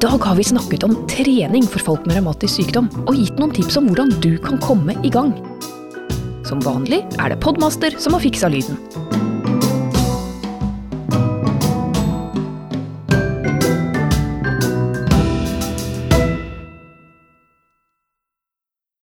Dag 0.00 0.18
har 0.24 0.34
vi 0.34 0.44
snakket 0.44 0.84
om 0.86 0.94
trening 1.08 1.66
for 1.68 1.82
folk 1.84 2.06
med 2.08 2.16
revmatisk 2.16 2.56
sykdom, 2.56 2.88
og 3.04 3.18
gitt 3.18 3.36
noen 3.40 3.52
tips 3.52 3.76
om 3.76 3.90
hvordan 3.90 4.14
du 4.24 4.32
kan 4.40 4.60
komme 4.62 4.96
i 5.04 5.12
gang. 5.12 5.34
Som 6.48 6.62
vanlig 6.64 7.02
er 7.20 7.34
det 7.34 7.42
Podmaster 7.44 7.98
som 8.00 8.16
har 8.16 8.24
fiksa 8.24 8.48
lyden. 8.48 8.80